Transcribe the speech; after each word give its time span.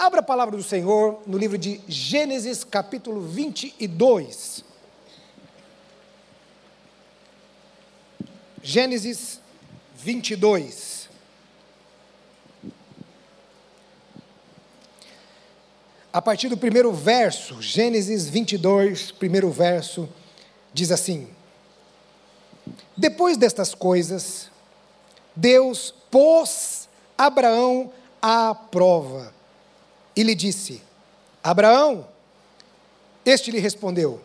Abra 0.00 0.20
a 0.20 0.22
palavra 0.22 0.56
do 0.56 0.62
Senhor 0.62 1.20
no 1.26 1.36
livro 1.36 1.58
de 1.58 1.78
Gênesis, 1.86 2.64
capítulo 2.64 3.20
22. 3.20 4.64
Gênesis 8.62 9.38
22. 9.94 11.10
A 16.10 16.22
partir 16.22 16.48
do 16.48 16.56
primeiro 16.56 16.90
verso, 16.94 17.60
Gênesis 17.60 18.26
22, 18.26 19.12
primeiro 19.12 19.50
verso, 19.50 20.08
diz 20.72 20.90
assim: 20.90 21.28
Depois 22.96 23.36
destas 23.36 23.74
coisas, 23.74 24.50
Deus 25.36 25.94
pôs 26.10 26.88
Abraão 27.18 27.92
à 28.22 28.54
prova 28.54 29.38
e 30.14 30.22
lhe 30.22 30.34
disse: 30.34 30.82
Abraão, 31.42 32.06
este 33.24 33.50
lhe 33.50 33.58
respondeu: 33.58 34.20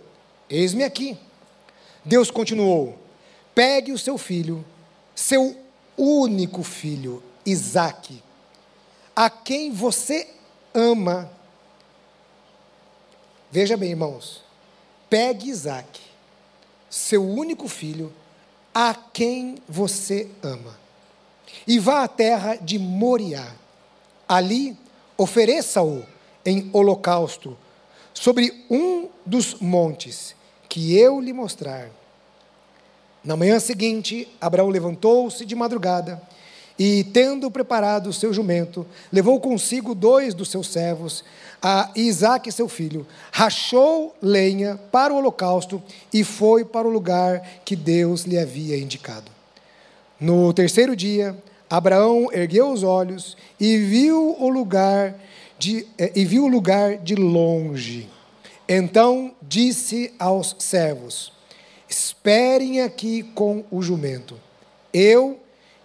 Eis-me 0.49 0.83
aqui. 0.83 1.17
Deus 2.03 2.29
continuou: 2.29 2.97
Pegue 3.53 3.91
o 3.91 3.97
seu 3.97 4.17
filho, 4.17 4.65
seu 5.15 5.55
único 5.97 6.63
filho, 6.63 7.23
Isaque, 7.45 8.21
a 9.15 9.29
quem 9.29 9.71
você 9.71 10.27
ama. 10.73 11.31
Veja 13.51 13.77
bem, 13.77 13.91
irmãos, 13.91 14.43
pegue 15.09 15.49
Isaque, 15.49 16.01
seu 16.89 17.23
único 17.23 17.67
filho, 17.67 18.11
a 18.73 18.93
quem 18.93 19.57
você 19.67 20.29
ama, 20.43 20.77
e 21.65 21.79
vá 21.79 22.03
à 22.03 22.07
terra 22.07 22.55
de 22.55 22.77
Moriá. 22.77 23.55
Ali 24.27 24.77
ofereça-o 25.17 26.03
em 26.45 26.69
holocausto 26.73 27.57
sobre 28.13 28.65
um 28.69 29.07
dos 29.25 29.55
montes 29.55 30.35
que 30.69 30.97
eu 30.97 31.19
lhe 31.19 31.33
mostrar. 31.33 31.89
Na 33.23 33.35
manhã 33.35 33.59
seguinte, 33.59 34.27
Abraão 34.39 34.69
levantou-se 34.69 35.45
de 35.45 35.55
madrugada 35.55 36.21
e, 36.77 37.03
tendo 37.05 37.49
preparado 37.49 38.07
o 38.07 38.13
seu 38.13 38.33
jumento, 38.33 38.85
levou 39.11 39.39
consigo 39.39 39.95
dois 39.95 40.33
dos 40.33 40.49
seus 40.49 40.67
servos, 40.67 41.23
a 41.61 41.89
Isaac 41.95 42.51
seu 42.51 42.67
filho, 42.67 43.07
rachou 43.31 44.15
lenha 44.21 44.79
para 44.91 45.13
o 45.13 45.17
holocausto 45.17 45.81
e 46.13 46.23
foi 46.23 46.63
para 46.63 46.87
o 46.87 46.91
lugar 46.91 47.41
que 47.63 47.75
Deus 47.75 48.23
lhe 48.23 48.37
havia 48.37 48.77
indicado. 48.77 49.31
No 50.19 50.53
terceiro 50.53 50.95
dia, 50.95 51.35
Abraão 51.69 52.29
ergueu 52.31 52.71
os 52.71 52.83
olhos 52.83 53.35
e 53.59 53.77
viu 53.77 54.35
o 54.39 54.49
lugar 54.49 55.15
de, 55.57 55.87
eh, 55.97 56.11
e 56.15 56.25
viu 56.25 56.45
o 56.45 56.47
lugar 56.47 56.97
de 56.97 57.15
longe. 57.15 58.09
Então 58.67 59.33
disse 59.41 60.13
aos 60.19 60.55
servos: 60.59 61.31
Esperem 61.87 62.81
aqui 62.81 63.23
com 63.23 63.63
o 63.71 63.81
jumento. 63.81 64.39
Eu 64.93 65.39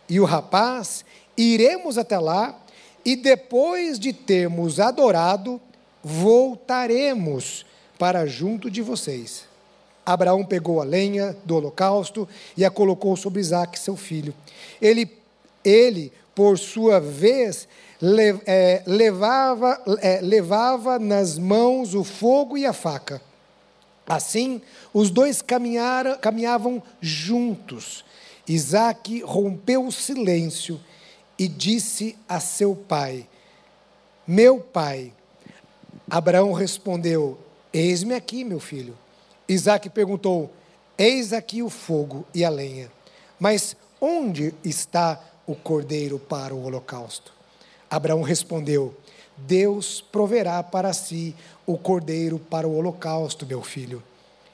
e 0.08 0.20
o 0.20 0.25
rapaz 0.25 1.05
iremos 1.36 1.97
até 1.97 2.19
lá 2.19 2.58
e 3.05 3.17
depois 3.17 3.98
de 3.98 4.12
termos 4.12 4.78
adorado, 4.78 5.61
voltaremos 6.03 7.64
para 7.98 8.27
junto 8.27 8.70
de 8.70 8.83
vocês. 8.83 9.45
Abraão 10.05 10.45
pegou 10.45 10.81
a 10.81 10.84
lenha 10.84 11.36
do 11.45 11.56
holocausto 11.56 12.28
e 12.56 12.64
a 12.64 12.70
colocou 12.70 13.17
sobre 13.17 13.41
Isaac, 13.41 13.78
seu 13.78 13.97
filho. 13.97 14.34
Ele, 14.81 15.06
ele 15.64 16.12
por 16.34 16.58
sua 16.58 16.98
vez, 16.98 17.69
é, 18.47 18.83
levava, 18.86 19.83
é, 20.00 20.20
levava 20.20 20.98
nas 20.98 21.39
mãos 21.39 21.94
o 21.94 22.02
fogo 22.02 22.56
e 22.56 22.64
a 22.64 22.72
faca. 22.72 23.20
Assim, 24.08 24.61
os 24.92 25.11
dois 25.11 25.42
caminharam, 25.42 26.17
caminhavam 26.19 26.83
juntos. 27.00 28.05
Isaac 28.48 29.23
rompeu 29.23 29.86
o 29.86 29.92
silêncio 29.92 30.80
e 31.39 31.46
disse 31.46 32.17
a 32.29 32.40
seu 32.40 32.74
pai: 32.74 33.29
Meu 34.27 34.58
pai. 34.58 35.12
Abraão 36.08 36.52
respondeu: 36.52 37.39
Eis-me 37.73 38.14
aqui, 38.14 38.42
meu 38.42 38.58
filho. 38.58 38.96
Isaac 39.48 39.89
perguntou: 39.90 40.51
Eis 40.98 41.33
aqui 41.33 41.62
o 41.62 41.70
fogo 41.70 42.27
e 42.35 42.45
a 42.45 42.48
lenha, 42.48 42.90
mas 43.39 43.77
onde 44.01 44.55
está 44.64 45.20
o 45.50 45.55
cordeiro 45.56 46.18
para 46.18 46.55
o 46.55 46.64
holocausto? 46.64 47.33
Abraão 47.90 48.22
respondeu: 48.22 48.94
Deus 49.36 50.00
proverá 50.00 50.62
para 50.62 50.92
si 50.92 51.34
o 51.66 51.77
cordeiro 51.77 52.38
para 52.38 52.68
o 52.68 52.77
holocausto, 52.77 53.46
meu 53.46 53.62
filho. 53.62 54.02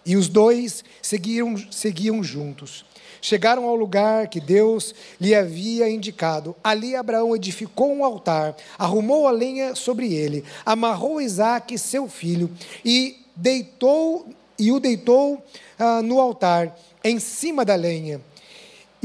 E 0.04 0.16
os 0.16 0.28
dois 0.28 0.84
seguiam, 1.02 1.56
seguiam 1.70 2.22
juntos. 2.22 2.84
Chegaram 3.20 3.66
ao 3.66 3.74
lugar 3.74 4.28
que 4.28 4.40
Deus 4.40 4.94
lhe 5.20 5.34
havia 5.34 5.90
indicado. 5.90 6.54
Ali 6.62 6.94
Abraão 6.94 7.34
edificou 7.34 7.92
um 7.92 8.04
altar, 8.04 8.56
arrumou 8.78 9.26
a 9.26 9.32
lenha 9.32 9.74
sobre 9.74 10.14
ele, 10.14 10.44
amarrou 10.64 11.20
Isaque, 11.20 11.76
seu 11.76 12.08
filho, 12.08 12.50
e 12.84 13.24
deitou 13.34 14.28
e 14.58 14.72
o 14.72 14.80
deitou 14.80 15.42
ah, 15.78 16.00
no 16.02 16.20
altar, 16.20 16.78
em 17.04 17.18
cima 17.18 17.64
da 17.64 17.74
lenha. 17.74 18.20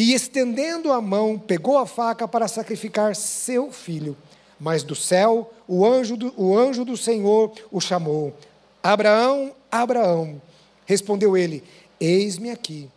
E 0.01 0.15
estendendo 0.15 0.91
a 0.91 0.99
mão, 0.99 1.37
pegou 1.37 1.77
a 1.77 1.85
faca 1.85 2.27
para 2.27 2.47
sacrificar 2.47 3.15
seu 3.15 3.71
filho. 3.71 4.17
Mas 4.59 4.81
do 4.81 4.95
céu, 4.95 5.53
o 5.67 5.85
anjo 5.85 6.17
do, 6.17 6.33
o 6.35 6.57
anjo 6.57 6.83
do 6.83 6.97
Senhor 6.97 7.51
o 7.71 7.79
chamou: 7.79 8.35
Abraão, 8.81 9.53
Abraão. 9.71 10.41
Respondeu 10.87 11.37
ele: 11.37 11.63
Eis-me 11.99 12.49
aqui. 12.49 12.89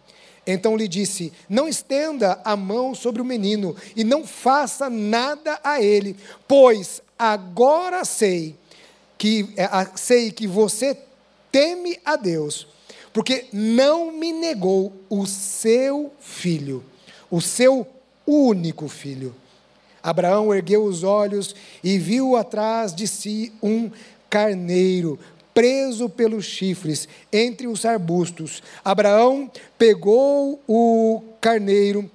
Então 0.47 0.79
lhe 0.79 0.89
disse: 0.89 1.31
Não 1.47 1.69
estenda 1.69 2.41
a 2.43 2.57
mão 2.57 2.95
sobre 2.95 3.21
o 3.21 3.25
menino 3.25 3.77
e 3.95 4.03
não 4.03 4.27
faça 4.27 4.89
nada 4.89 5.61
a 5.63 5.83
ele, 5.83 6.17
pois 6.49 7.03
agora 7.19 8.03
sei 8.07 8.57
que 9.19 9.53
é, 9.59 9.69
sei 9.95 10.33
que 10.33 10.47
você 10.47 10.97
teme 11.53 12.01
a 12.03 12.17
Deus, 12.17 12.67
porque 13.13 13.45
não 13.53 14.11
me 14.11 14.33
negou 14.33 14.91
o 15.11 15.27
seu 15.27 16.11
filho, 16.19 16.83
o 17.35 17.41
seu 17.41 17.85
único 18.25 18.89
filho. 18.89 19.35
Abraão 20.01 20.55
ergueu 20.55 20.85
os 20.85 21.03
olhos 21.03 21.53
e 21.83 21.99
viu 21.99 22.37
atrás 22.37 22.95
de 22.95 23.09
si 23.09 23.53
um 23.61 23.91
carneiro 24.31 25.19
preso 25.53 26.09
pelos 26.09 26.45
chifres 26.45 27.09
entre 27.33 27.67
os 27.67 27.85
arbustos. 27.85 28.63
Abraão 28.85 29.51
pegou 29.77 30.61
o 30.69 31.23
carneiro 31.41 32.09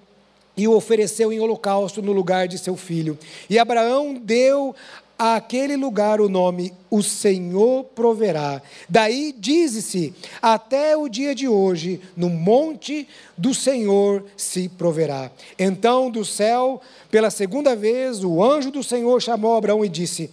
e 0.55 0.69
o 0.69 0.73
ofereceu 0.73 1.33
em 1.33 1.39
holocausto 1.41 2.01
no 2.01 2.13
lugar 2.13 2.47
de 2.47 2.57
seu 2.57 2.77
filho. 2.77 3.19
E 3.49 3.59
Abraão 3.59 4.13
deu 4.13 4.73
àquele 5.19 5.75
lugar 5.75 6.21
o 6.21 6.29
nome 6.29 6.73
O 6.89 7.03
Senhor 7.03 7.83
proverá. 7.83 8.61
Daí 8.87 9.35
diz-se: 9.37 10.13
até 10.41 10.95
o 10.95 11.09
dia 11.09 11.35
de 11.35 11.47
hoje, 11.47 11.99
no 12.15 12.29
monte 12.29 13.05
do 13.37 13.53
Senhor 13.53 14.25
se 14.37 14.69
proverá. 14.69 15.29
Então, 15.59 16.09
do 16.09 16.23
céu, 16.23 16.81
pela 17.11 17.29
segunda 17.29 17.75
vez, 17.75 18.23
o 18.23 18.41
anjo 18.41 18.71
do 18.71 18.81
Senhor 18.81 19.21
chamou 19.21 19.55
Abraão 19.55 19.83
e 19.83 19.89
disse: 19.89 20.31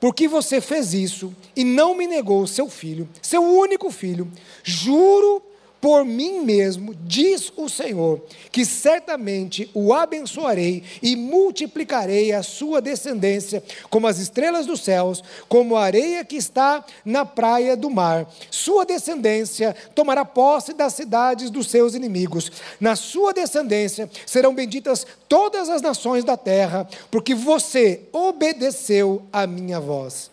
Por 0.00 0.14
que 0.14 0.26
você 0.26 0.60
fez 0.60 0.92
isso 0.92 1.32
e 1.54 1.62
não 1.62 1.94
me 1.94 2.06
negou 2.06 2.46
seu 2.46 2.68
filho, 2.68 3.08
seu 3.22 3.42
único 3.42 3.90
filho? 3.90 4.28
Juro 4.64 5.40
por 5.86 6.04
mim 6.04 6.40
mesmo, 6.40 6.96
diz 7.02 7.52
o 7.56 7.68
Senhor, 7.68 8.20
que 8.50 8.64
certamente 8.64 9.70
o 9.72 9.94
abençoarei 9.94 10.82
e 11.00 11.14
multiplicarei 11.14 12.32
a 12.32 12.42
sua 12.42 12.80
descendência 12.80 13.62
como 13.88 14.08
as 14.08 14.18
estrelas 14.18 14.66
dos 14.66 14.80
céus, 14.80 15.22
como 15.48 15.76
a 15.76 15.84
areia 15.84 16.24
que 16.24 16.34
está 16.34 16.84
na 17.04 17.24
praia 17.24 17.76
do 17.76 17.88
mar. 17.88 18.28
Sua 18.50 18.84
descendência 18.84 19.76
tomará 19.94 20.24
posse 20.24 20.72
das 20.72 20.92
cidades 20.92 21.50
dos 21.50 21.68
seus 21.68 21.94
inimigos. 21.94 22.50
Na 22.80 22.96
sua 22.96 23.32
descendência 23.32 24.10
serão 24.26 24.52
benditas 24.52 25.06
todas 25.28 25.68
as 25.68 25.80
nações 25.80 26.24
da 26.24 26.36
terra, 26.36 26.88
porque 27.12 27.32
você 27.32 28.00
obedeceu 28.10 29.22
a 29.32 29.46
minha 29.46 29.78
voz. 29.78 30.32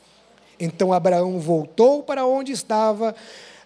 Então 0.60 0.92
Abraão 0.92 1.40
voltou 1.40 2.02
para 2.02 2.26
onde 2.26 2.52
estava 2.52 3.14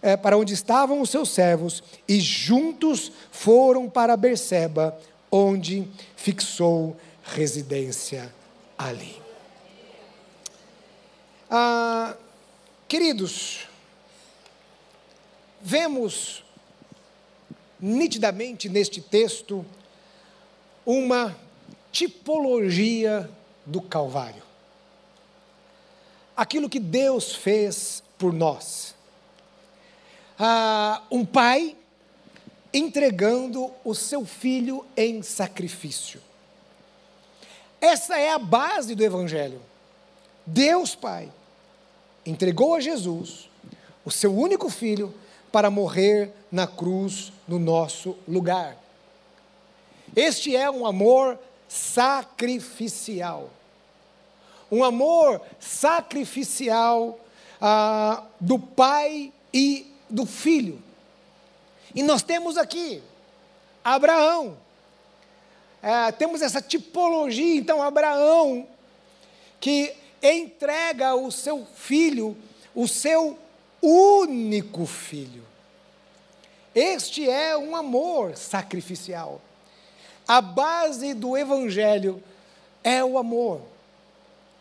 é, 0.07 0.15
para 0.15 0.37
onde 0.37 0.53
estavam 0.53 1.01
os 1.01 1.09
seus 1.09 1.31
servos 1.31 1.83
e 2.07 2.17
juntos 2.17 3.11
foram 3.29 3.89
para 3.89 4.15
Berseba, 4.15 4.97
onde 5.29 5.85
fixou 6.15 6.95
residência 7.25 8.33
ali. 8.77 9.21
Ah, 11.51 12.15
queridos, 12.87 13.67
vemos 15.61 16.41
nitidamente 17.77 18.69
neste 18.69 19.01
texto 19.01 19.65
uma 20.85 21.35
tipologia 21.91 23.29
do 23.65 23.81
Calvário. 23.81 24.43
aquilo 26.33 26.69
que 26.69 26.79
Deus 26.79 27.35
fez 27.35 28.01
por 28.17 28.31
nós. 28.31 28.96
Ah, 30.39 31.01
um 31.09 31.25
pai 31.25 31.75
entregando 32.73 33.71
o 33.83 33.95
seu 33.95 34.25
filho 34.25 34.85
em 34.95 35.23
sacrifício. 35.23 36.21
Essa 37.81 38.19
é 38.19 38.31
a 38.31 38.39
base 38.39 38.93
do 38.93 39.03
Evangelho. 39.03 39.61
Deus 40.45 40.95
Pai 40.95 41.31
entregou 42.25 42.75
a 42.75 42.79
Jesus, 42.79 43.49
o 44.05 44.11
seu 44.11 44.35
único 44.35 44.69
filho, 44.69 45.13
para 45.51 45.69
morrer 45.69 46.31
na 46.51 46.67
cruz 46.67 47.31
no 47.47 47.57
nosso 47.57 48.15
lugar. 48.27 48.77
Este 50.15 50.55
é 50.55 50.69
um 50.69 50.85
amor 50.85 51.39
sacrificial. 51.67 53.49
Um 54.71 54.83
amor 54.83 55.41
sacrificial 55.59 57.19
ah, 57.61 58.23
do 58.39 58.59
pai 58.59 59.31
e 59.53 59.96
do 60.09 60.25
filho. 60.25 60.81
E 61.93 62.03
nós 62.03 62.21
temos 62.21 62.57
aqui 62.57 63.01
Abraão. 63.83 64.57
É, 65.81 66.11
temos 66.11 66.41
essa 66.41 66.61
tipologia, 66.61 67.55
então, 67.55 67.81
Abraão, 67.81 68.67
que 69.59 69.93
entrega 70.21 71.15
o 71.15 71.31
seu 71.31 71.65
filho, 71.65 72.35
o 72.75 72.87
seu 72.87 73.37
único 73.81 74.85
filho. 74.85 75.45
Este 76.75 77.29
é 77.29 77.57
um 77.57 77.75
amor 77.75 78.35
sacrificial. 78.35 79.41
A 80.27 80.41
base 80.41 81.13
do 81.13 81.37
Evangelho 81.37 82.21
é 82.83 83.03
o 83.03 83.17
amor. 83.17 83.61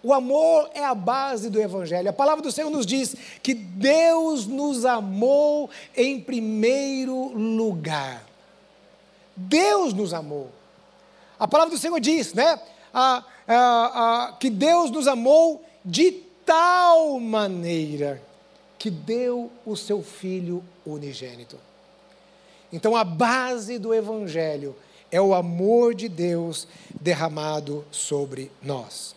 O 0.07 0.15
amor 0.15 0.71
é 0.73 0.85
a 0.85 0.95
base 0.95 1.51
do 1.51 1.61
Evangelho. 1.61 2.09
A 2.09 2.13
palavra 2.13 2.41
do 2.41 2.53
Senhor 2.53 2.71
nos 2.71 2.87
diz 2.87 3.17
que 3.43 3.53
Deus 3.53 4.47
nos 4.47 4.85
amou 4.85 5.69
em 5.97 6.21
primeiro 6.21 7.33
lugar. 7.37 8.25
Deus 9.35 9.93
nos 9.93 10.15
amou. 10.15 10.49
A 11.37 11.49
palavra 11.49 11.75
do 11.75 11.81
Senhor 11.81 11.99
diz, 11.99 12.35
né? 12.35 12.57
Que 14.39 14.49
Deus 14.49 14.93
nos 14.93 15.09
amou 15.09 15.65
de 15.85 16.13
tal 16.45 17.19
maneira 17.19 18.23
que 18.79 18.91
deu 18.91 19.51
o 19.65 19.75
seu 19.75 20.05
Filho 20.05 20.63
unigênito. 20.87 21.59
Então, 22.73 22.95
a 22.95 23.03
base 23.03 23.77
do 23.77 23.93
Evangelho 23.93 24.77
é 25.11 25.21
o 25.21 25.35
amor 25.35 25.97
de 25.97 26.09
Deus 26.09 26.69
derramado 27.01 27.85
sobre 27.91 28.53
nós. 28.63 29.16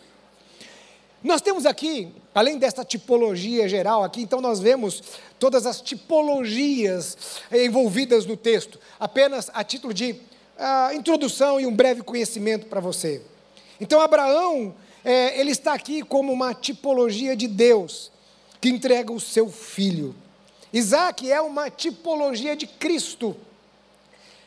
Nós 1.22 1.42
temos 1.42 1.66
aqui, 1.66 2.08
além 2.34 2.56
desta 2.56 2.82
tipologia 2.82 3.68
geral 3.68 4.02
aqui, 4.02 4.22
então 4.22 4.40
nós 4.40 4.58
vemos 4.58 5.02
todas 5.38 5.66
as 5.66 5.80
tipologias 5.80 7.42
envolvidas 7.52 8.24
no 8.24 8.36
texto, 8.36 8.78
apenas 8.98 9.50
a 9.52 9.62
título 9.62 9.92
de 9.92 10.12
uh, 10.12 10.94
introdução 10.94 11.60
e 11.60 11.66
um 11.66 11.74
breve 11.74 12.02
conhecimento 12.02 12.66
para 12.66 12.80
você. 12.80 13.20
Então 13.78 14.00
Abraão, 14.00 14.74
é, 15.04 15.38
ele 15.38 15.50
está 15.50 15.74
aqui 15.74 16.02
como 16.02 16.32
uma 16.32 16.54
tipologia 16.54 17.36
de 17.36 17.46
Deus, 17.46 18.10
que 18.58 18.70
entrega 18.70 19.12
o 19.12 19.20
seu 19.20 19.50
filho. 19.50 20.14
Isaac 20.72 21.30
é 21.30 21.40
uma 21.40 21.68
tipologia 21.68 22.56
de 22.56 22.66
Cristo. 22.66 23.36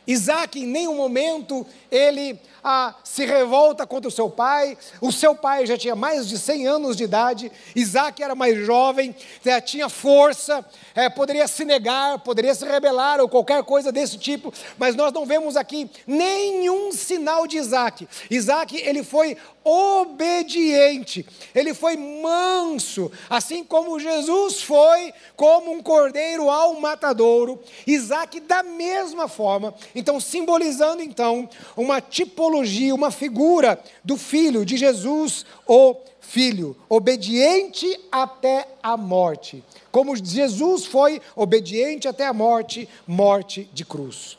Isaac, 0.05 0.59
em 0.59 0.67
nenhum 0.67 0.95
momento, 0.95 1.65
ele 1.89 2.39
ah, 2.63 2.95
se 3.03 3.25
revolta 3.25 3.85
contra 3.85 4.07
o 4.07 4.11
seu 4.11 4.29
pai. 4.29 4.77
O 5.01 5.11
seu 5.11 5.35
pai 5.35 5.65
já 5.65 5.77
tinha 5.77 5.95
mais 5.95 6.27
de 6.27 6.37
100 6.37 6.67
anos 6.67 6.95
de 6.95 7.03
idade. 7.03 7.51
Isaac 7.75 8.23
era 8.23 8.35
mais 8.35 8.57
jovem, 8.65 9.15
já 9.43 9.59
tinha 9.59 9.89
força, 9.89 10.65
é, 10.95 11.09
poderia 11.09 11.47
se 11.47 11.65
negar, 11.65 12.19
poderia 12.19 12.55
se 12.55 12.65
rebelar 12.65 13.19
ou 13.19 13.27
qualquer 13.27 13.63
coisa 13.63 13.91
desse 13.91 14.17
tipo. 14.17 14.53
Mas 14.77 14.95
nós 14.95 15.11
não 15.11 15.25
vemos 15.25 15.57
aqui 15.57 15.89
nenhum 16.07 16.91
sinal 16.91 17.45
de 17.45 17.57
Isaac. 17.57 18.07
Isaac, 18.29 18.75
ele 18.75 19.03
foi 19.03 19.37
obediente, 19.63 21.25
ele 21.55 21.73
foi 21.73 21.95
manso, 21.95 23.09
assim 23.29 23.63
como 23.63 23.99
Jesus 23.99 24.61
foi 24.61 25.13
como 25.37 25.71
um 25.71 25.81
cordeiro 25.81 26.49
ao 26.49 26.79
matadouro. 26.79 27.61
Isaac, 27.87 28.41
da 28.41 28.61
mesma 28.61 29.27
forma, 29.27 29.73
então 29.95 30.19
simbolizando 30.19 31.01
então 31.01 31.49
uma 31.77 32.01
tipologia, 32.01 32.52
uma 32.91 33.11
figura 33.11 33.81
do 34.03 34.17
filho 34.17 34.65
de 34.65 34.77
Jesus, 34.77 35.45
o 35.67 35.95
filho, 36.19 36.75
obediente 36.89 37.99
até 38.11 38.67
a 38.81 38.97
morte. 38.97 39.63
Como 39.91 40.15
Jesus 40.15 40.85
foi 40.85 41.21
obediente 41.35 42.07
até 42.07 42.25
a 42.25 42.33
morte, 42.33 42.87
morte 43.05 43.69
de 43.73 43.85
cruz. 43.85 44.37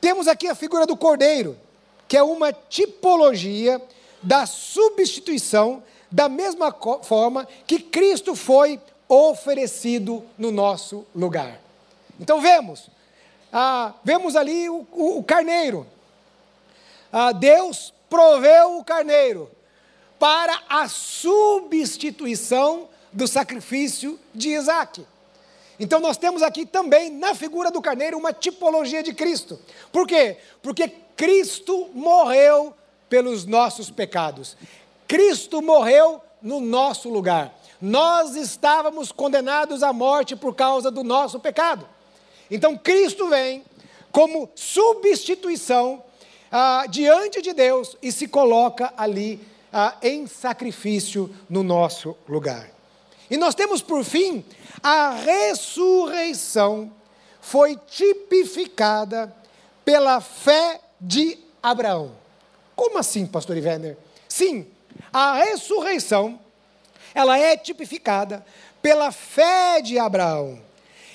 Temos 0.00 0.28
aqui 0.28 0.46
a 0.46 0.54
figura 0.54 0.86
do 0.86 0.96
cordeiro, 0.96 1.56
que 2.06 2.16
é 2.16 2.22
uma 2.22 2.52
tipologia 2.52 3.80
da 4.22 4.46
substituição, 4.46 5.82
da 6.10 6.28
mesma 6.28 6.74
forma 7.02 7.48
que 7.66 7.78
Cristo 7.78 8.36
foi 8.36 8.78
oferecido 9.08 10.24
no 10.38 10.50
nosso 10.50 11.04
lugar. 11.14 11.60
Então 12.20 12.40
vemos, 12.40 12.88
ah, 13.52 13.94
vemos 14.04 14.36
ali 14.36 14.68
o, 14.68 14.86
o, 14.92 15.18
o 15.18 15.24
carneiro. 15.24 15.86
Ah, 17.12 17.32
Deus 17.32 17.92
proveu 18.08 18.78
o 18.78 18.84
carneiro 18.84 19.50
para 20.18 20.62
a 20.68 20.88
substituição 20.88 22.88
do 23.12 23.28
sacrifício 23.28 24.18
de 24.34 24.50
Isaac. 24.50 25.04
Então 25.78 26.00
nós 26.00 26.16
temos 26.16 26.42
aqui 26.42 26.64
também 26.64 27.10
na 27.10 27.34
figura 27.34 27.70
do 27.70 27.82
carneiro 27.82 28.16
uma 28.16 28.32
tipologia 28.32 29.02
de 29.02 29.12
Cristo. 29.12 29.58
Por 29.90 30.06
quê? 30.06 30.38
Porque 30.62 30.88
Cristo 31.16 31.90
morreu 31.92 32.72
pelos 33.08 33.44
nossos 33.44 33.90
pecados. 33.90 34.56
Cristo 35.06 35.60
morreu 35.60 36.22
no 36.40 36.60
nosso 36.60 37.10
lugar. 37.10 37.52
Nós 37.80 38.36
estávamos 38.36 39.12
condenados 39.12 39.82
à 39.82 39.92
morte 39.92 40.36
por 40.36 40.54
causa 40.54 40.90
do 40.90 41.02
nosso 41.02 41.40
pecado. 41.40 41.86
Então 42.50 42.78
Cristo 42.78 43.28
vem 43.28 43.64
como 44.10 44.48
substituição 44.54 46.02
ah, 46.52 46.84
diante 46.88 47.40
de 47.40 47.54
Deus 47.54 47.96
e 48.02 48.12
se 48.12 48.28
coloca 48.28 48.92
ali 48.96 49.40
ah, 49.72 49.96
em 50.02 50.26
sacrifício 50.26 51.34
no 51.48 51.62
nosso 51.62 52.14
lugar. 52.28 52.70
E 53.30 53.36
nós 53.38 53.54
temos 53.54 53.80
por 53.80 54.04
fim 54.04 54.44
a 54.82 55.10
ressurreição 55.10 56.92
foi 57.40 57.76
tipificada 57.88 59.34
pela 59.84 60.20
fé 60.20 60.80
de 61.00 61.38
Abraão. 61.62 62.12
Como 62.76 62.98
assim, 62.98 63.26
pastor 63.26 63.56
Ivener? 63.56 63.96
Sim, 64.28 64.66
a 65.12 65.34
ressurreição, 65.34 66.38
ela 67.14 67.38
é 67.38 67.56
tipificada 67.56 68.44
pela 68.80 69.10
fé 69.10 69.80
de 69.80 69.98
Abraão. 69.98 70.60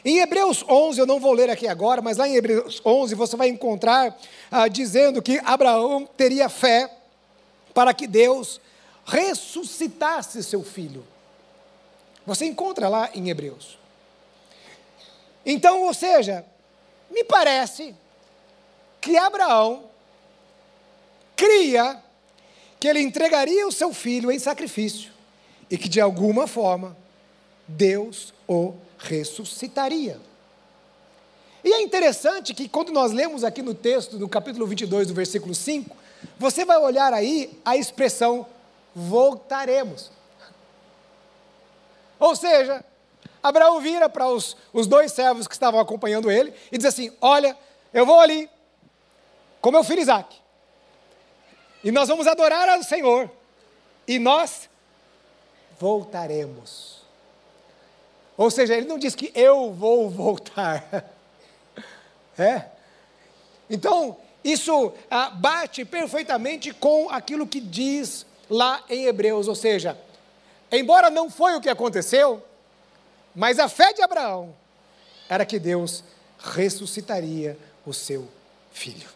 Em 0.08 0.20
Hebreus 0.20 0.64
11, 0.70 1.02
eu 1.02 1.06
não 1.06 1.20
vou 1.20 1.34
ler 1.34 1.50
aqui 1.50 1.68
agora, 1.68 2.02
mas 2.02 2.16
lá 2.16 2.26
em 2.26 2.36
Hebreus 2.38 2.82
11 2.86 3.14
você 3.14 3.36
vai 3.36 3.50
encontrar 3.50 4.18
ah, 4.50 4.70
dizendo 4.70 5.22
que 5.22 5.38
Abraão 5.44 6.08
teria 6.16 6.48
fé 6.48 6.90
para 7.74 7.94
que 7.94 8.08
Deus 8.08 8.62
ressuscitasse 9.06 10.42
seu 10.46 10.64
filho. 10.64 11.06
Você 12.26 12.46
encontra 12.46 12.88
lá 12.88 13.10
em 13.14 13.30
Hebreus. 13.30 13.78
Então, 15.46 15.84
ou 15.84 15.94
seja, 15.94 16.46
me 17.12 17.26
parece 17.26 17.94
que 19.02 19.18
Abraão 19.18 19.90
cria 21.36 22.02
que 22.80 22.88
ele 22.88 23.02
entregaria 23.02 23.68
o 23.68 23.74
seu 23.74 23.94
filho 23.94 24.32
em 24.32 24.40
sacrifício 24.40 25.12
e 25.70 25.78
que 25.78 25.90
de 25.90 26.00
alguma 26.00 26.48
forma 26.48 26.96
Deus 27.68 28.34
o 28.48 28.87
ressuscitaria. 28.98 30.20
E 31.64 31.74
é 31.74 31.82
interessante 31.82 32.54
que 32.54 32.70
quando 32.70 32.92
nós 32.92 33.12
lemos 33.12 33.44
aqui 33.44 33.62
no 33.62 33.74
texto, 33.74 34.18
no 34.18 34.30
capítulo 34.30 34.66
22, 34.66 35.08
do 35.08 35.14
versículo 35.14 35.54
5, 35.54 35.96
você 36.38 36.64
vai 36.64 36.78
olhar 36.78 37.14
aí 37.14 37.60
a 37.66 37.76
expressão 37.76 38.46
voltaremos. 38.96 40.12
Ou 42.20 42.36
seja, 42.36 42.84
Abraão 43.42 43.80
vira 43.80 44.10
para 44.10 44.28
os, 44.28 44.58
os 44.74 44.88
dois 44.88 45.12
servos 45.12 45.48
que 45.48 45.54
estavam 45.54 45.80
acompanhando 45.80 46.32
ele 46.32 46.54
e 46.72 46.78
diz 46.78 46.86
assim: 46.86 47.12
Olha, 47.22 47.58
eu 47.94 48.06
vou 48.06 48.20
ali 48.20 48.50
com 49.62 49.72
meu 49.72 49.84
filho 49.84 50.02
Isaac. 50.02 50.36
E 51.84 51.92
nós 51.92 52.08
vamos 52.08 52.28
adorar 52.28 52.68
ao 52.70 52.84
Senhor. 52.84 53.30
E 54.08 54.20
nós 54.20 54.70
voltaremos. 55.80 56.97
Ou 58.38 58.52
seja, 58.52 58.76
ele 58.76 58.88
não 58.88 59.00
diz 59.00 59.16
que 59.16 59.32
eu 59.36 59.74
vou 59.74 60.10
voltar. 60.10 61.14
É? 62.40 62.66
Então, 63.68 64.16
isso 64.44 64.94
ah, 65.10 65.32
bate 65.32 65.84
perfeitamente 65.84 66.72
com 66.72 67.10
aquilo 67.10 67.48
que 67.48 67.60
diz 67.60 68.28
lá 68.48 68.84
em 68.88 69.06
Hebreus, 69.06 69.48
ou 69.48 69.56
seja, 69.56 69.98
embora 70.72 71.10
não 71.10 71.32
foi 71.32 71.56
o 71.56 71.62
que 71.62 71.68
aconteceu, 71.68 72.44
mas 73.34 73.58
a 73.58 73.68
fé 73.68 73.92
de 73.92 74.04
Abraão 74.04 74.56
era 75.28 75.48
que 75.48 75.58
Deus 75.58 76.04
ressuscitaria 76.38 77.58
o 77.86 77.94
seu 77.94 78.28
filho. 78.72 79.10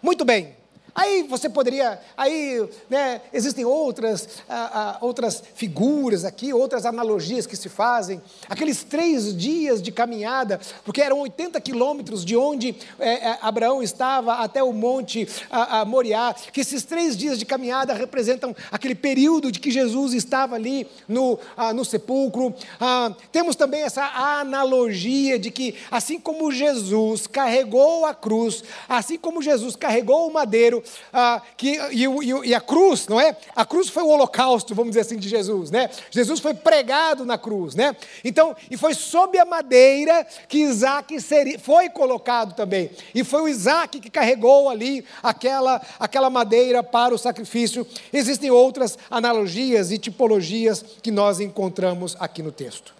Muito 0.00 0.24
bem. 0.24 0.56
Aí 0.96 1.24
você 1.24 1.50
poderia, 1.50 2.00
aí 2.16 2.66
né, 2.88 3.20
existem 3.30 3.66
outras, 3.66 4.26
ah, 4.48 4.70
ah, 4.72 4.98
outras 5.02 5.42
figuras 5.54 6.24
aqui, 6.24 6.54
outras 6.54 6.86
analogias 6.86 7.46
que 7.46 7.54
se 7.54 7.68
fazem. 7.68 8.22
Aqueles 8.48 8.82
três 8.82 9.36
dias 9.36 9.82
de 9.82 9.92
caminhada, 9.92 10.58
porque 10.86 11.02
eram 11.02 11.20
80 11.20 11.60
quilômetros 11.60 12.24
de 12.24 12.34
onde 12.34 12.74
é, 12.98 13.28
é, 13.28 13.38
Abraão 13.42 13.82
estava 13.82 14.36
até 14.36 14.62
o 14.62 14.72
monte 14.72 15.28
a, 15.50 15.80
a 15.80 15.84
Moriá, 15.84 16.34
que 16.50 16.62
esses 16.62 16.82
três 16.82 17.14
dias 17.14 17.38
de 17.38 17.44
caminhada 17.44 17.92
representam 17.92 18.56
aquele 18.72 18.94
período 18.94 19.52
de 19.52 19.60
que 19.60 19.70
Jesus 19.70 20.14
estava 20.14 20.54
ali 20.54 20.86
no, 21.06 21.38
ah, 21.58 21.74
no 21.74 21.84
sepulcro. 21.84 22.54
Ah, 22.80 23.14
temos 23.30 23.54
também 23.54 23.82
essa 23.82 24.02
analogia 24.40 25.38
de 25.38 25.50
que, 25.50 25.74
assim 25.90 26.18
como 26.18 26.50
Jesus 26.50 27.26
carregou 27.26 28.06
a 28.06 28.14
cruz, 28.14 28.64
assim 28.88 29.18
como 29.18 29.42
Jesus 29.42 29.76
carregou 29.76 30.26
o 30.26 30.32
madeiro, 30.32 30.82
ah, 31.12 31.42
que, 31.56 31.78
e, 31.92 32.04
e, 32.04 32.48
e, 32.48 32.54
a 32.54 32.60
cruz, 32.60 33.06
não 33.08 33.20
é? 33.20 33.36
A 33.54 33.64
cruz 33.64 33.88
foi 33.88 34.02
o 34.02 34.08
holocausto, 34.08 34.74
vamos 34.74 34.90
dizer 34.90 35.00
assim, 35.00 35.16
de 35.16 35.28
Jesus, 35.28 35.70
né? 35.70 35.90
Jesus 36.10 36.40
foi 36.40 36.54
pregado 36.54 37.24
na 37.24 37.38
cruz, 37.38 37.74
né? 37.74 37.94
Então, 38.24 38.56
e 38.70 38.76
foi 38.76 38.94
sob 38.94 39.38
a 39.38 39.44
madeira 39.44 40.26
que 40.48 40.58
Isaac 40.58 41.20
seria, 41.20 41.58
foi 41.58 41.88
colocado 41.88 42.54
também. 42.54 42.90
E 43.14 43.24
foi 43.24 43.42
o 43.42 43.48
Isaac 43.48 44.00
que 44.00 44.10
carregou 44.10 44.68
ali 44.68 45.04
aquela, 45.22 45.80
aquela 45.98 46.30
madeira 46.30 46.82
para 46.82 47.14
o 47.14 47.18
sacrifício. 47.18 47.86
Existem 48.12 48.50
outras 48.50 48.98
analogias 49.10 49.90
e 49.90 49.98
tipologias 49.98 50.84
que 51.02 51.10
nós 51.10 51.40
encontramos 51.40 52.16
aqui 52.18 52.42
no 52.42 52.52
texto. 52.52 52.94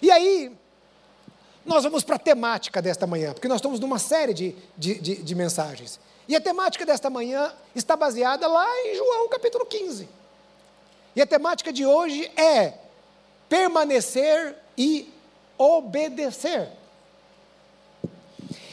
E 0.00 0.10
aí, 0.10 0.50
nós 1.64 1.84
vamos 1.84 2.02
para 2.02 2.16
a 2.16 2.18
temática 2.18 2.82
desta 2.82 3.06
manhã, 3.06 3.32
porque 3.32 3.48
nós 3.48 3.58
estamos 3.58 3.78
numa 3.78 3.98
série 3.98 4.34
de, 4.34 4.54
de, 4.76 4.94
de, 4.98 5.22
de 5.22 5.34
mensagens. 5.34 6.00
E 6.28 6.36
a 6.36 6.40
temática 6.40 6.86
desta 6.86 7.10
manhã 7.10 7.52
está 7.74 7.96
baseada 7.96 8.46
lá 8.46 8.66
em 8.86 8.94
João 8.94 9.28
capítulo 9.28 9.66
15. 9.66 10.08
E 11.16 11.20
a 11.20 11.26
temática 11.26 11.72
de 11.72 11.84
hoje 11.84 12.30
é 12.36 12.74
permanecer 13.48 14.56
e 14.78 15.12
obedecer. 15.58 16.68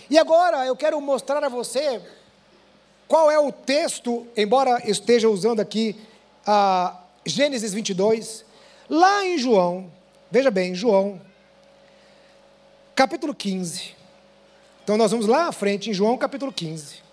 E 0.09 0.17
agora 0.17 0.65
eu 0.65 0.75
quero 0.75 0.99
mostrar 1.01 1.43
a 1.43 1.49
você 1.49 2.01
qual 3.07 3.29
é 3.29 3.39
o 3.39 3.51
texto, 3.51 4.27
embora 4.37 4.81
esteja 4.89 5.27
usando 5.27 5.59
aqui 5.59 5.99
a 6.45 7.01
Gênesis 7.25 7.73
22, 7.73 8.45
lá 8.87 9.25
em 9.25 9.37
João, 9.37 9.91
veja 10.31 10.49
bem, 10.49 10.73
João, 10.73 11.19
capítulo 12.95 13.35
15. 13.35 13.95
Então 14.83 14.97
nós 14.97 15.11
vamos 15.11 15.27
lá 15.27 15.47
à 15.47 15.51
frente 15.51 15.89
em 15.89 15.93
João 15.93 16.17
capítulo 16.17 16.53
15 16.53 17.08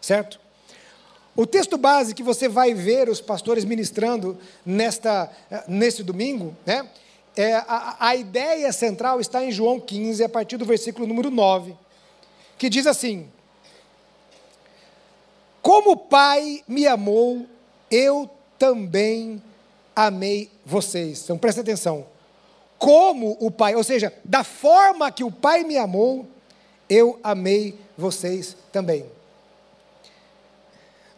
certo? 0.00 0.40
O 1.36 1.46
texto 1.46 1.78
base 1.78 2.14
que 2.14 2.22
você 2.22 2.48
vai 2.48 2.74
ver 2.74 3.08
os 3.08 3.20
pastores 3.20 3.64
ministrando 3.64 4.36
nesta, 4.64 5.30
eh, 5.50 5.64
nesse 5.68 6.02
domingo, 6.02 6.54
né? 6.66 6.88
É, 7.36 7.54
a, 7.54 7.96
a 8.00 8.16
ideia 8.16 8.72
central 8.72 9.20
está 9.20 9.44
em 9.44 9.52
João 9.52 9.78
15, 9.78 10.24
a 10.24 10.28
partir 10.28 10.56
do 10.56 10.64
versículo 10.64 11.06
número 11.06 11.30
9, 11.30 11.74
que 12.58 12.68
diz 12.68 12.86
assim: 12.86 13.28
Como 15.62 15.92
o 15.92 15.96
Pai 15.96 16.62
me 16.66 16.86
amou, 16.86 17.46
eu 17.90 18.28
também 18.58 19.40
amei 19.94 20.50
vocês. 20.66 21.22
Então 21.22 21.38
presta 21.38 21.60
atenção. 21.60 22.06
Como 22.78 23.36
o 23.40 23.50
Pai, 23.50 23.74
ou 23.74 23.84
seja, 23.84 24.12
da 24.24 24.42
forma 24.42 25.10
que 25.10 25.22
o 25.22 25.30
Pai 25.30 25.62
me 25.64 25.76
amou, 25.76 26.26
eu 26.88 27.20
amei 27.22 27.78
vocês 27.96 28.56
também. 28.72 29.06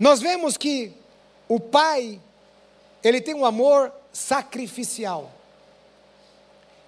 Nós 0.03 0.21
vemos 0.21 0.57
que 0.57 0.93
o 1.49 1.61
pai, 1.61 2.21
ele 3.05 3.21
tem 3.21 3.37
um 3.37 3.45
amor 3.45 3.93
sacrificial. 4.13 5.31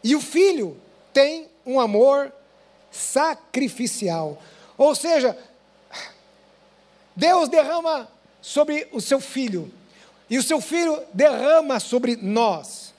E 0.02 0.16
o 0.16 0.21
filho 0.21 0.76
tem 1.12 1.49
um 1.64 1.78
amor 1.78 2.33
sacrificial. 2.90 4.42
Ou 4.76 4.97
seja, 4.97 5.38
Deus 7.14 7.49
derrama 7.49 8.11
sobre 8.42 8.88
o 8.90 9.00
seu 9.00 9.21
filho, 9.21 9.73
e 10.28 10.37
o 10.37 10.42
seu 10.42 10.61
filho 10.61 11.00
derrama 11.12 11.78
sobre 11.78 12.16
nós. 12.16 12.92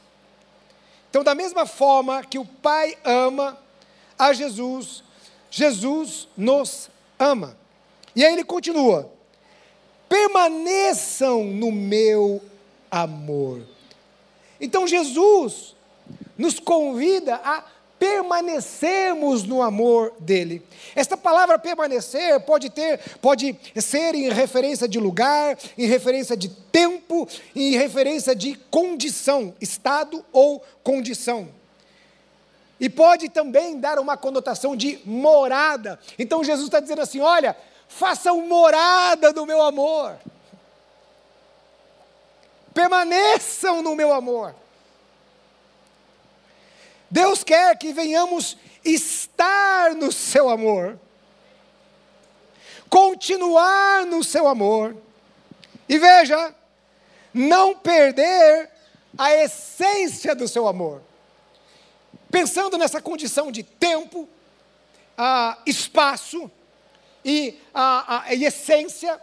Então, 1.10 1.25
da 1.25 1.36
mesma 1.36 1.65
forma 1.65 2.24
que 2.24 2.39
o 2.39 2.45
Pai 2.45 2.98
ama 3.03 3.62
a 4.17 4.31
Jesus, 4.31 5.03
Jesus 5.51 6.29
nos 6.38 6.89
ama. 7.19 7.57
E 8.15 8.24
aí 8.24 8.31
ele 8.31 8.45
continua: 8.45 9.13
permaneçam 10.08 11.44
no 11.44 11.72
meu 11.72 12.42
amor. 12.90 13.62
Então 14.60 14.88
Jesus 14.88 15.76
nos 16.38 16.60
convida 16.60 17.36
a 17.36 17.64
permanecermos 18.00 19.44
no 19.44 19.62
amor 19.62 20.14
dele. 20.20 20.62
Esta 20.96 21.16
palavra 21.16 21.58
permanecer 21.58 22.40
pode 22.42 22.70
ter, 22.70 23.00
pode 23.22 23.58
ser 23.78 24.16
em 24.16 24.30
referência 24.30 24.88
de 24.88 25.00
lugar, 25.00 25.58
em 25.78 25.86
referência 25.88 26.36
de 26.36 26.50
tempo, 26.50 27.28
em 27.56 27.72
referência 27.72 28.36
de 28.36 28.56
condição, 28.70 29.54
estado 29.62 30.24
ou 30.32 30.64
condição. 30.84 31.48
E 32.80 32.90
pode 32.90 33.30
também 33.30 33.80
dar 33.80 33.98
uma 33.98 34.18
conotação 34.18 34.76
de 34.76 35.00
morada. 35.06 35.98
Então 36.20 36.44
Jesus 36.44 36.68
está 36.68 36.82
dizendo 36.82 37.02
assim: 37.02 37.22
olha, 37.22 37.56
façam 37.88 38.46
morada 38.48 39.32
no 39.32 39.46
meu 39.46 39.62
amor. 39.62 40.18
Permaneçam 42.74 43.82
no 43.82 43.96
meu 43.96 44.13
amor. 44.13 44.54
Deus 47.10 47.44
quer 47.44 47.77
que 47.77 47.94
venhamos 47.94 48.58
estar 48.84 49.96
no 49.96 50.12
seu 50.12 50.50
amor, 50.50 51.00
continuar 52.89 54.06
no 54.06 54.24
seu 54.24 54.48
amor, 54.48 54.96
e 55.88 55.98
veja, 55.98 56.54
não 57.34 57.75
perder 57.75 58.70
a 59.18 59.34
essência 59.34 60.36
do 60.36 60.48
seu 60.48 60.68
amor. 60.68 61.01
Pensando 62.30 62.77
nessa 62.77 63.01
condição 63.01 63.51
de 63.51 63.63
tempo, 63.63 64.27
ah, 65.18 65.58
espaço, 65.65 66.51
e 67.25 67.60
a, 67.74 68.27
a, 68.27 68.34
essência, 68.36 69.20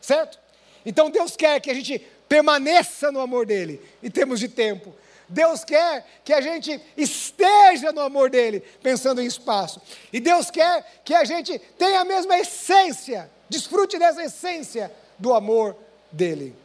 certo? 0.00 0.36
Então 0.84 1.08
Deus 1.08 1.36
quer 1.36 1.60
que 1.60 1.70
a 1.70 1.74
gente 1.74 2.00
permaneça 2.28 3.12
no 3.12 3.20
amor 3.20 3.46
dele, 3.46 3.80
em 4.02 4.10
termos 4.10 4.40
de 4.40 4.48
tempo. 4.48 4.92
Deus 5.28 5.62
quer 5.62 6.04
que 6.24 6.32
a 6.32 6.40
gente 6.40 6.80
esteja 6.96 7.92
no 7.92 8.00
amor 8.00 8.28
dele, 8.28 8.60
pensando 8.82 9.22
em 9.22 9.26
espaço. 9.26 9.80
E 10.12 10.18
Deus 10.18 10.50
quer 10.50 11.00
que 11.04 11.14
a 11.14 11.24
gente 11.24 11.58
tenha 11.78 12.00
a 12.00 12.04
mesma 12.04 12.36
essência, 12.38 13.30
desfrute 13.48 13.98
dessa 13.98 14.24
essência 14.24 14.90
do 15.18 15.32
amor 15.32 15.76
dele. 16.10 16.56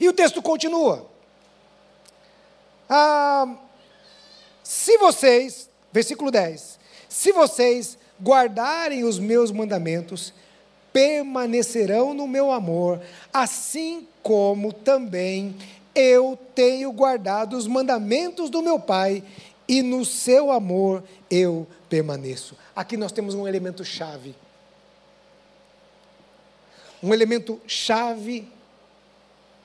E 0.00 0.08
o 0.08 0.12
texto 0.12 0.42
continua. 0.42 1.08
Ah, 2.88 3.56
se 4.64 4.96
vocês, 4.98 5.68
versículo 5.92 6.30
10, 6.30 6.78
se 7.08 7.32
vocês 7.32 7.98
guardarem 8.20 9.04
os 9.04 9.18
meus 9.18 9.50
mandamentos, 9.50 10.32
permanecerão 10.92 12.14
no 12.14 12.26
meu 12.26 12.50
amor, 12.50 13.00
assim 13.32 14.06
como 14.22 14.72
também 14.72 15.54
eu 15.94 16.38
tenho 16.54 16.92
guardado 16.92 17.56
os 17.56 17.66
mandamentos 17.66 18.50
do 18.50 18.62
meu 18.62 18.78
Pai, 18.78 19.22
e 19.68 19.82
no 19.82 20.04
seu 20.04 20.50
amor 20.50 21.02
eu 21.30 21.66
permaneço. 21.88 22.56
Aqui 22.74 22.96
nós 22.96 23.12
temos 23.12 23.34
um 23.34 23.48
elemento 23.48 23.84
chave. 23.84 24.34
Um 27.02 27.12
elemento 27.12 27.60
chave 27.66 28.48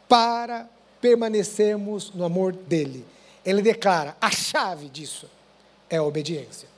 para 0.07 0.67
permanecermos 0.99 2.11
no 2.13 2.23
amor 2.23 2.51
dele. 2.51 3.05
Ele 3.45 3.61
declara: 3.61 4.17
a 4.19 4.31
chave 4.31 4.89
disso 4.89 5.29
é 5.89 5.97
a 5.97 6.03
obediência 6.03 6.70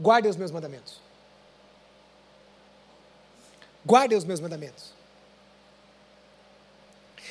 guardem 0.00 0.30
os 0.30 0.36
meus 0.36 0.50
mandamentos. 0.50 1.00
Guardem 3.84 4.16
os 4.16 4.24
meus 4.24 4.40
mandamentos. 4.40 4.92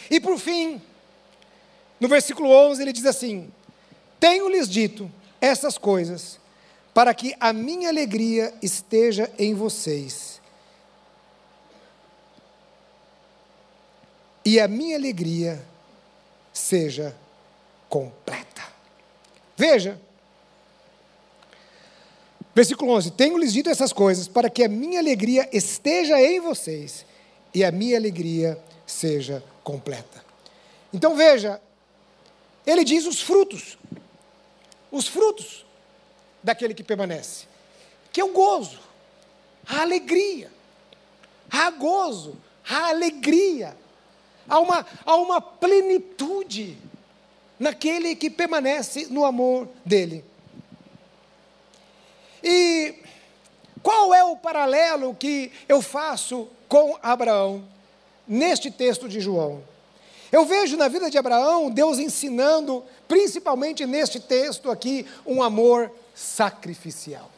E 0.10 0.20
por 0.20 0.38
fim, 0.38 0.82
no 2.00 2.08
versículo 2.08 2.50
11, 2.50 2.82
ele 2.82 2.94
diz 2.94 3.06
assim: 3.06 3.52
Tenho-lhes 4.20 4.70
dito 4.70 5.12
essas 5.42 5.78
coisas, 5.78 6.40
para 6.94 7.14
que 7.14 7.36
a 7.40 7.52
minha 7.52 7.90
alegria 7.90 8.54
esteja 8.62 9.32
em 9.38 9.54
vocês. 9.54 10.34
e 14.46 14.60
a 14.60 14.68
minha 14.68 14.98
alegria 14.98 15.64
seja 16.52 17.16
completa. 17.90 18.64
Veja, 19.56 20.00
versículo 22.54 22.92
11: 22.92 23.12
Tenho-lhes 23.12 23.54
dito 23.54 23.70
essas 23.70 23.94
coisas 23.94 24.28
para 24.28 24.50
que 24.50 24.64
a 24.64 24.70
minha 24.70 25.00
alegria 25.00 25.48
esteja 25.52 26.20
em 26.22 26.40
vocês 26.40 27.06
e 27.54 27.64
a 27.64 27.72
minha 27.72 27.98
alegria 27.98 28.60
seja 28.86 29.44
completa. 29.64 30.24
Então 30.94 31.16
veja, 31.16 31.62
ele 32.66 32.84
diz 32.84 33.06
os 33.06 33.22
frutos, 33.22 33.78
os 34.92 35.08
frutos 35.08 35.66
daquele 36.42 36.74
que 36.74 36.84
permanece, 36.84 37.46
que 38.12 38.22
é 38.22 38.24
o 38.24 38.32
gozo, 38.32 38.80
a 39.66 39.82
alegria, 39.82 40.52
há 41.50 41.70
gozo, 41.72 42.36
há 42.68 42.90
alegria, 42.90 43.76
há 44.48 44.60
uma, 44.60 44.86
há 45.06 45.16
uma 45.16 45.42
plenitude 45.42 46.78
naquele 47.60 48.16
que 48.16 48.30
permanece 48.30 49.08
no 49.08 49.26
amor 49.26 49.70
dele. 49.86 50.24
E 52.44 52.96
qual 53.82 54.14
é 54.14 54.24
o 54.24 54.36
paralelo 54.36 55.16
que 55.16 55.52
eu 55.68 55.82
faço 55.82 56.50
com 56.68 56.98
Abraão 57.02 57.64
neste 58.28 58.70
texto 58.70 59.08
de 59.08 59.20
João? 59.22 59.64
Eu 60.32 60.46
vejo 60.46 60.76
na 60.76 60.88
vida 60.88 61.10
de 61.10 61.18
Abraão 61.18 61.70
Deus 61.70 62.00
ensinando, 62.00 62.84
principalmente 63.08 63.86
neste 63.86 64.20
texto 64.20 64.72
aqui, 64.72 65.08
um 65.26 65.44
amor 65.44 65.92
sacrificial. 66.14 67.30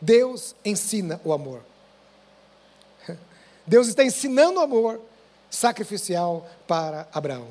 Deus 0.00 0.54
ensina 0.64 1.20
o 1.24 1.32
amor. 1.32 1.62
Deus 3.66 3.88
está 3.88 4.04
ensinando 4.04 4.60
o 4.60 4.62
amor 4.62 5.00
sacrificial 5.50 6.48
para 6.66 7.08
Abraão. 7.12 7.48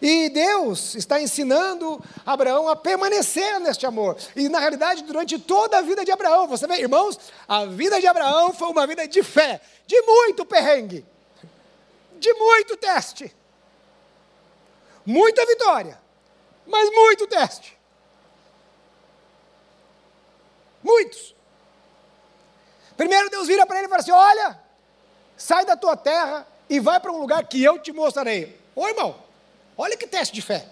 E 0.00 0.30
Deus 0.30 0.94
está 0.94 1.20
ensinando 1.20 2.02
Abraão 2.24 2.68
a 2.68 2.76
permanecer 2.76 3.60
neste 3.60 3.84
amor. 3.84 4.16
E 4.34 4.48
na 4.48 4.58
realidade, 4.58 5.02
durante 5.04 5.38
toda 5.38 5.78
a 5.78 5.82
vida 5.82 6.04
de 6.04 6.10
Abraão, 6.10 6.48
você 6.48 6.66
vê, 6.66 6.80
irmãos, 6.80 7.18
a 7.46 7.66
vida 7.66 8.00
de 8.00 8.06
Abraão 8.06 8.52
foi 8.54 8.68
uma 8.68 8.86
vida 8.86 9.06
de 9.06 9.22
fé, 9.22 9.60
de 9.86 10.00
muito 10.02 10.46
perrengue, 10.46 11.04
de 12.18 12.32
muito 12.32 12.76
teste, 12.78 13.34
muita 15.04 15.44
vitória, 15.44 16.00
mas 16.66 16.90
muito 16.90 17.26
teste. 17.26 17.78
Muitos. 20.82 21.34
Primeiro 22.96 23.28
Deus 23.28 23.48
vira 23.48 23.66
para 23.66 23.76
ele 23.78 23.86
e 23.86 23.88
fala 23.88 24.00
assim: 24.00 24.12
Olha, 24.12 24.58
sai 25.36 25.64
da 25.66 25.76
tua 25.76 25.96
terra 25.96 26.46
e 26.70 26.80
vai 26.80 26.98
para 27.00 27.12
um 27.12 27.18
lugar 27.18 27.46
que 27.46 27.62
eu 27.62 27.78
te 27.78 27.92
mostrarei. 27.92 28.58
Ô 28.74 28.88
irmão, 28.88 29.29
Olha 29.80 29.96
que 29.96 30.06
teste 30.06 30.34
de 30.34 30.42
fé. 30.42 30.66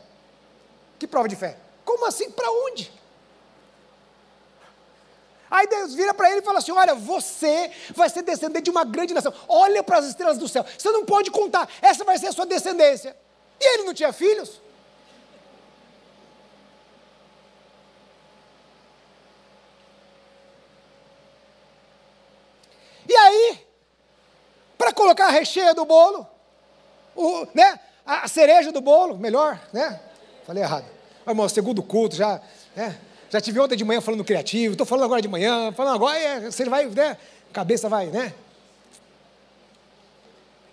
Que 0.99 1.07
prova 1.07 1.27
de 1.27 1.35
fé. 1.35 1.57
Como 1.83 2.05
assim? 2.05 2.31
Para 2.31 2.51
onde? 2.51 2.93
Aí 5.51 5.67
Deus 5.67 5.95
vira 5.95 6.13
para 6.13 6.31
ele 6.31 6.41
e 6.41 6.45
fala 6.45 6.59
assim: 6.59 6.73
Olha, 6.73 6.95
você 6.95 7.73
vai 7.95 8.11
ser 8.11 8.21
descendente 8.21 8.65
de 8.65 8.71
uma 8.71 8.85
grande 8.85 9.15
nação. 9.15 9.33
Olha 9.49 9.83
para 9.83 9.97
as 9.97 10.05
estrelas 10.05 10.37
do 10.37 10.47
céu. 10.47 10.63
Você 10.77 10.91
não 10.91 11.07
pode 11.07 11.31
contar. 11.31 11.67
Essa 11.81 12.05
vai 12.05 12.19
ser 12.19 12.27
a 12.27 12.33
sua 12.33 12.45
descendência. 12.45 13.17
E 13.59 13.75
ele 13.77 13.85
não 13.85 13.95
tinha 13.95 14.13
filhos? 14.13 14.61
E 23.09 23.17
aí, 23.17 23.67
para 24.77 24.93
colocar 24.93 25.29
a 25.29 25.31
recheia 25.31 25.73
do 25.73 25.87
bolo, 25.87 26.29
o, 27.17 27.47
né, 27.55 27.81
a 28.09 28.27
cereja 28.27 28.73
do 28.73 28.81
bolo, 28.81 29.19
melhor, 29.19 29.61
né? 29.71 30.01
Falei 30.47 30.63
errado. 30.63 30.87
Mas, 31.27 31.35
irmão, 31.35 31.47
segundo 31.47 31.83
culto, 31.83 32.17
já, 32.17 32.41
né? 32.75 32.97
Já 33.29 33.39
tive 33.39 33.61
ontem 33.61 33.77
de 33.77 33.85
manhã 33.85 34.01
falando 34.01 34.25
criativo, 34.25 34.73
estou 34.73 34.87
falando 34.87 35.05
agora 35.05 35.21
de 35.21 35.29
manhã, 35.29 35.71
falando 35.73 35.97
agora, 35.97 36.19
é, 36.19 36.51
você 36.51 36.65
vai, 36.65 36.87
né? 36.87 37.19
Cabeça 37.53 37.87
vai, 37.87 38.07
né? 38.07 38.33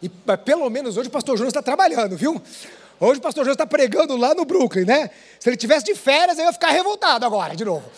E 0.01 0.07
pelo 0.45 0.69
menos 0.69 0.95
hoje 0.95 1.09
o 1.09 1.11
pastor 1.11 1.37
Jonas 1.37 1.51
está 1.51 1.61
trabalhando, 1.61 2.15
viu? 2.15 2.41
Hoje 3.01 3.19
o 3.19 3.21
pastor 3.21 3.43
Jonas 3.43 3.55
está 3.55 3.67
pregando 3.67 4.15
lá 4.15 4.33
no 4.33 4.45
Brooklyn, 4.45 4.85
né? 4.85 5.09
Se 5.37 5.49
ele 5.49 5.57
tivesse 5.57 5.85
de 5.85 5.95
férias, 5.95 6.37
eu 6.37 6.45
ia 6.45 6.53
ficar 6.53 6.69
revoltado 6.69 7.25
agora, 7.25 7.53
de 7.53 7.65
novo. 7.65 7.83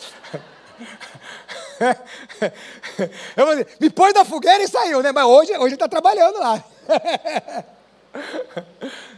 Eu 3.37 3.45
vou 3.45 3.55
dizer, 3.55 3.67
me 3.79 3.89
põe 3.89 4.11
na 4.11 4.25
fogueira 4.25 4.63
e 4.63 4.67
saiu, 4.67 5.03
né? 5.03 5.11
Mas 5.11 5.25
hoje, 5.25 5.51
hoje 5.53 5.65
ele 5.65 5.73
está 5.75 5.87
trabalhando 5.87 6.39
lá. 6.39 6.63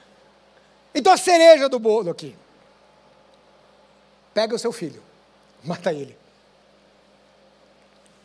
Então 0.93 1.13
a 1.13 1.17
cereja 1.17 1.69
do 1.69 1.80
bolo 1.80 2.10
aqui. 2.10 2.36
Pega 4.34 4.56
o 4.56 4.60
seu 4.60 4.71
filho, 4.71 5.04
mata 5.63 5.93
ele. 5.93 6.17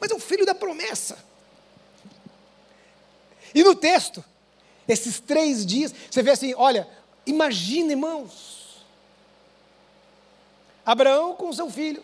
Mas 0.01 0.11
é 0.11 0.15
o 0.15 0.21
filho 0.21 0.45
da 0.45 0.55
promessa. 0.55 1.19
E 3.55 3.63
no 3.63 3.75
texto, 3.75 4.25
esses 4.87 5.21
três 5.21 5.65
dias, 5.65 5.95
você 6.11 6.23
vê 6.23 6.31
assim: 6.31 6.55
olha, 6.55 6.89
imagina, 7.27 7.93
irmãos. 7.93 8.85
Abraão 10.85 11.35
com 11.35 11.53
seu 11.53 11.71
filho. 11.71 12.03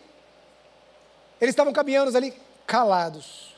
Eles 1.39 1.53
estavam 1.53 1.73
caminhando 1.73 2.15
ali, 2.15 2.33
calados. 2.65 3.55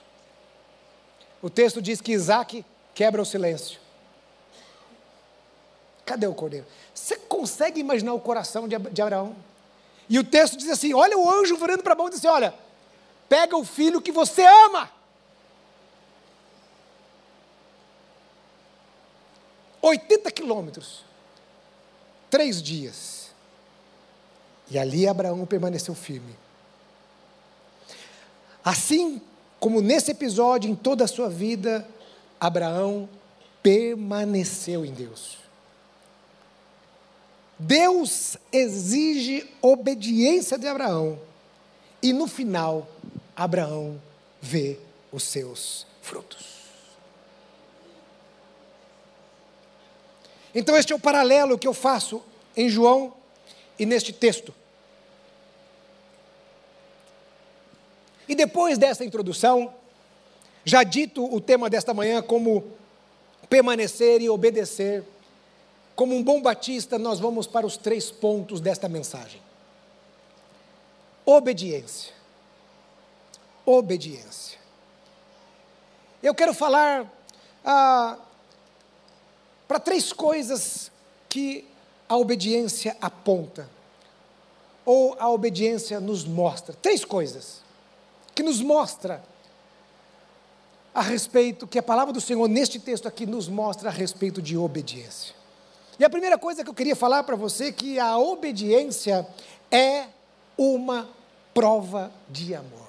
O 1.42 1.50
texto 1.50 1.82
diz 1.82 2.02
que 2.02 2.12
Isaac 2.12 2.66
quebra 2.94 3.22
o 3.22 3.26
silêncio. 3.26 3.80
Cadê 6.06 6.28
o 6.28 6.34
cordeiro? 6.34 6.66
Você 6.94 7.18
consegue 7.18 7.80
imaginar 7.80 8.14
o 8.14 8.20
coração 8.20 8.68
de 8.68 9.02
Abraão? 9.02 9.36
E 10.10 10.20
o 10.20 10.24
texto 10.24 10.58
diz 10.58 10.70
assim: 10.70 10.94
olha 10.94 11.18
o 11.18 11.30
anjo 11.30 11.56
virando 11.58 11.84
para 11.84 11.94
a 11.94 11.96
mão 11.96 12.08
e 12.08 12.10
diz 12.12 12.20
assim: 12.20 12.28
olha, 12.28 12.54
pega 13.30 13.56
o 13.56 13.64
filho 13.64 14.02
que 14.02 14.12
você 14.12 14.46
ama. 14.46 14.90
80 19.82 20.32
quilômetros, 20.32 21.04
três 22.30 22.62
dias. 22.62 23.32
E 24.72 24.80
ali 24.80 25.08
Abraão 25.08 25.46
permaneceu 25.46 25.94
firme. 25.94 26.36
Assim 28.64 29.22
como 29.60 29.82
nesse 29.82 30.12
episódio, 30.12 30.70
em 30.70 30.76
toda 30.76 31.04
a 31.04 31.08
sua 31.08 31.30
vida, 31.30 31.88
Abraão 32.40 33.10
permaneceu 33.62 34.86
em 34.86 34.94
Deus. 34.94 35.43
Deus 37.58 38.38
exige 38.52 39.50
obediência 39.62 40.58
de 40.58 40.68
Abraão. 40.68 41.20
E 42.02 42.12
no 42.12 42.28
final, 42.28 42.88
Abraão 43.36 44.02
vê 44.42 44.78
os 45.12 45.24
seus 45.24 45.86
frutos. 46.02 46.54
Então, 50.54 50.76
este 50.76 50.94
é 50.94 50.96
o 50.96 51.00
paralelo 51.00 51.58
que 51.58 51.68
eu 51.68 51.74
faço 51.74 52.22
em 52.56 52.70
João 52.70 53.14
e 53.80 53.86
neste 53.86 54.14
texto. 54.14 54.54
E 58.28 58.36
depois 58.36 58.78
dessa 58.78 59.04
introdução, 59.04 59.74
já 60.64 60.84
dito 60.84 61.24
o 61.34 61.42
tema 61.42 61.70
desta 61.70 61.94
manhã 61.94 62.22
como 62.22 62.64
permanecer 63.50 64.22
e 64.22 64.30
obedecer 64.30 65.04
como 65.96 66.16
um 66.16 66.24
bom 66.24 66.42
batista, 66.42 66.98
nós 66.98 67.20
vamos 67.20 67.46
para 67.46 67.66
os 67.66 67.78
três 67.78 68.10
pontos 68.10 68.60
desta 68.60 68.90
mensagem. 68.90 69.42
Obediência. 71.26 72.14
Obediência. 73.66 74.58
Eu 76.22 76.34
quero 76.34 76.54
falar 76.54 77.12
ah, 77.64 78.18
para 79.68 79.80
três 79.80 80.12
coisas 80.12 80.92
que 81.30 81.68
a 82.08 82.18
obediência 82.18 82.98
aponta, 83.02 83.70
ou 84.86 85.16
a 85.20 85.30
obediência 85.30 86.00
nos 86.00 86.26
mostra. 86.26 86.76
Três 86.82 87.06
coisas 87.06 87.62
que 88.36 88.44
nos 88.44 88.62
mostra 88.62 89.24
a 90.94 91.02
respeito, 91.02 91.66
que 91.66 91.80
a 91.80 91.84
palavra 91.84 92.14
do 92.14 92.22
Senhor 92.22 92.48
neste 92.48 92.80
texto 92.80 93.08
aqui 93.08 93.26
nos 93.26 93.48
mostra 93.48 93.90
a 93.90 93.92
respeito 93.92 94.42
de 94.42 94.58
obediência. 94.58 95.34
E 96.00 96.04
a 96.04 96.10
primeira 96.10 96.38
coisa 96.38 96.64
que 96.64 96.70
eu 96.70 96.74
queria 96.74 96.96
falar 96.96 97.24
para 97.24 97.36
você 97.36 97.66
é 97.66 97.72
que 97.72 98.00
a 98.00 98.18
obediência 98.18 99.28
é 99.72 100.06
uma 100.58 101.10
prova 101.54 102.12
de 102.30 102.56
amor. 102.56 102.88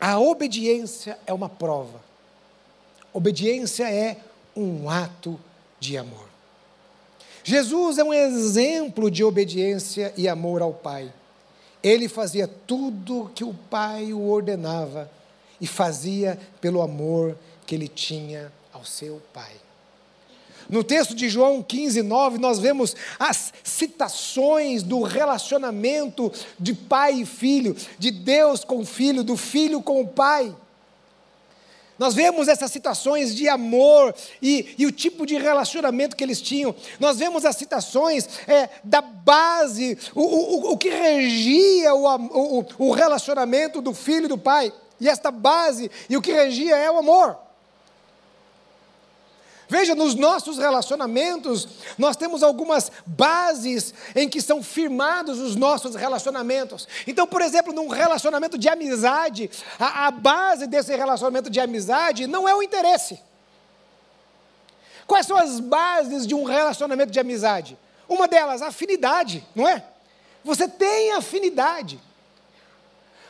A 0.00 0.18
obediência 0.18 1.18
é 1.26 1.32
uma 1.32 1.48
prova. 1.48 2.00
Obediência 3.12 3.90
é 3.92 4.16
um 4.56 4.88
ato 4.88 5.38
de 5.78 5.98
amor. 5.98 6.28
Jesus 7.44 7.98
é 7.98 8.04
um 8.04 8.12
exemplo 8.12 9.10
de 9.10 9.22
obediência 9.24 10.12
e 10.16 10.28
amor 10.28 10.62
ao 10.62 10.72
Pai. 10.72 11.12
Ele 11.82 12.08
fazia 12.08 12.46
tudo 12.46 13.30
que 13.34 13.44
o 13.44 13.54
Pai 13.54 14.12
o 14.12 14.28
ordenava 14.28 15.10
e 15.60 15.66
fazia 15.66 16.38
pelo 16.60 16.80
amor 16.80 17.36
que 17.66 17.74
ele 17.74 17.88
tinha 17.88 18.52
ao 18.72 18.84
seu 18.84 19.20
pai. 19.32 19.52
No 20.70 20.84
texto 20.84 21.14
de 21.14 21.28
João 21.28 21.62
15, 21.62 22.00
9, 22.02 22.38
nós 22.38 22.60
vemos 22.60 22.94
as 23.18 23.52
citações 23.64 24.82
do 24.82 25.02
relacionamento 25.02 26.32
de 26.58 26.74
pai 26.74 27.14
e 27.14 27.26
filho, 27.26 27.76
de 27.98 28.10
Deus 28.10 28.62
com 28.62 28.78
o 28.78 28.86
filho, 28.86 29.24
do 29.24 29.36
filho 29.36 29.82
com 29.82 30.00
o 30.00 30.06
pai. 30.06 30.54
Nós 31.98 32.14
vemos 32.14 32.48
essas 32.48 32.70
citações 32.70 33.34
de 33.34 33.46
amor 33.46 34.14
e, 34.40 34.74
e, 34.78 34.86
o 34.86 34.92
tipo 34.92 35.26
de 35.26 35.36
relacionamento 35.36 36.16
que 36.16 36.24
eles 36.24 36.40
tinham. 36.40 36.74
Nós 36.98 37.18
vemos 37.18 37.44
as 37.44 37.56
citações 37.56 38.26
é, 38.48 38.70
da 38.82 39.02
base, 39.02 39.98
o, 40.14 40.22
o, 40.22 40.72
o 40.72 40.78
que 40.78 40.88
regia 40.88 41.94
o, 41.94 42.64
o, 42.78 42.90
relacionamento 42.92 43.82
do 43.82 43.92
filho 43.92 44.24
e 44.24 44.28
do 44.28 44.38
pai. 44.38 44.72
E 44.98 45.10
esta 45.10 45.30
base 45.30 45.90
e 46.08 46.16
o 46.16 46.22
que 46.22 46.32
regia 46.32 46.74
é 46.74 46.90
o 46.90 46.96
amor. 46.96 47.49
Veja, 49.70 49.94
nos 49.94 50.16
nossos 50.16 50.58
relacionamentos, 50.58 51.68
nós 51.96 52.16
temos 52.16 52.42
algumas 52.42 52.90
bases 53.06 53.94
em 54.16 54.28
que 54.28 54.42
são 54.42 54.64
firmados 54.64 55.38
os 55.38 55.54
nossos 55.54 55.94
relacionamentos. 55.94 56.88
Então, 57.06 57.24
por 57.24 57.40
exemplo, 57.40 57.72
num 57.72 57.86
relacionamento 57.86 58.58
de 58.58 58.68
amizade, 58.68 59.48
a, 59.78 60.08
a 60.08 60.10
base 60.10 60.66
desse 60.66 60.96
relacionamento 60.96 61.48
de 61.48 61.60
amizade 61.60 62.26
não 62.26 62.48
é 62.48 62.54
o 62.54 62.64
interesse. 62.64 63.20
Quais 65.06 65.24
são 65.24 65.36
as 65.36 65.60
bases 65.60 66.26
de 66.26 66.34
um 66.34 66.42
relacionamento 66.42 67.12
de 67.12 67.20
amizade? 67.20 67.78
Uma 68.08 68.26
delas, 68.26 68.62
afinidade, 68.62 69.46
não 69.54 69.68
é? 69.68 69.84
Você 70.42 70.66
tem 70.66 71.12
afinidade. 71.12 72.00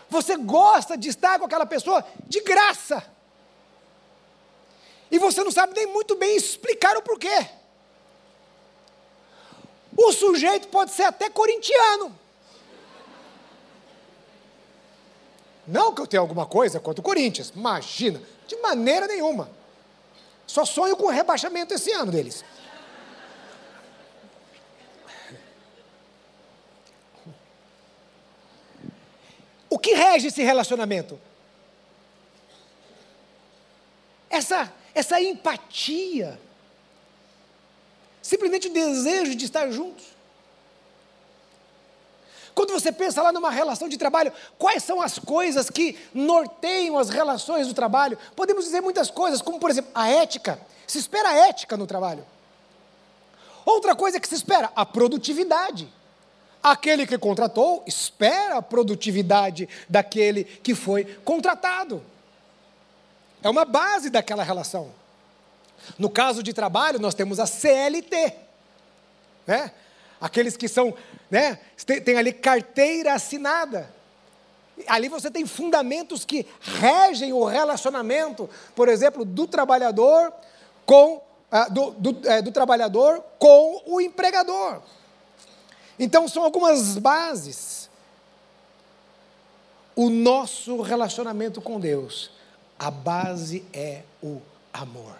Você 0.09 0.39
gosta 0.39 0.97
de 0.97 1.11
estar 1.11 1.39
com 1.39 1.45
aquela 1.45 1.67
pessoa 1.67 2.03
de 2.27 2.41
graça 2.41 3.05
e 5.11 5.19
você 5.19 5.43
não 5.43 5.51
sabe 5.51 5.75
nem 5.75 5.87
muito 5.87 6.15
bem 6.17 6.37
explicar 6.37 6.97
o 6.97 7.03
porquê. 7.03 7.47
O 9.97 10.13
sujeito 10.13 10.69
pode 10.69 10.93
ser 10.93 11.03
até 11.03 11.29
corintiano. 11.29 12.19
Não 15.67 15.93
que 15.95 16.01
eu 16.01 16.07
tenha 16.07 16.21
alguma 16.21 16.47
coisa 16.47 16.81
contra 16.81 17.01
o 17.01 17.05
Corinthians, 17.05 17.53
imagina, 17.55 18.21
de 18.47 18.57
maneira 18.57 19.07
nenhuma. 19.07 19.51
Só 20.47 20.65
sonho 20.65 20.97
com 20.97 21.07
o 21.07 21.11
rebaixamento 21.11 21.75
esse 21.75 21.93
ano 21.93 22.11
deles. 22.11 22.45
O 29.69 29.79
que 29.79 29.95
rege 29.95 30.27
esse 30.27 30.43
relacionamento? 30.43 31.21
Essa 34.29 34.73
essa 34.95 35.21
empatia, 35.21 36.39
simplesmente 38.23 38.69
o 38.69 38.73
desejo 38.73 39.35
de 39.35 39.45
estar 39.45 39.71
juntos. 39.71 40.05
Quando 42.55 42.73
você 42.73 42.93
pensa 42.93 43.23
lá 43.23 43.33
numa 43.33 43.51
relação 43.51 43.89
de 43.89 43.97
trabalho, 43.97 44.33
quais 44.59 44.83
são 44.83 45.01
as 45.01 45.19
coisas 45.19 45.71
que 45.71 45.99
norteiam 46.13 46.99
as 46.99 47.09
relações 47.09 47.67
do 47.67 47.75
trabalho? 47.75 48.19
Podemos 48.37 48.65
dizer 48.65 48.81
muitas 48.81 49.11
coisas, 49.11 49.41
como 49.41 49.59
por 49.59 49.71
exemplo, 49.71 49.91
a 49.95 50.09
ética. 50.09 50.61
Se 50.87 50.99
espera 50.99 51.35
ética 51.49 51.77
no 51.77 51.87
trabalho. 51.87 52.25
Outra 53.65 53.95
coisa 53.95 54.19
que 54.19 54.29
se 54.29 54.35
espera, 54.35 54.71
a 54.75 54.85
produtividade. 54.85 55.89
Aquele 56.63 57.07
que 57.07 57.17
contratou 57.17 57.83
espera 57.87 58.57
a 58.57 58.63
produtividade 58.63 59.69
daquele 59.89 60.45
que 60.45 60.75
foi 60.75 61.05
contratado. 61.25 62.03
É 63.43 63.49
uma 63.49 63.65
base 63.65 64.11
daquela 64.11 64.43
relação. 64.43 64.93
No 65.99 66.11
caso 66.11 66.43
de 66.43 66.53
trabalho, 66.53 66.99
nós 66.99 67.15
temos 67.15 67.41
a 67.41 67.47
CLT, 67.47 68.35
né? 69.47 69.73
Aqueles 70.21 70.57
que 70.57 70.69
são, 70.69 70.95
né? 71.31 71.59
Tem, 72.05 72.19
ali 72.19 72.33
carteira 72.33 73.15
assinada. 73.15 73.93
Ali 74.87 75.09
você 75.09 75.31
tem 75.31 75.47
fundamentos 75.47 76.25
que 76.25 76.47
regem 76.61 77.33
o 77.33 77.45
relacionamento, 77.45 78.49
por 78.75 78.89
exemplo, 78.89 79.25
do 79.25 79.47
trabalhador 79.47 80.33
com 80.85 81.23
ah, 81.51 81.69
do, 81.69 81.91
do, 81.93 82.29
é, 82.29 82.41
do 82.41 82.53
trabalhador 82.53 83.23
com 83.39 83.83
o 83.87 84.01
empregador. 84.01 84.81
Então 85.99 86.29
são 86.29 86.45
algumas 86.45 86.97
bases. 86.97 87.91
O 89.97 90.09
nosso 90.09 90.81
relacionamento 90.81 91.61
com 91.61 91.81
Deus 91.81 92.31
a 92.81 92.91
base 92.91 93.63
é 93.75 94.01
o 94.23 94.41
amor. 94.73 95.15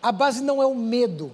A 0.00 0.12
base 0.12 0.40
não 0.40 0.62
é 0.62 0.66
o 0.66 0.74
medo. 0.74 1.32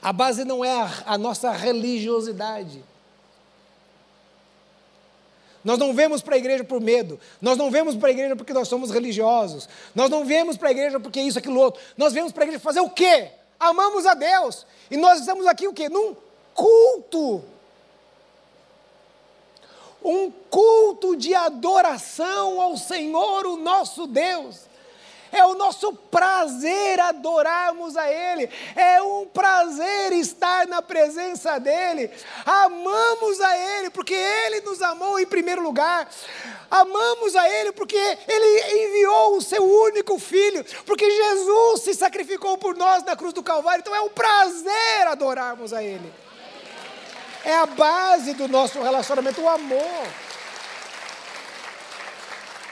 A 0.00 0.12
base 0.12 0.44
não 0.44 0.64
é 0.64 0.80
a, 0.80 0.90
a 1.06 1.18
nossa 1.18 1.50
religiosidade. 1.50 2.84
Nós 5.64 5.76
não 5.76 5.92
vemos 5.92 6.22
para 6.22 6.36
a 6.36 6.38
igreja 6.38 6.62
por 6.62 6.80
medo. 6.80 7.18
Nós 7.42 7.58
não 7.58 7.68
vemos 7.68 7.96
para 7.96 8.10
a 8.10 8.12
igreja 8.12 8.36
porque 8.36 8.52
nós 8.52 8.68
somos 8.68 8.92
religiosos. 8.92 9.68
Nós 9.92 10.08
não 10.08 10.24
vemos 10.24 10.56
para 10.56 10.68
a 10.68 10.70
igreja 10.70 11.00
porque 11.00 11.20
isso, 11.20 11.40
aquilo, 11.40 11.58
outro. 11.58 11.82
Nós 11.96 12.12
vemos 12.12 12.30
para 12.30 12.44
a 12.44 12.46
igreja 12.46 12.62
fazer 12.62 12.80
o 12.80 12.90
quê? 12.90 13.32
Amamos 13.58 14.06
a 14.06 14.14
Deus. 14.14 14.64
E 14.88 14.96
nós 14.96 15.18
estamos 15.18 15.46
aqui 15.48 15.66
o 15.66 15.72
quê? 15.72 15.88
Num 15.88 16.14
culto 16.54 17.42
um 20.04 20.30
culto 20.30 21.16
de 21.16 21.34
adoração 21.34 22.60
ao 22.60 22.76
Senhor, 22.76 23.46
o 23.46 23.56
nosso 23.56 24.06
Deus. 24.06 24.74
É 25.32 25.44
o 25.44 25.54
nosso 25.54 25.92
prazer 25.92 27.00
adorarmos 27.00 27.96
a 27.96 28.08
Ele, 28.08 28.48
é 28.76 29.02
um 29.02 29.26
prazer 29.26 30.12
estar 30.12 30.64
na 30.68 30.80
presença 30.80 31.58
dEle. 31.58 32.08
Amamos 32.46 33.40
a 33.40 33.58
Ele 33.58 33.90
porque 33.90 34.14
Ele 34.14 34.60
nos 34.60 34.80
amou 34.80 35.18
em 35.18 35.26
primeiro 35.26 35.60
lugar, 35.60 36.08
amamos 36.70 37.34
a 37.34 37.50
Ele 37.50 37.72
porque 37.72 37.96
Ele 37.96 38.86
enviou 38.86 39.36
o 39.36 39.42
seu 39.42 39.64
único 39.64 40.20
filho, 40.20 40.64
porque 40.86 41.10
Jesus 41.10 41.80
se 41.80 41.94
sacrificou 41.94 42.56
por 42.56 42.76
nós 42.76 43.02
na 43.02 43.16
cruz 43.16 43.32
do 43.32 43.42
Calvário. 43.42 43.80
Então 43.80 43.92
é 43.92 44.00
um 44.00 44.10
prazer 44.10 45.08
adorarmos 45.08 45.72
a 45.72 45.82
Ele. 45.82 46.23
É 47.44 47.56
a 47.56 47.66
base 47.66 48.32
do 48.34 48.48
nosso 48.48 48.80
relacionamento, 48.80 49.40
o 49.40 49.48
amor. 49.48 50.08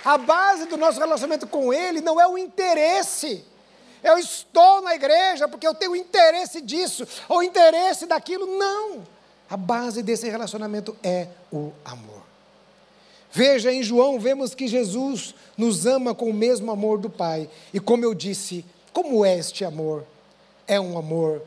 A 0.04 0.18
base 0.18 0.66
do 0.66 0.76
nosso 0.76 0.98
relacionamento 0.98 1.46
com 1.46 1.72
Ele 1.72 2.00
não 2.00 2.20
é 2.20 2.26
o 2.26 2.38
interesse. 2.38 3.44
Eu 4.02 4.18
estou 4.18 4.82
na 4.82 4.94
igreja 4.94 5.46
porque 5.46 5.66
eu 5.66 5.74
tenho 5.74 5.94
interesse 5.94 6.60
disso, 6.60 7.06
ou 7.28 7.42
interesse 7.42 8.06
daquilo. 8.06 8.46
Não. 8.58 9.06
A 9.48 9.56
base 9.56 10.02
desse 10.02 10.28
relacionamento 10.28 10.96
é 11.02 11.28
o 11.52 11.70
amor. 11.84 12.22
Veja, 13.30 13.72
em 13.72 13.82
João, 13.82 14.18
vemos 14.18 14.54
que 14.54 14.66
Jesus 14.66 15.34
nos 15.56 15.86
ama 15.86 16.14
com 16.14 16.28
o 16.30 16.34
mesmo 16.34 16.70
amor 16.70 16.98
do 16.98 17.08
Pai. 17.08 17.48
E 17.72 17.78
como 17.78 18.04
eu 18.04 18.14
disse, 18.14 18.64
como 18.92 19.24
é 19.24 19.38
este 19.38 19.64
amor? 19.64 20.04
É 20.66 20.80
um 20.80 20.98
amor 20.98 21.42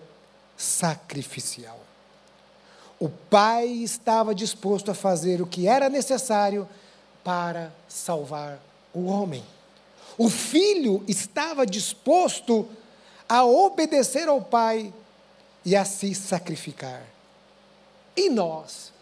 sacrificial. 0.57 1.84
O 2.99 3.09
pai 3.09 3.67
estava 3.67 4.33
disposto 4.33 4.91
a 4.91 4.93
fazer 4.93 5.41
o 5.41 5.47
que 5.47 5.67
era 5.67 5.89
necessário 5.89 6.67
para 7.23 7.73
salvar 7.87 8.59
o 8.93 9.05
homem. 9.05 9.43
O 10.17 10.29
filho 10.29 11.03
estava 11.07 11.65
disposto 11.65 12.67
a 13.27 13.43
obedecer 13.43 14.27
ao 14.27 14.41
pai 14.41 14.93
e 15.65 15.75
a 15.75 15.83
se 15.83 16.15
sacrificar. 16.15 17.03
E 18.15 18.29
nós? 18.29 18.93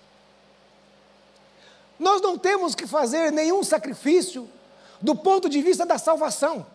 Nós 2.00 2.22
não 2.22 2.38
temos 2.38 2.74
que 2.74 2.88
fazer 2.88 3.32
nenhum 3.32 3.64
sacrifício 3.64 4.50
do 5.00 5.16
ponto 5.16 5.48
de 5.48 5.62
vista 5.62 5.86
da 5.86 5.98
salvação. 5.98 6.66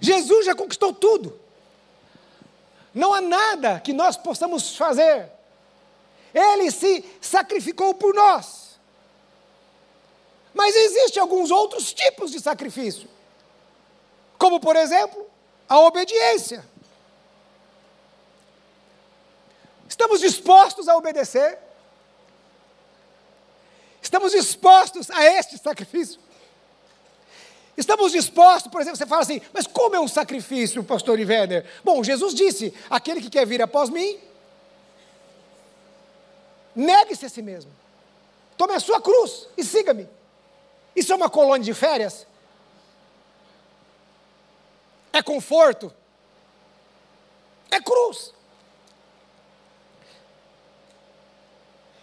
Jesus 0.00 0.44
já 0.44 0.54
conquistou 0.54 0.92
tudo. 0.92 1.38
Não 2.94 3.12
há 3.14 3.20
nada 3.20 3.80
que 3.80 3.92
nós 3.92 4.16
possamos 4.16 4.76
fazer. 4.76 5.30
Ele 6.34 6.70
se 6.70 7.04
sacrificou 7.20 7.94
por 7.94 8.14
nós. 8.14 8.78
Mas 10.54 10.74
existem 10.74 11.20
alguns 11.20 11.50
outros 11.50 11.92
tipos 11.92 12.30
de 12.30 12.40
sacrifício. 12.40 13.08
Como, 14.38 14.60
por 14.60 14.76
exemplo, 14.76 15.26
a 15.68 15.78
obediência. 15.80 16.64
Estamos 19.88 20.20
dispostos 20.20 20.88
a 20.88 20.96
obedecer? 20.96 21.58
Estamos 24.02 24.32
dispostos 24.32 25.10
a 25.10 25.24
este 25.24 25.56
sacrifício? 25.58 26.20
Estamos 27.76 28.12
dispostos, 28.12 28.70
por 28.70 28.80
exemplo, 28.80 28.98
você 28.98 29.06
fala 29.06 29.22
assim, 29.22 29.40
mas 29.52 29.66
como 29.66 29.96
é 29.96 30.00
um 30.00 30.08
sacrifício, 30.08 30.84
pastor 30.84 31.18
Ivener? 31.18 31.64
Bom, 31.82 32.04
Jesus 32.04 32.34
disse: 32.34 32.74
aquele 32.90 33.20
que 33.20 33.30
quer 33.30 33.46
vir 33.46 33.62
após 33.62 33.88
mim, 33.88 34.18
negue-se 36.74 37.26
a 37.26 37.28
si 37.28 37.40
mesmo. 37.40 37.72
Tome 38.56 38.74
a 38.74 38.80
sua 38.80 39.00
cruz 39.00 39.48
e 39.56 39.64
siga-me. 39.64 40.08
Isso 40.94 41.12
é 41.12 41.16
uma 41.16 41.30
colônia 41.30 41.64
de 41.64 41.72
férias? 41.72 42.26
É 45.12 45.22
conforto? 45.22 45.92
É 47.70 47.80
cruz. 47.80 48.34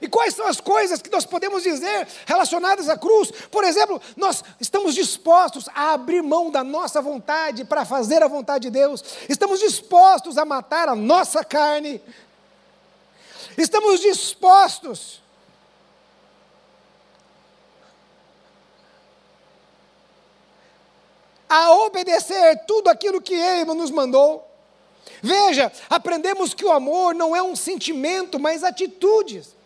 E 0.01 0.07
quais 0.07 0.33
são 0.33 0.47
as 0.47 0.61
coisas 0.61 1.01
que 1.01 1.09
nós 1.09 1.25
podemos 1.25 1.63
dizer 1.63 2.07
relacionadas 2.25 2.87
à 2.87 2.97
cruz? 2.97 3.31
Por 3.51 3.63
exemplo, 3.63 4.01
nós 4.15 4.43
estamos 4.59 4.95
dispostos 4.95 5.67
a 5.75 5.93
abrir 5.93 6.23
mão 6.23 6.49
da 6.49 6.63
nossa 6.63 7.01
vontade 7.01 7.65
para 7.65 7.83
fazer 7.83 8.23
a 8.23 8.27
vontade 8.27 8.63
de 8.63 8.69
Deus, 8.69 9.03
estamos 9.27 9.59
dispostos 9.59 10.37
a 10.37 10.45
matar 10.45 10.87
a 10.87 10.95
nossa 10.95 11.43
carne, 11.43 12.01
estamos 13.57 13.99
dispostos 13.99 15.21
a 21.49 21.73
obedecer 21.73 22.63
tudo 22.65 22.89
aquilo 22.89 23.19
que 23.21 23.33
Ele 23.33 23.73
nos 23.73 23.91
mandou. 23.91 24.47
Veja, 25.21 25.71
aprendemos 25.89 26.53
que 26.53 26.63
o 26.63 26.71
amor 26.71 27.13
não 27.13 27.35
é 27.35 27.41
um 27.41 27.55
sentimento, 27.55 28.39
mas 28.39 28.63
atitudes. 28.63 29.58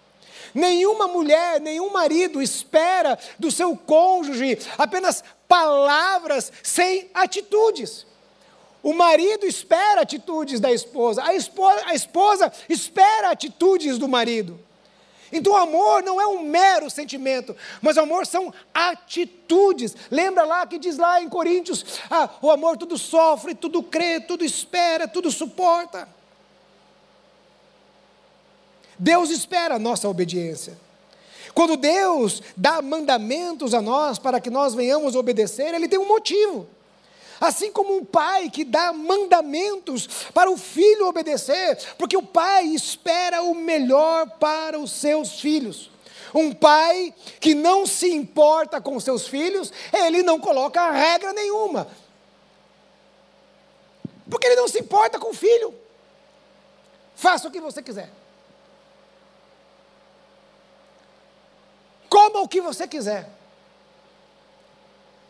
Nenhuma 0.54 1.08
mulher, 1.08 1.60
nenhum 1.60 1.92
marido 1.92 2.42
espera 2.42 3.18
do 3.40 3.52
seu 3.52 3.76
cônjuge 3.76 4.60
apenas 4.78 5.24
palavras 5.48 6.52
sem 6.62 7.10
atitudes. 7.14 8.06
O 8.84 8.94
marido 8.94 9.46
espera 9.46 10.02
atitudes 10.02 10.60
da 10.60 10.72
esposa, 10.72 11.24
a 11.24 11.34
esposa, 11.34 11.82
a 11.86 11.94
esposa 11.96 12.54
espera 12.68 13.32
atitudes 13.32 13.98
do 13.98 14.08
marido. 14.08 14.60
Então, 15.32 15.54
o 15.54 15.58
amor 15.58 16.04
não 16.04 16.22
é 16.22 16.28
um 16.28 16.44
mero 16.44 16.90
sentimento, 16.92 17.56
mas 17.82 17.98
o 17.98 18.02
amor 18.02 18.28
são 18.28 18.54
atitudes. 18.72 19.96
Lembra 20.12 20.44
lá 20.44 20.68
que 20.68 20.78
diz 20.78 20.98
lá 20.98 21.20
em 21.20 21.28
Coríntios: 21.28 21.84
ah, 22.10 22.30
o 22.40 22.52
amor 22.52 22.78
tudo 22.78 22.98
sofre, 23.00 23.56
tudo 23.56 23.82
crê, 23.82 24.20
tudo 24.20 24.46
espera, 24.46 25.08
tudo 25.08 25.32
suporta. 25.32 26.08
Deus 28.98 29.30
espera 29.30 29.76
a 29.76 29.80
nossa 29.80 30.08
obediência. 30.08 30.78
Quando 31.54 31.78
Deus 31.78 32.42
dá 32.58 32.82
mandamentos 32.82 33.74
a 33.74 33.82
nós 33.82 34.18
para 34.18 34.40
que 34.40 34.50
nós 34.50 34.74
venhamos 34.74 35.16
obedecer, 35.16 35.74
Ele 35.74 35.88
tem 35.88 36.00
um 36.00 36.08
motivo. 36.08 36.68
Assim 37.40 37.72
como 37.72 37.96
um 37.98 38.06
pai 38.06 38.50
que 38.50 38.64
dá 38.64 38.94
mandamentos 38.94 40.08
para 40.34 40.50
o 40.50 40.58
filho 40.58 41.08
obedecer, 41.08 41.78
porque 41.98 42.16
o 42.16 42.24
pai 42.24 42.66
espera 42.68 43.44
o 43.44 43.54
melhor 43.54 44.30
para 44.40 44.80
os 44.80 44.92
seus 44.92 45.40
filhos. 45.40 45.92
Um 46.34 46.52
pai 46.52 47.14
que 47.40 47.54
não 47.54 47.86
se 47.86 48.10
importa 48.10 48.82
com 48.82 49.00
seus 49.00 49.28
filhos, 49.28 49.72
ele 49.92 50.24
não 50.24 50.40
coloca 50.40 50.90
regra 50.90 51.34
nenhuma. 51.34 51.88
Porque 54.30 54.48
ele 54.48 54.56
não 54.56 54.68
se 54.68 54.80
importa 54.80 55.20
com 55.20 55.30
o 55.30 55.34
filho. 55.34 55.76
Faça 57.16 57.48
o 57.48 57.52
que 57.52 57.60
você 57.60 57.84
quiser. 57.84 58.10
Coma 62.14 62.42
o 62.42 62.48
que 62.48 62.62
você 62.62 62.88
quiser. 62.88 63.28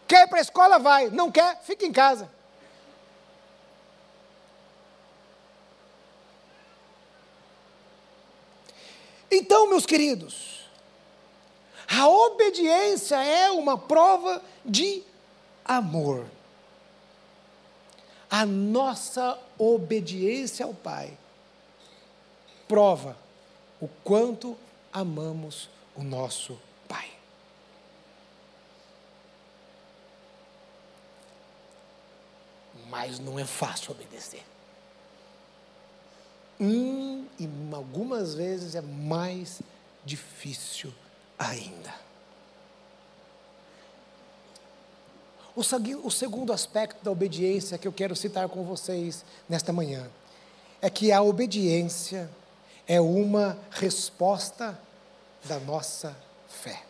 Quer 0.06 0.26
ir 0.26 0.28
para 0.28 0.40
a 0.40 0.42
escola? 0.42 0.78
Vai. 0.78 1.10
Não 1.10 1.32
quer? 1.32 1.62
Fica 1.64 1.86
em 1.86 1.94
casa. 1.94 2.30
Então, 9.32 9.70
meus 9.70 9.86
queridos, 9.86 10.68
a 11.88 12.06
obediência 12.06 13.16
é 13.16 13.50
uma 13.50 13.78
prova 13.78 14.44
de 14.66 15.04
amor. 15.64 16.26
A 18.30 18.46
nossa 18.46 19.40
obediência 19.58 20.66
ao 20.66 20.74
Pai 20.74 21.18
prova 22.68 23.18
o 23.80 23.88
quanto 24.04 24.58
amamos 24.92 25.70
o 25.96 26.04
nosso 26.04 26.60
mas 32.94 33.18
não 33.18 33.40
é 33.40 33.44
fácil 33.44 33.90
obedecer. 33.90 34.46
Hum, 36.62 37.26
e 37.40 37.50
algumas 37.74 38.36
vezes 38.36 38.76
é 38.76 38.82
mais 38.82 39.64
difícil 40.06 40.94
ainda. 41.40 41.92
O, 45.56 46.12
segundo 46.12 46.54
aspecto 46.54 47.04
da 47.04 47.10
obediência 47.10 47.80
que 47.80 47.88
eu 47.88 47.92
quero 47.92 48.16
citar 48.16 48.48
com 48.48 48.64
vocês 48.64 49.26
nesta 49.50 49.74
manhã 49.74 50.08
é 50.80 50.88
que 50.88 51.12
a 51.12 51.20
obediência 51.20 52.30
é 52.88 53.02
uma 53.02 53.58
resposta 53.72 54.80
da 55.46 55.60
nossa 55.60 56.16
fé. 56.48 56.84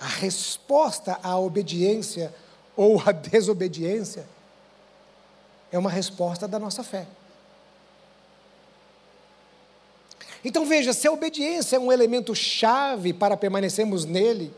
A 0.00 0.06
resposta 0.06 1.20
à 1.22 1.38
obediência 1.38 2.34
ou 2.76 3.02
a 3.04 3.12
desobediência 3.12 4.26
é 5.70 5.78
uma 5.78 5.90
resposta 5.90 6.46
da 6.46 6.58
nossa 6.58 6.82
fé. 6.82 7.06
Então 10.44 10.66
veja, 10.66 10.92
se 10.92 11.06
a 11.06 11.12
obediência 11.12 11.76
é 11.76 11.78
um 11.78 11.92
elemento 11.92 12.34
chave 12.34 13.12
para 13.12 13.36
permanecermos 13.36 14.04
nele, 14.04 14.52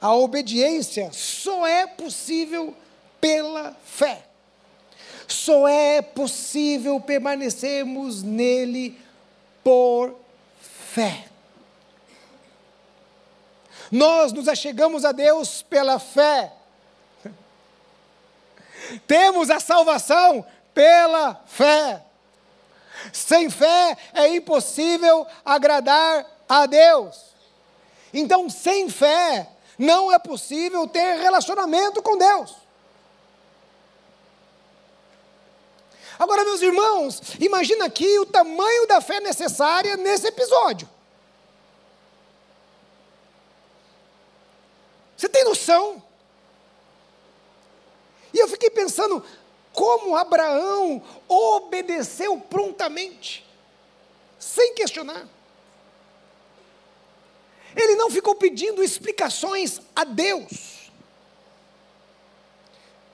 a 0.00 0.14
obediência 0.14 1.10
só 1.12 1.66
é 1.66 1.86
possível 1.86 2.74
pela 3.20 3.76
fé. 3.84 4.24
Só 5.26 5.68
é 5.68 6.00
possível 6.00 7.00
permanecermos 7.00 8.22
nele 8.22 8.98
por 9.62 10.14
fé. 10.60 11.26
Nós 13.90 14.32
nos 14.32 14.48
achegamos 14.48 15.04
a 15.04 15.12
Deus 15.12 15.62
pela 15.62 15.98
fé. 15.98 16.52
Temos 19.06 19.50
a 19.50 19.60
salvação 19.60 20.44
pela 20.74 21.42
fé. 21.46 22.02
Sem 23.12 23.48
fé 23.50 23.96
é 24.14 24.28
impossível 24.28 25.26
agradar 25.44 26.26
a 26.48 26.66
Deus. 26.66 27.28
Então, 28.12 28.48
sem 28.48 28.88
fé, 28.88 29.48
não 29.78 30.12
é 30.12 30.18
possível 30.18 30.86
ter 30.86 31.18
relacionamento 31.18 32.02
com 32.02 32.16
Deus. 32.16 32.56
Agora, 36.18 36.44
meus 36.44 36.60
irmãos, 36.60 37.20
imagina 37.38 37.84
aqui 37.84 38.18
o 38.18 38.26
tamanho 38.26 38.86
da 38.88 39.00
fé 39.00 39.20
necessária 39.20 39.96
nesse 39.96 40.26
episódio. 40.26 40.88
Você 45.16 45.28
tem 45.28 45.44
noção? 45.44 46.02
E 48.32 48.38
eu 48.38 48.48
fiquei 48.48 48.70
pensando, 48.70 49.24
como 49.72 50.16
Abraão 50.16 51.02
obedeceu 51.28 52.38
prontamente, 52.38 53.46
sem 54.38 54.74
questionar. 54.74 55.26
Ele 57.76 57.94
não 57.94 58.10
ficou 58.10 58.34
pedindo 58.34 58.82
explicações 58.82 59.80
a 59.94 60.04
Deus. 60.04 60.78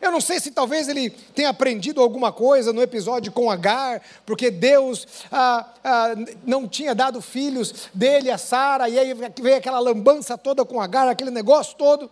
Eu 0.00 0.12
não 0.12 0.20
sei 0.20 0.38
se 0.38 0.50
talvez 0.50 0.86
ele 0.86 1.08
tenha 1.08 1.48
aprendido 1.48 2.00
alguma 2.02 2.30
coisa 2.30 2.74
no 2.74 2.82
episódio 2.82 3.32
com 3.32 3.50
Agar, 3.50 4.02
porque 4.26 4.50
Deus 4.50 5.06
ah, 5.32 5.66
ah, 5.82 6.14
não 6.44 6.68
tinha 6.68 6.94
dado 6.94 7.22
filhos 7.22 7.88
dele 7.94 8.30
a 8.30 8.36
Sara, 8.36 8.86
e 8.88 8.98
aí 8.98 9.14
veio 9.14 9.56
aquela 9.56 9.78
lambança 9.78 10.36
toda 10.36 10.62
com 10.62 10.78
Agar, 10.78 11.08
aquele 11.08 11.30
negócio 11.30 11.74
todo. 11.76 12.10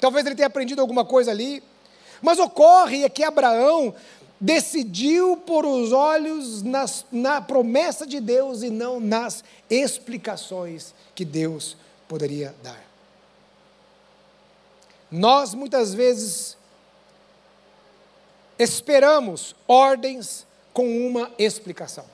Talvez 0.00 0.24
ele 0.24 0.34
tenha 0.34 0.46
aprendido 0.46 0.80
alguma 0.80 1.04
coisa 1.04 1.30
ali. 1.30 1.62
Mas 2.24 2.38
ocorre 2.38 3.04
é 3.04 3.08
que 3.10 3.22
Abraão 3.22 3.94
decidiu 4.40 5.36
pôr 5.36 5.66
os 5.66 5.92
olhos 5.92 6.62
nas, 6.62 7.04
na 7.12 7.38
promessa 7.38 8.06
de 8.06 8.18
Deus 8.18 8.62
e 8.62 8.70
não 8.70 8.98
nas 8.98 9.44
explicações 9.68 10.94
que 11.14 11.22
Deus 11.22 11.76
poderia 12.08 12.54
dar. 12.62 12.82
Nós 15.10 15.52
muitas 15.52 15.92
vezes 15.92 16.56
esperamos 18.58 19.54
ordens 19.68 20.46
com 20.72 21.06
uma 21.06 21.30
explicação. 21.38 22.06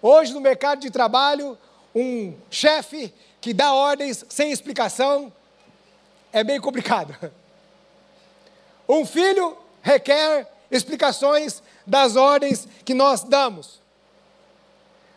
Hoje, 0.00 0.32
no 0.32 0.40
mercado 0.40 0.78
de 0.78 0.92
trabalho, 0.92 1.58
um 1.92 2.34
chefe 2.48 3.12
que 3.40 3.52
dá 3.52 3.74
ordens 3.74 4.24
sem 4.28 4.52
explicação 4.52 5.32
é 6.32 6.44
bem 6.44 6.60
complicado. 6.60 7.16
Um 8.88 9.06
filho 9.06 9.56
requer 9.80 10.50
explicações 10.70 11.62
das 11.86 12.16
ordens 12.16 12.66
que 12.84 12.94
nós 12.94 13.22
damos. 13.22 13.80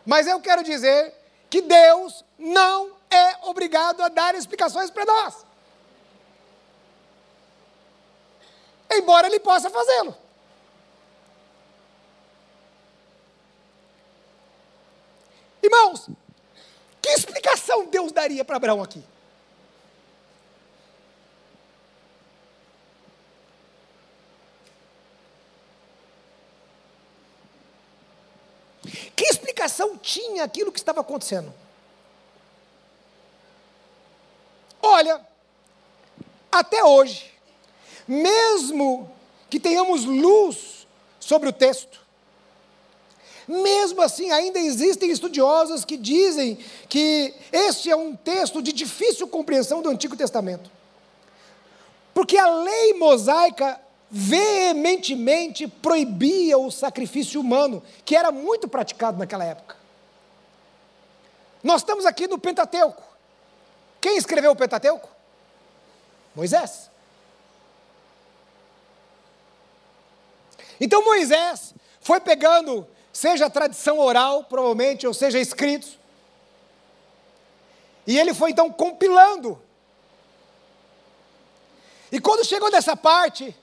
Mas 0.04 0.26
eu 0.26 0.40
quero 0.40 0.62
dizer 0.62 1.12
que 1.50 1.62
Deus 1.62 2.24
não 2.38 2.92
é 3.10 3.36
obrigado 3.46 4.02
a 4.02 4.08
dar 4.08 4.34
explicações 4.34 4.90
para 4.90 5.04
nós. 5.04 5.44
Embora 8.90 9.26
ele 9.26 9.40
possa 9.40 9.68
fazê-lo. 9.68 10.16
Irmãos, 15.62 16.08
que 17.02 17.10
explicação 17.10 17.86
Deus 17.86 18.12
daria 18.12 18.44
para 18.44 18.56
Abraão 18.56 18.82
aqui? 18.82 19.02
Que 29.16 29.24
explicação 29.24 29.96
tinha 29.96 30.44
aquilo 30.44 30.70
que 30.70 30.78
estava 30.78 31.00
acontecendo? 31.00 31.52
Olha, 34.82 35.26
até 36.52 36.84
hoje, 36.84 37.32
mesmo 38.06 39.10
que 39.48 39.58
tenhamos 39.58 40.04
luz 40.04 40.86
sobre 41.18 41.48
o 41.48 41.52
texto, 41.52 41.98
mesmo 43.48 44.02
assim, 44.02 44.30
ainda 44.30 44.58
existem 44.58 45.10
estudiosos 45.10 45.84
que 45.84 45.96
dizem 45.96 46.58
que 46.88 47.34
este 47.52 47.90
é 47.90 47.96
um 47.96 48.14
texto 48.14 48.60
de 48.60 48.72
difícil 48.72 49.26
compreensão 49.28 49.80
do 49.80 49.88
Antigo 49.88 50.16
Testamento. 50.16 50.70
Porque 52.12 52.36
a 52.36 52.48
lei 52.48 52.94
mosaica 52.94 53.80
veementemente 54.10 55.66
proibia 55.66 56.58
o 56.58 56.70
sacrifício 56.70 57.40
humano, 57.40 57.82
que 58.04 58.16
era 58.16 58.30
muito 58.30 58.68
praticado 58.68 59.18
naquela 59.18 59.44
época. 59.44 59.76
Nós 61.62 61.82
estamos 61.82 62.06
aqui 62.06 62.28
no 62.28 62.38
Pentateuco. 62.38 63.02
Quem 64.00 64.16
escreveu 64.16 64.52
o 64.52 64.56
Pentateuco? 64.56 65.08
Moisés. 66.34 66.90
Então 70.80 71.04
Moisés 71.04 71.74
foi 72.00 72.20
pegando, 72.20 72.86
seja 73.12 73.46
a 73.46 73.50
tradição 73.50 73.98
oral, 73.98 74.44
provavelmente, 74.44 75.06
ou 75.06 75.14
seja, 75.14 75.38
escritos, 75.40 75.98
e 78.06 78.18
ele 78.18 78.32
foi 78.32 78.50
então 78.50 78.70
compilando. 78.70 79.60
E 82.12 82.20
quando 82.20 82.44
chegou 82.44 82.70
nessa 82.70 82.96
parte, 82.96 83.56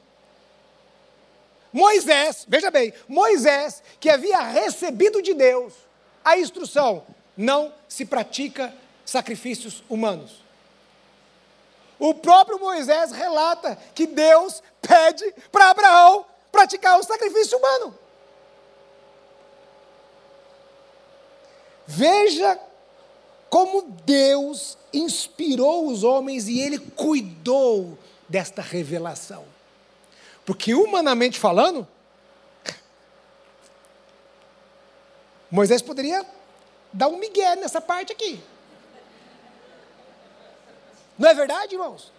Moisés, 1.73 2.45
veja 2.47 2.69
bem, 2.69 2.93
Moisés, 3.07 3.81
que 3.99 4.09
havia 4.09 4.39
recebido 4.39 5.21
de 5.21 5.33
Deus 5.33 5.73
a 6.23 6.37
instrução, 6.37 7.03
não 7.35 7.73
se 7.89 8.05
pratica 8.05 8.73
sacrifícios 9.03 9.83
humanos. 9.89 10.43
O 11.99 12.13
próprio 12.13 12.59
Moisés 12.59 13.11
relata 13.11 13.77
que 13.95 14.05
Deus 14.05 14.61
pede 14.81 15.33
para 15.51 15.71
Abraão 15.71 16.25
praticar 16.51 16.99
o 16.99 17.03
sacrifício 17.03 17.57
humano. 17.57 17.97
Veja 21.87 22.59
como 23.49 23.81
Deus 24.05 24.77
inspirou 24.93 25.87
os 25.87 26.03
homens 26.03 26.47
e 26.47 26.59
ele 26.59 26.79
cuidou 26.79 27.97
desta 28.27 28.61
revelação. 28.61 29.52
Porque, 30.45 30.73
humanamente 30.73 31.39
falando, 31.39 31.87
Moisés 35.49 35.81
poderia 35.81 36.25
dar 36.91 37.07
um 37.07 37.17
migué 37.17 37.55
nessa 37.55 37.79
parte 37.79 38.11
aqui. 38.11 38.41
Não 41.17 41.29
é 41.29 41.33
verdade, 41.33 41.75
irmãos? 41.75 42.11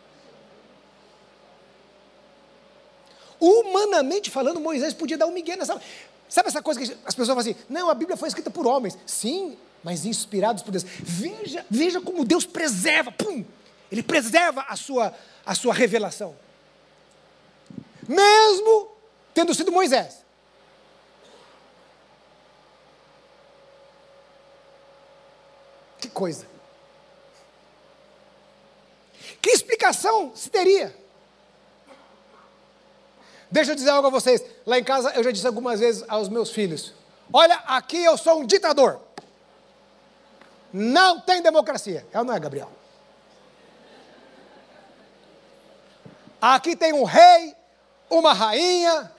Humanamente 3.38 4.30
falando, 4.30 4.60
Moisés 4.60 4.94
podia 4.94 5.18
dar 5.18 5.26
um 5.26 5.32
migué 5.32 5.56
nessa. 5.56 5.80
Sabe 6.28 6.48
essa 6.48 6.62
coisa 6.62 6.80
que 6.80 6.87
as 7.04 7.14
pessoas 7.14 7.28
falam 7.28 7.40
assim? 7.40 7.56
Não, 7.68 7.90
a 7.90 7.94
Bíblia 7.94 8.16
foi 8.16 8.28
escrita 8.28 8.50
por 8.50 8.66
homens. 8.66 8.96
Sim, 9.04 9.58
mas 9.82 10.06
inspirados 10.06 10.62
por 10.62 10.70
Deus. 10.70 10.84
Veja, 10.84 11.66
veja 11.68 12.00
como 12.00 12.24
Deus 12.24 12.46
preserva, 12.46 13.12
pum! 13.12 13.44
Ele 13.92 14.02
preserva 14.02 14.64
a 14.68 14.76
sua, 14.76 15.14
a 15.44 15.54
sua 15.54 15.74
revelação 15.74 16.34
mesmo 18.08 18.90
tendo 19.32 19.54
sido 19.54 19.72
Moisés. 19.72 20.24
Que 25.98 26.08
coisa. 26.08 26.46
Que 29.40 29.50
explicação 29.50 30.32
se 30.34 30.50
teria? 30.50 30.94
Deixa 33.50 33.72
eu 33.72 33.76
dizer 33.76 33.90
algo 33.90 34.08
a 34.08 34.10
vocês. 34.10 34.44
Lá 34.66 34.78
em 34.78 34.84
casa 34.84 35.12
eu 35.14 35.22
já 35.22 35.30
disse 35.30 35.46
algumas 35.46 35.80
vezes 35.80 36.04
aos 36.08 36.28
meus 36.28 36.50
filhos: 36.50 36.92
Olha, 37.32 37.56
aqui 37.66 38.02
eu 38.02 38.16
sou 38.18 38.40
um 38.40 38.46
ditador. 38.46 39.00
Não 40.72 41.20
tem 41.20 41.40
democracia. 41.40 42.04
É 42.12 42.18
ou 42.18 42.24
não 42.24 42.34
é, 42.34 42.40
Gabriel? 42.40 42.70
Aqui 46.40 46.74
tem 46.74 46.92
um 46.92 47.04
rei 47.04 47.54
uma 48.10 48.32
rainha, 48.32 49.10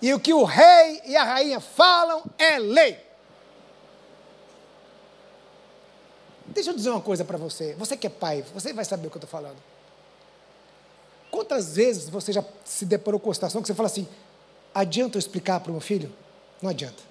e 0.00 0.12
o 0.12 0.18
que 0.18 0.34
o 0.34 0.44
rei 0.44 1.00
e 1.06 1.16
a 1.16 1.22
rainha 1.22 1.60
falam 1.60 2.24
é 2.36 2.58
lei. 2.58 2.98
Deixa 6.46 6.70
eu 6.70 6.74
dizer 6.74 6.90
uma 6.90 7.00
coisa 7.00 7.24
para 7.24 7.38
você. 7.38 7.74
Você 7.74 7.96
que 7.96 8.06
é 8.06 8.10
pai, 8.10 8.42
você 8.52 8.72
vai 8.72 8.84
saber 8.84 9.06
o 9.06 9.10
que 9.10 9.16
eu 9.16 9.20
estou 9.20 9.30
falando. 9.30 9.56
Quantas 11.30 11.76
vezes 11.76 12.08
você 12.08 12.32
já 12.32 12.44
se 12.64 12.84
deparou 12.84 13.18
com 13.18 13.30
a 13.30 13.34
situação 13.34 13.62
que 13.62 13.68
você 13.68 13.74
fala 13.74 13.86
assim: 13.86 14.06
adianta 14.74 15.16
eu 15.16 15.20
explicar 15.20 15.60
para 15.60 15.70
o 15.70 15.72
meu 15.72 15.80
filho? 15.80 16.12
Não 16.60 16.68
adianta. 16.68 17.02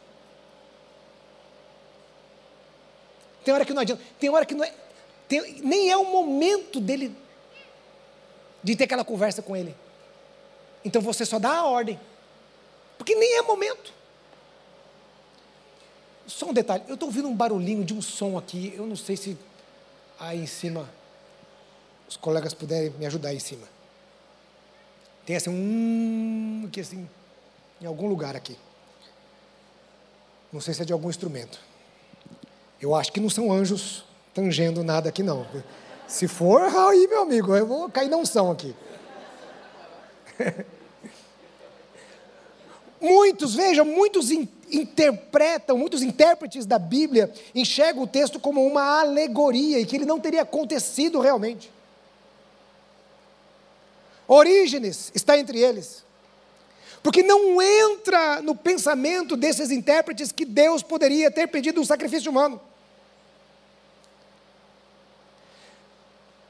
Tem 3.43 3.53
hora 3.53 3.65
que 3.65 3.73
não 3.73 3.81
adianta. 3.81 4.03
Tem 4.19 4.29
hora 4.29 4.45
que 4.45 4.53
não 4.53 4.63
é. 4.63 4.73
Tem, 5.27 5.61
nem 5.61 5.89
é 5.89 5.97
o 5.97 6.05
momento 6.05 6.79
dele 6.79 7.15
de 8.63 8.75
ter 8.75 8.83
aquela 8.83 9.03
conversa 9.03 9.41
com 9.41 9.55
ele. 9.55 9.75
Então 10.83 11.01
você 11.01 11.25
só 11.25 11.39
dá 11.39 11.57
a 11.57 11.65
ordem. 11.65 11.99
Porque 12.97 13.15
nem 13.15 13.37
é 13.37 13.41
momento. 13.41 13.93
Só 16.27 16.47
um 16.47 16.53
detalhe, 16.53 16.83
eu 16.87 16.93
estou 16.93 17.09
ouvindo 17.09 17.27
um 17.27 17.35
barulhinho 17.35 17.83
de 17.83 17.93
um 17.93 18.01
som 18.01 18.37
aqui, 18.37 18.73
eu 18.77 18.85
não 18.85 18.95
sei 18.95 19.17
se 19.17 19.37
aí 20.19 20.39
em 20.39 20.47
cima 20.47 20.89
os 22.07 22.15
colegas 22.15 22.53
puderem 22.53 22.91
me 22.91 23.05
ajudar 23.05 23.29
aí 23.29 23.37
em 23.37 23.39
cima. 23.39 23.67
Tem 25.25 25.35
assim 25.35 25.49
um 25.49 26.65
aqui 26.67 26.79
assim, 26.79 27.09
em 27.81 27.85
algum 27.85 28.07
lugar 28.07 28.35
aqui. 28.35 28.57
Não 30.51 30.61
sei 30.61 30.73
se 30.73 30.81
é 30.81 30.85
de 30.85 30.93
algum 30.93 31.09
instrumento. 31.09 31.59
Eu 32.81 32.95
acho 32.95 33.11
que 33.11 33.19
não 33.19 33.29
são 33.29 33.51
anjos 33.51 34.05
tangendo 34.33 34.83
nada 34.83 35.09
aqui 35.09 35.23
não. 35.23 35.45
Se 36.07 36.27
for, 36.27 36.61
aí 36.61 37.07
meu 37.07 37.21
amigo, 37.21 37.55
eu 37.55 37.65
vou 37.65 37.89
cair 37.89 38.09
na 38.09 38.17
unção 38.17 38.51
aqui. 38.51 38.75
muitos, 42.99 43.55
vejam, 43.55 43.85
muitos 43.85 44.31
in, 44.31 44.47
interpretam, 44.71 45.77
muitos 45.77 46.01
intérpretes 46.01 46.65
da 46.65 46.79
Bíblia 46.79 47.31
enxergam 47.53 48.03
o 48.03 48.07
texto 48.07 48.39
como 48.39 48.65
uma 48.65 49.01
alegoria 49.01 49.79
e 49.79 49.85
que 49.85 49.95
ele 49.95 50.05
não 50.05 50.19
teria 50.19 50.43
acontecido 50.43 51.19
realmente. 51.19 51.71
Orígenes 54.27 55.11
está 55.13 55.37
entre 55.37 55.59
eles. 55.59 56.03
Porque 57.03 57.23
não 57.23 57.61
entra 57.61 58.41
no 58.41 58.55
pensamento 58.55 59.35
desses 59.35 59.71
intérpretes 59.71 60.31
que 60.31 60.45
Deus 60.45 60.83
poderia 60.83 61.31
ter 61.31 61.47
pedido 61.47 61.81
um 61.81 61.85
sacrifício 61.85 62.29
humano. 62.29 62.61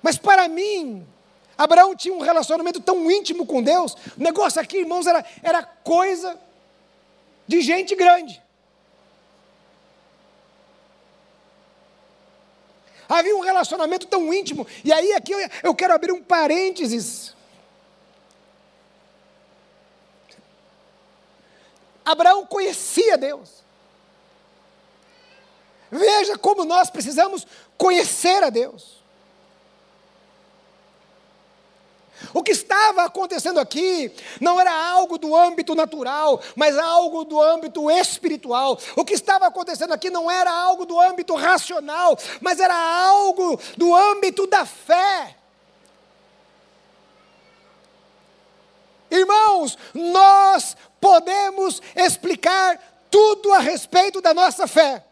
Mas 0.01 0.17
para 0.17 0.47
mim, 0.47 1.05
Abraão 1.61 1.95
tinha 1.95 2.11
um 2.11 2.21
relacionamento 2.21 2.79
tão 2.79 3.09
íntimo 3.11 3.45
com 3.45 3.61
Deus. 3.61 3.93
O 3.93 4.23
negócio 4.23 4.59
aqui, 4.59 4.77
irmãos, 4.77 5.05
era, 5.05 5.23
era 5.43 5.61
coisa 5.61 6.39
de 7.47 7.61
gente 7.61 7.95
grande. 7.95 8.41
Havia 13.07 13.35
um 13.35 13.41
relacionamento 13.41 14.07
tão 14.07 14.33
íntimo. 14.33 14.65
E 14.83 14.91
aí, 14.91 15.13
aqui 15.13 15.33
eu, 15.33 15.39
eu 15.61 15.75
quero 15.75 15.93
abrir 15.93 16.11
um 16.11 16.23
parênteses. 16.23 17.35
Abraão 22.03 22.43
conhecia 22.43 23.19
Deus. 23.19 23.61
Veja 25.91 26.39
como 26.39 26.65
nós 26.65 26.89
precisamos 26.89 27.45
conhecer 27.77 28.41
a 28.41 28.49
Deus. 28.49 29.00
O 32.33 32.43
que 32.43 32.51
estava 32.51 33.03
acontecendo 33.03 33.59
aqui 33.59 34.11
não 34.39 34.59
era 34.59 34.71
algo 34.71 35.17
do 35.17 35.35
âmbito 35.35 35.75
natural, 35.75 36.41
mas 36.55 36.77
algo 36.77 37.25
do 37.25 37.41
âmbito 37.41 37.89
espiritual. 37.89 38.79
O 38.95 39.03
que 39.03 39.13
estava 39.13 39.47
acontecendo 39.47 39.93
aqui 39.93 40.09
não 40.09 40.29
era 40.29 40.51
algo 40.51 40.85
do 40.85 40.99
âmbito 40.99 41.35
racional, 41.35 42.17
mas 42.39 42.59
era 42.59 42.75
algo 42.75 43.59
do 43.77 43.95
âmbito 43.95 44.47
da 44.47 44.65
fé. 44.65 45.35
Irmãos, 49.09 49.77
nós 49.93 50.77
podemos 51.01 51.81
explicar 51.95 52.79
tudo 53.09 53.51
a 53.53 53.59
respeito 53.59 54.21
da 54.21 54.33
nossa 54.33 54.67
fé. 54.67 55.03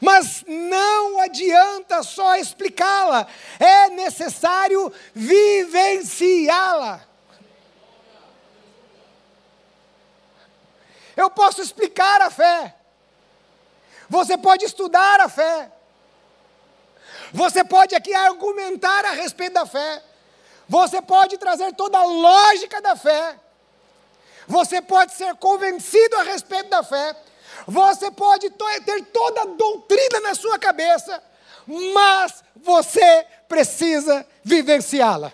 Mas 0.00 0.44
não 0.46 1.18
adianta 1.20 2.02
só 2.02 2.36
explicá-la, 2.36 3.26
é 3.58 3.88
necessário 3.90 4.92
vivenciá-la. 5.14 7.00
Eu 11.16 11.30
posso 11.30 11.62
explicar 11.62 12.20
a 12.20 12.30
fé, 12.30 12.74
você 14.06 14.36
pode 14.36 14.66
estudar 14.66 15.18
a 15.20 15.28
fé, 15.30 15.72
você 17.32 17.64
pode 17.64 17.94
aqui 17.94 18.14
argumentar 18.14 19.04
a 19.06 19.12
respeito 19.12 19.54
da 19.54 19.64
fé, 19.64 20.02
você 20.68 21.00
pode 21.00 21.38
trazer 21.38 21.72
toda 21.74 21.96
a 21.98 22.04
lógica 22.04 22.82
da 22.82 22.94
fé, 22.96 23.38
você 24.46 24.82
pode 24.82 25.14
ser 25.14 25.34
convencido 25.36 26.16
a 26.16 26.22
respeito 26.22 26.68
da 26.68 26.82
fé, 26.82 27.16
você 27.66 28.10
pode 28.10 28.50
ter 28.50 29.04
toda 29.06 29.42
a 29.42 29.46
doutrina 29.46 30.20
na 30.20 30.34
sua 30.34 30.58
cabeça, 30.58 31.22
mas 31.66 32.42
você 32.56 33.26
precisa 33.48 34.26
vivenciá-la. 34.42 35.32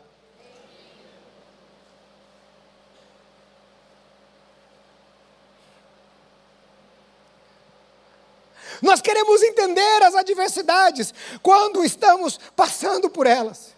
Nós 8.82 9.00
queremos 9.00 9.40
entender 9.42 10.02
as 10.02 10.14
adversidades 10.16 11.14
quando 11.40 11.84
estamos 11.84 12.38
passando 12.56 13.08
por 13.08 13.28
elas. 13.28 13.71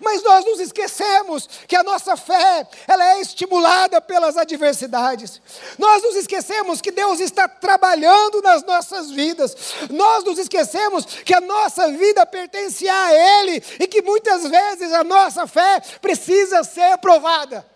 Mas 0.00 0.22
nós 0.22 0.44
nos 0.44 0.60
esquecemos 0.60 1.48
que 1.66 1.76
a 1.76 1.82
nossa 1.82 2.16
fé, 2.16 2.66
ela 2.86 3.04
é 3.12 3.20
estimulada 3.20 4.00
pelas 4.00 4.36
adversidades. 4.36 5.40
Nós 5.78 6.02
nos 6.02 6.16
esquecemos 6.16 6.80
que 6.80 6.90
Deus 6.90 7.20
está 7.20 7.48
trabalhando 7.48 8.42
nas 8.42 8.62
nossas 8.64 9.10
vidas. 9.10 9.56
Nós 9.90 10.24
nos 10.24 10.38
esquecemos 10.38 11.04
que 11.04 11.34
a 11.34 11.40
nossa 11.40 11.90
vida 11.92 12.26
pertence 12.26 12.88
a 12.88 13.12
Ele 13.12 13.62
e 13.80 13.86
que 13.86 14.02
muitas 14.02 14.46
vezes 14.46 14.92
a 14.92 15.02
nossa 15.02 15.46
fé 15.46 15.80
precisa 16.00 16.62
ser 16.62 16.98
provada. 16.98 17.66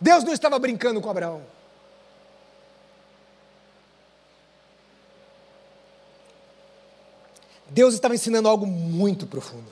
Deus 0.00 0.22
não 0.22 0.34
estava 0.34 0.58
brincando 0.58 1.00
com 1.00 1.08
Abraão. 1.08 1.53
Deus 7.74 7.94
estava 7.94 8.14
ensinando 8.14 8.48
algo 8.48 8.64
muito 8.64 9.26
profundo. 9.26 9.66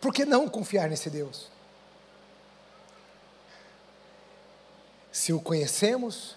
Por 0.00 0.10
que 0.10 0.24
não 0.24 0.48
confiar 0.48 0.88
nesse 0.88 1.10
Deus? 1.10 1.48
Se 5.12 5.34
o 5.34 5.40
conhecemos, 5.40 6.34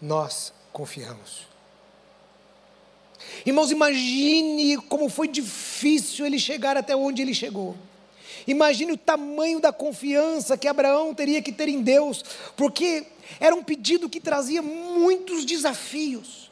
nós 0.00 0.52
confiamos. 0.72 1.48
Irmãos, 3.44 3.72
imagine 3.72 4.76
como 4.76 5.08
foi 5.08 5.26
difícil 5.26 6.24
ele 6.24 6.38
chegar 6.38 6.76
até 6.76 6.94
onde 6.94 7.20
ele 7.20 7.34
chegou. 7.34 7.76
Imagine 8.46 8.92
o 8.92 8.96
tamanho 8.96 9.60
da 9.60 9.72
confiança 9.72 10.56
que 10.56 10.68
Abraão 10.68 11.14
teria 11.14 11.42
que 11.42 11.52
ter 11.52 11.68
em 11.68 11.82
Deus, 11.82 12.24
porque 12.56 13.06
era 13.38 13.54
um 13.54 13.62
pedido 13.62 14.08
que 14.08 14.20
trazia 14.20 14.62
muitos 14.62 15.44
desafios. 15.44 16.50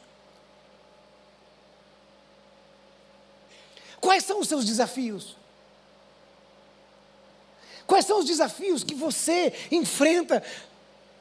Quais 3.99 4.23
são 4.23 4.39
os 4.39 4.47
seus 4.47 4.65
desafios? 4.65 5.35
Quais 7.85 8.05
são 8.05 8.19
os 8.19 8.25
desafios 8.25 8.83
que 8.83 8.93
você 8.93 9.51
enfrenta 9.71 10.43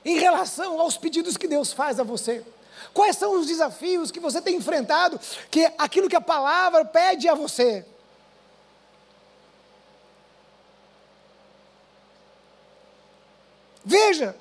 em 0.04 0.18
relação 0.18 0.80
aos 0.80 0.96
pedidos 0.96 1.36
que 1.36 1.48
Deus 1.48 1.72
faz 1.72 1.98
a 1.98 2.04
você? 2.04 2.44
Quais 2.94 3.16
são 3.16 3.40
os 3.40 3.46
desafios 3.46 4.10
que 4.10 4.20
você 4.20 4.40
tem 4.40 4.56
enfrentado, 4.56 5.18
que 5.50 5.70
aquilo 5.78 6.08
que 6.08 6.16
a 6.16 6.20
palavra 6.20 6.84
pede 6.84 7.28
a 7.28 7.34
você? 7.34 7.84
Veja, 13.88 14.36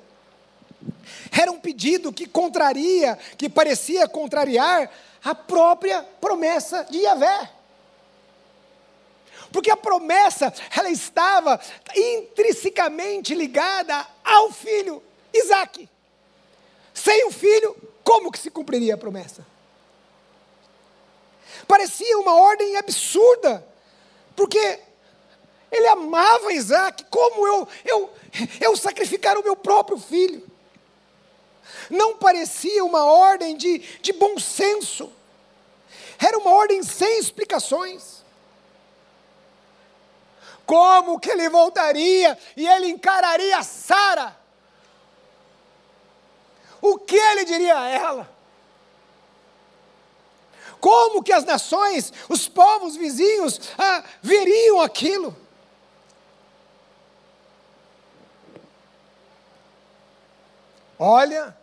era 1.32 1.50
um 1.50 1.58
pedido 1.58 2.12
que 2.12 2.26
contraria, 2.26 3.18
que 3.38 3.48
parecia 3.48 4.06
contrariar 4.06 4.90
a 5.24 5.34
própria 5.34 6.02
promessa 6.02 6.84
de 6.84 6.98
Yahvé. 6.98 7.50
Porque 9.50 9.70
a 9.70 9.76
promessa, 9.76 10.52
ela 10.76 10.90
estava 10.90 11.58
intrinsecamente 11.96 13.34
ligada 13.34 14.06
ao 14.22 14.52
filho 14.52 15.02
Isaac. 15.32 15.88
Sem 16.92 17.26
o 17.26 17.30
filho, 17.30 17.74
como 18.04 18.30
que 18.30 18.38
se 18.38 18.50
cumpriria 18.50 18.96
a 18.96 18.98
promessa? 18.98 19.46
Parecia 21.66 22.18
uma 22.18 22.34
ordem 22.34 22.76
absurda, 22.76 23.66
porque 24.36 24.78
ele 25.70 25.86
amava 25.86 26.52
Isaac, 26.52 27.04
como 27.10 27.46
eu, 27.46 27.68
eu, 27.84 28.10
eu 28.60 28.76
sacrificar 28.76 29.36
o 29.36 29.42
meu 29.42 29.56
próprio 29.56 29.98
filho? 29.98 30.46
Não 31.90 32.16
parecia 32.16 32.84
uma 32.84 33.04
ordem 33.04 33.56
de, 33.56 33.78
de 34.00 34.12
bom 34.12 34.38
senso, 34.38 35.12
era 36.18 36.38
uma 36.38 36.50
ordem 36.50 36.82
sem 36.82 37.18
explicações. 37.18 38.18
Como 40.66 41.18
que 41.18 41.30
ele 41.30 41.48
voltaria 41.48 42.36
e 42.56 42.66
ele 42.66 42.88
encararia 42.88 43.62
Sara? 43.62 44.36
O 46.80 46.98
que 46.98 47.16
ele 47.16 47.44
diria 47.44 47.78
a 47.78 47.88
ela? 47.88 48.38
Como 50.80 51.22
que 51.22 51.32
as 51.32 51.44
nações, 51.44 52.12
os 52.28 52.48
povos 52.48 52.96
vizinhos, 52.96 53.60
ah, 53.78 54.04
veriam 54.22 54.80
aquilo? 54.80 55.34
Olha, 60.98 61.56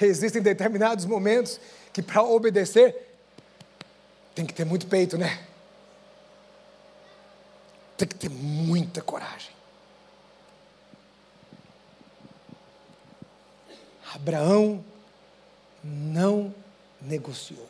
existem 0.00 0.40
determinados 0.40 1.04
momentos 1.04 1.60
que 1.92 2.02
para 2.02 2.22
obedecer 2.22 3.08
tem 4.34 4.46
que 4.46 4.54
ter 4.54 4.64
muito 4.64 4.86
peito, 4.86 5.18
né? 5.18 5.44
Tem 7.96 8.06
que 8.06 8.14
ter 8.14 8.28
muita 8.28 9.02
coragem. 9.02 9.50
Abraão 14.14 14.84
não 15.82 16.54
negociou. 17.00 17.68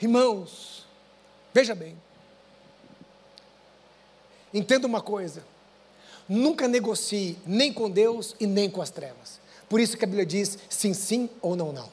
Irmãos, 0.00 0.86
veja 1.52 1.74
bem, 1.74 2.00
entenda 4.54 4.86
uma 4.86 5.02
coisa: 5.02 5.44
Nunca 6.32 6.68
negocie 6.68 7.36
nem 7.44 7.72
com 7.72 7.90
Deus 7.90 8.36
e 8.38 8.46
nem 8.46 8.70
com 8.70 8.80
as 8.80 8.88
trevas. 8.88 9.40
Por 9.68 9.80
isso 9.80 9.96
que 9.96 10.04
a 10.04 10.06
Bíblia 10.06 10.24
diz 10.24 10.56
sim, 10.68 10.94
sim 10.94 11.28
ou 11.42 11.56
não, 11.56 11.72
não. 11.72 11.90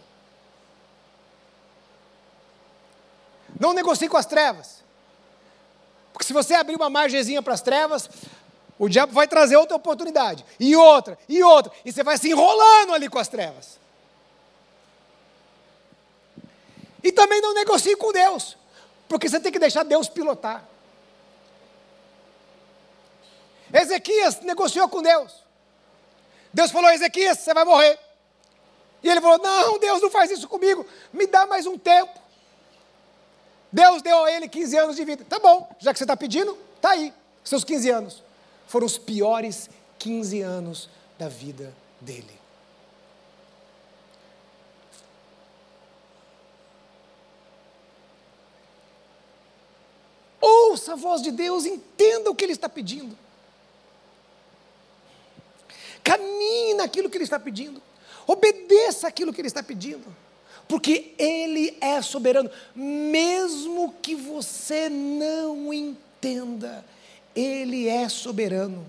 Não 3.59 3.73
negocie 3.73 4.07
com 4.07 4.15
as 4.15 4.27
trevas. 4.27 4.83
Porque 6.13 6.23
se 6.23 6.33
você 6.33 6.53
abrir 6.53 6.75
uma 6.75 6.87
margezinha 6.87 7.41
para 7.41 7.55
as 7.55 7.61
trevas, 7.61 8.07
o 8.77 8.87
diabo 8.87 9.11
vai 9.11 9.27
trazer 9.27 9.57
outra 9.57 9.75
oportunidade, 9.75 10.45
e 10.59 10.75
outra, 10.75 11.17
e 11.27 11.41
outra, 11.41 11.71
e 11.83 11.91
você 11.91 12.03
vai 12.03 12.15
se 12.19 12.29
enrolando 12.29 12.93
ali 12.93 13.09
com 13.09 13.17
as 13.17 13.27
trevas. 13.27 13.79
E 17.03 17.11
também 17.11 17.41
não 17.41 17.55
negocie 17.55 17.95
com 17.95 18.11
Deus, 18.11 18.55
porque 19.09 19.27
você 19.27 19.39
tem 19.39 19.51
que 19.51 19.57
deixar 19.57 19.81
Deus 19.81 20.07
pilotar. 20.07 20.63
Ezequias 23.73 24.39
negociou 24.41 24.87
com 24.87 25.01
Deus. 25.01 25.43
Deus 26.53 26.71
falou: 26.71 26.89
Ezequias, 26.89 27.39
você 27.39 27.53
vai 27.53 27.65
morrer. 27.65 27.99
E 29.03 29.09
ele 29.09 29.21
falou: 29.21 29.37
Não, 29.37 29.79
Deus 29.79 30.01
não 30.01 30.09
faz 30.09 30.31
isso 30.31 30.47
comigo, 30.47 30.85
me 31.11 31.27
dá 31.27 31.45
mais 31.45 31.65
um 31.65 31.77
tempo. 31.77 32.19
Deus 33.71 34.01
deu 34.01 34.23
a 34.23 34.31
ele 34.31 34.47
15 34.47 34.77
anos 34.77 34.95
de 34.95 35.03
vida. 35.03 35.25
Tá 35.25 35.39
bom, 35.39 35.69
já 35.79 35.91
que 35.91 35.99
você 35.99 36.05
está 36.05 36.15
pedindo, 36.15 36.57
tá 36.81 36.91
aí. 36.91 37.13
Seus 37.43 37.63
15 37.63 37.89
anos 37.89 38.23
foram 38.67 38.85
os 38.85 38.97
piores 38.97 39.69
15 39.99 40.41
anos 40.41 40.89
da 41.17 41.27
vida 41.27 41.73
dele. 41.99 42.37
Ouça 50.39 50.93
a 50.93 50.95
voz 50.95 51.21
de 51.21 51.31
Deus, 51.31 51.65
entenda 51.65 52.29
o 52.29 52.35
que 52.35 52.45
Ele 52.45 52.53
está 52.53 52.69
pedindo. 52.69 53.17
Caminhe 56.07 56.73
naquilo 56.75 57.09
que 57.09 57.17
Ele 57.17 57.25
está 57.25 57.37
pedindo. 57.37 57.81
Obedeça 58.25 59.09
aquilo 59.09 59.33
que 59.33 59.41
Ele 59.41 59.49
está 59.49 59.61
pedindo. 59.61 60.15
Porque 60.69 61.13
Ele 61.17 61.77
é 61.81 62.01
soberano. 62.01 62.49
Mesmo 62.73 63.93
que 64.01 64.15
você 64.15 64.87
não 64.87 65.73
entenda, 65.73 66.85
Ele 67.35 67.89
é 67.89 68.07
soberano. 68.07 68.85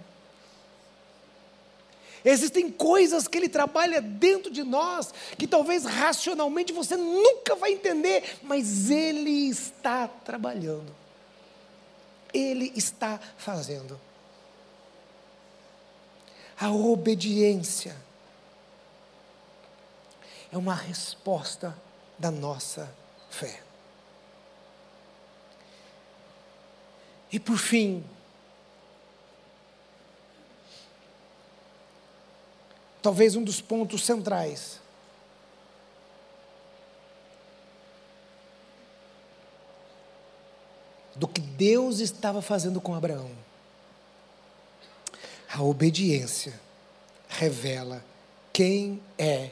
Existem 2.25 2.71
coisas 2.71 3.27
que 3.27 3.37
Ele 3.37 3.49
trabalha 3.49 4.01
dentro 4.01 4.49
de 4.49 4.63
nós 4.63 5.13
que 5.37 5.47
talvez 5.47 5.85
racionalmente 5.85 6.73
você 6.73 6.97
nunca 6.97 7.57
vai 7.57 7.73
entender, 7.73 8.39
mas 8.45 8.91
Ele 8.91 9.49
está 9.49 10.07
trabalhando. 10.07 10.95
Ele 12.33 12.73
está 12.77 13.19
fazendo. 13.37 13.99
A 16.61 16.71
obediência 16.71 17.97
é 20.51 20.59
uma 20.59 20.75
resposta 20.75 21.77
da 22.19 22.31
nossa 22.31 22.93
fé. 23.31 23.63
E 27.31 27.39
por 27.39 27.59
fim, 27.59 28.05
talvez 33.01 33.37
um 33.37 33.45
dos 33.45 33.61
pontos 33.61 34.05
centrais 34.05 34.81
do 41.15 41.29
que 41.29 41.41
Deus 41.41 42.01
estava 42.01 42.41
fazendo 42.41 42.81
com 42.81 42.95
Abraão. 42.95 43.48
A 45.59 45.63
obediência 45.65 46.55
revela 47.29 48.05
quem 48.53 49.03
é 49.19 49.51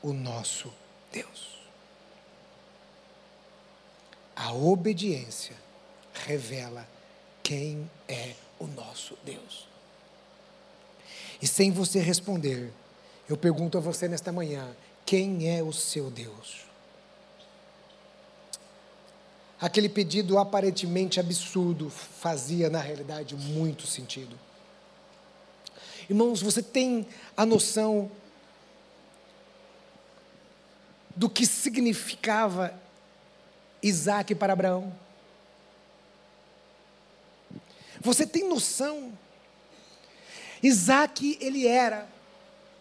o 0.00 0.12
nosso 0.12 0.72
Deus. 1.10 1.58
A 4.36 4.52
obediência 4.52 5.56
revela 6.12 6.86
quem 7.42 7.90
é 8.06 8.34
o 8.56 8.68
nosso 8.68 9.18
Deus. 9.24 9.66
E 11.42 11.46
sem 11.48 11.72
você 11.72 11.98
responder, 11.98 12.72
eu 13.28 13.36
pergunto 13.36 13.76
a 13.76 13.80
você 13.80 14.06
nesta 14.06 14.30
manhã: 14.30 14.76
quem 15.04 15.52
é 15.52 15.60
o 15.60 15.72
seu 15.72 16.08
Deus? 16.08 16.68
aquele 19.60 19.88
pedido 19.88 20.38
aparentemente 20.38 21.18
absurdo 21.18 21.90
fazia, 21.90 22.70
na 22.70 22.78
realidade, 22.80 23.34
muito 23.34 23.88
sentido. 23.88 24.38
Irmãos, 26.08 26.40
você 26.40 26.62
tem 26.62 27.06
a 27.36 27.44
noção 27.44 28.10
do 31.14 31.28
que 31.28 31.44
significava 31.44 32.72
Isaac 33.82 34.34
para 34.34 34.54
Abraão? 34.54 34.94
Você 38.00 38.26
tem 38.26 38.48
noção? 38.48 39.12
Isaac, 40.62 41.36
ele 41.40 41.66
era 41.66 42.08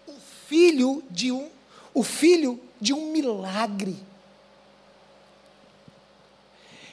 o 0.08 0.14
filho 0.48 1.04
de 1.10 1.32
um, 1.32 1.50
o 1.94 2.04
filho 2.04 2.62
de 2.80 2.94
um 2.94 3.12
milagre. 3.12 3.98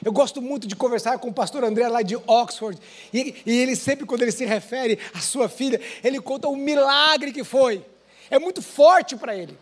Eu 0.05 0.11
gosto 0.11 0.39
muito 0.39 0.67
de 0.67 0.75
conversar 0.75 1.17
com 1.17 1.29
o 1.29 1.33
pastor 1.33 1.63
André 1.63 1.87
lá 1.87 2.03
de 2.03 2.15
Oxford, 2.15 2.79
e, 3.11 3.41
e 3.43 3.57
ele 3.57 3.75
sempre, 3.75 4.05
quando 4.05 4.21
ele 4.21 4.31
se 4.31 4.45
refere 4.45 4.99
à 5.11 5.19
sua 5.19 5.49
filha, 5.49 5.81
ele 6.03 6.21
conta 6.21 6.47
o 6.47 6.55
milagre 6.55 7.33
que 7.33 7.43
foi. 7.43 7.83
É 8.29 8.37
muito 8.37 8.61
forte 8.61 9.15
para 9.15 9.35
ele. 9.35 9.57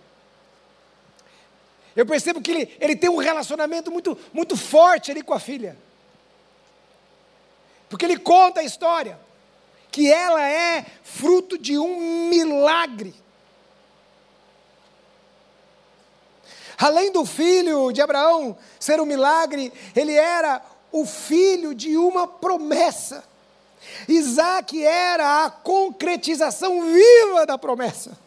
Eu 1.96 2.06
percebo 2.06 2.42
que 2.42 2.52
ele, 2.52 2.76
ele 2.82 2.94
tem 2.94 3.10
um 3.10 3.16
relacionamento 3.16 3.90
muito, 3.90 4.20
muito 4.34 4.58
forte 4.58 5.12
ali 5.12 5.22
com 5.22 5.34
a 5.34 5.40
filha. 5.40 5.78
Porque 7.88 8.04
ele 8.04 8.18
conta 8.18 8.60
a 8.60 8.64
história, 8.66 9.18
que 9.90 10.12
ela 10.12 10.46
é 10.46 10.86
fruto 11.04 11.58
de 11.58 11.80
um 11.80 12.28
milagre. 12.28 13.16
Além 16.78 17.12
do 17.12 17.26
filho 17.26 17.92
de 17.92 18.02
Abraão 18.02 18.58
ser 18.80 19.00
um 19.00 19.06
milagre, 19.06 19.72
ele 19.96 20.14
era 20.14 20.62
o 20.92 21.06
filho 21.06 21.74
de 21.74 21.98
uma 21.98 22.28
promessa. 22.28 23.24
Isaac 24.08 24.84
era 24.84 25.46
a 25.46 25.50
concretização 25.50 26.84
viva 26.84 27.46
da 27.46 27.58
promessa. 27.58 28.18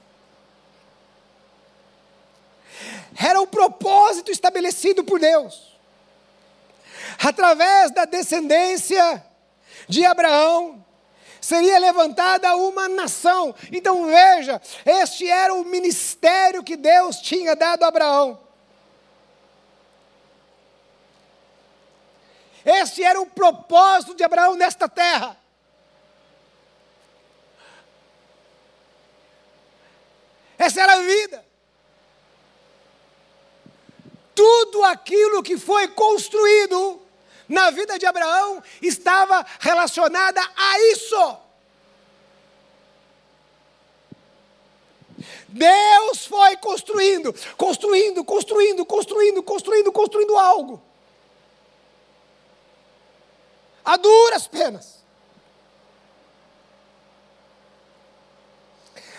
Era 3.16 3.40
o 3.40 3.47
propósito 3.47 4.30
estabelecido 4.30 5.03
por 5.03 5.18
Deus. 5.18 5.74
Através 7.18 7.90
da 7.92 8.05
descendência 8.05 9.24
de 9.88 10.05
Abraão, 10.05 10.84
seria 11.47 11.78
levantada 11.78 12.57
uma 12.57 12.88
nação. 12.88 13.55
Então 13.70 14.07
veja, 14.07 14.61
este 14.84 15.30
era 15.30 15.55
o 15.55 15.64
ministério 15.64 16.64
que 16.64 16.76
Deus 16.76 17.18
tinha 17.18 17.55
dado 17.55 17.84
a 17.84 17.88
Abraão. 17.88 18.40
Este 22.64 23.05
era 23.05 23.20
o 23.20 23.26
propósito 23.26 24.16
de 24.16 24.24
Abraão 24.24 24.57
nesta 24.57 24.88
terra. 24.88 25.38
Essa 30.59 30.82
era 30.82 30.94
a 30.94 31.03
vida. 31.03 31.47
Tudo 34.34 34.82
aquilo 34.82 35.44
que 35.44 35.57
foi 35.57 35.86
construído 35.86 37.05
na 37.49 37.70
vida 37.70 37.99
de 37.99 38.07
Abraão 38.07 38.62
estava 38.82 39.44
relacionada 39.61 40.40
a 40.57 40.80
isso. 40.92 41.38
Deus 45.49 46.26
foi 46.26 46.57
construindo, 46.59 47.34
construindo, 47.57 48.24
construindo, 48.24 48.84
construindo, 48.84 49.42
construindo, 49.42 49.92
construindo 49.92 50.36
algo. 50.36 50.82
A 53.84 53.97
duras 53.97 54.47
penas. 54.47 55.05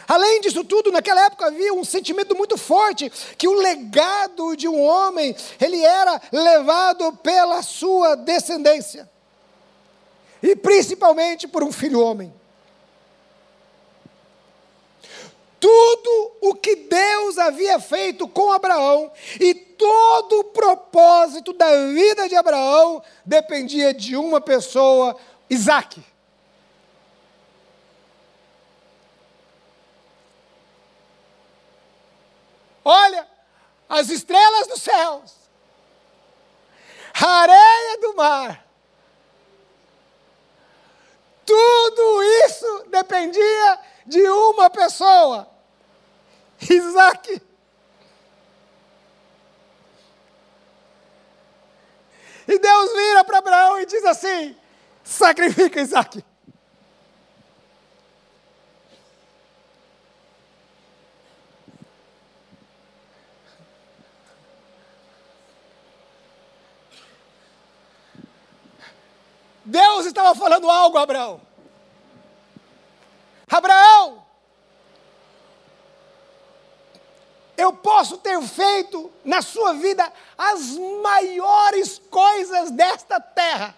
Além 0.08 0.40
disso 0.40 0.64
tudo, 0.64 0.92
naquela 0.92 1.26
época 1.26 1.48
havia 1.48 1.74
um 1.74 1.84
sentimento 1.84 2.36
muito 2.36 2.58
forte 2.58 3.12
que 3.38 3.48
o 3.48 3.54
legado 3.54 4.56
de 4.56 4.68
um 4.68 4.82
homem, 4.82 5.36
ele 5.60 5.84
era 5.84 6.22
levado 6.32 7.12
pela 7.18 7.62
sua 7.62 8.16
descendência. 8.16 9.10
E 10.42 10.56
principalmente 10.56 11.48
por 11.48 11.62
um 11.62 11.72
filho 11.72 12.00
homem. 12.00 12.34
Tudo 15.60 16.32
o 16.40 16.56
que 16.56 16.76
Deus 16.76 17.38
havia 17.38 17.80
feito 17.80 18.28
com 18.28 18.52
Abraão 18.52 19.12
e 19.42 19.54
todo 19.54 20.40
o 20.40 20.44
propósito 20.46 21.52
da 21.52 21.88
vida 21.88 22.30
de 22.30 22.36
Abraão 22.36 23.04
dependia 23.26 23.94
de 23.94 24.16
uma 24.16 24.40
pessoa, 24.40 25.18
Isaac. 25.50 26.02
Olha, 32.90 33.28
as 33.90 34.10
estrelas 34.10 34.66
dos 34.68 34.82
céus, 34.82 35.36
a 37.22 37.28
areia 37.28 37.98
do 38.00 38.16
mar, 38.16 38.66
tudo 41.46 42.24
isso 42.46 42.86
dependia 42.88 43.80
de 44.06 44.26
uma 44.30 44.70
pessoa, 44.70 45.50
Isaac. 46.62 47.42
E 52.48 52.58
Deus 52.58 52.94
vira 52.94 53.26
para 53.26 53.40
Abraão 53.40 53.82
e 53.82 53.86
diz 53.86 54.06
assim: 54.06 54.56
sacrifica 55.04 55.82
Isaac. 55.82 56.24
Deus 69.68 70.06
estava 70.06 70.34
falando 70.34 70.72
algo 70.72 70.98
Abraão. 70.98 71.42
Abraão, 73.50 74.26
eu 77.58 77.74
posso 77.74 78.18
ter 78.18 78.42
feito 78.44 79.12
na 79.26 79.42
sua 79.42 79.74
vida 79.74 80.12
as 80.38 80.78
maiores 81.02 82.02
coisas 82.10 82.72
desta 82.72 83.20
terra. 83.20 83.76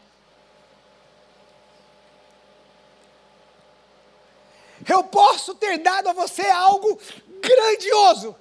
Eu 4.88 5.04
posso 5.06 5.56
ter 5.56 5.80
dado 5.80 6.10
a 6.10 6.14
você 6.14 6.46
algo 6.46 7.00
grandioso, 7.42 8.36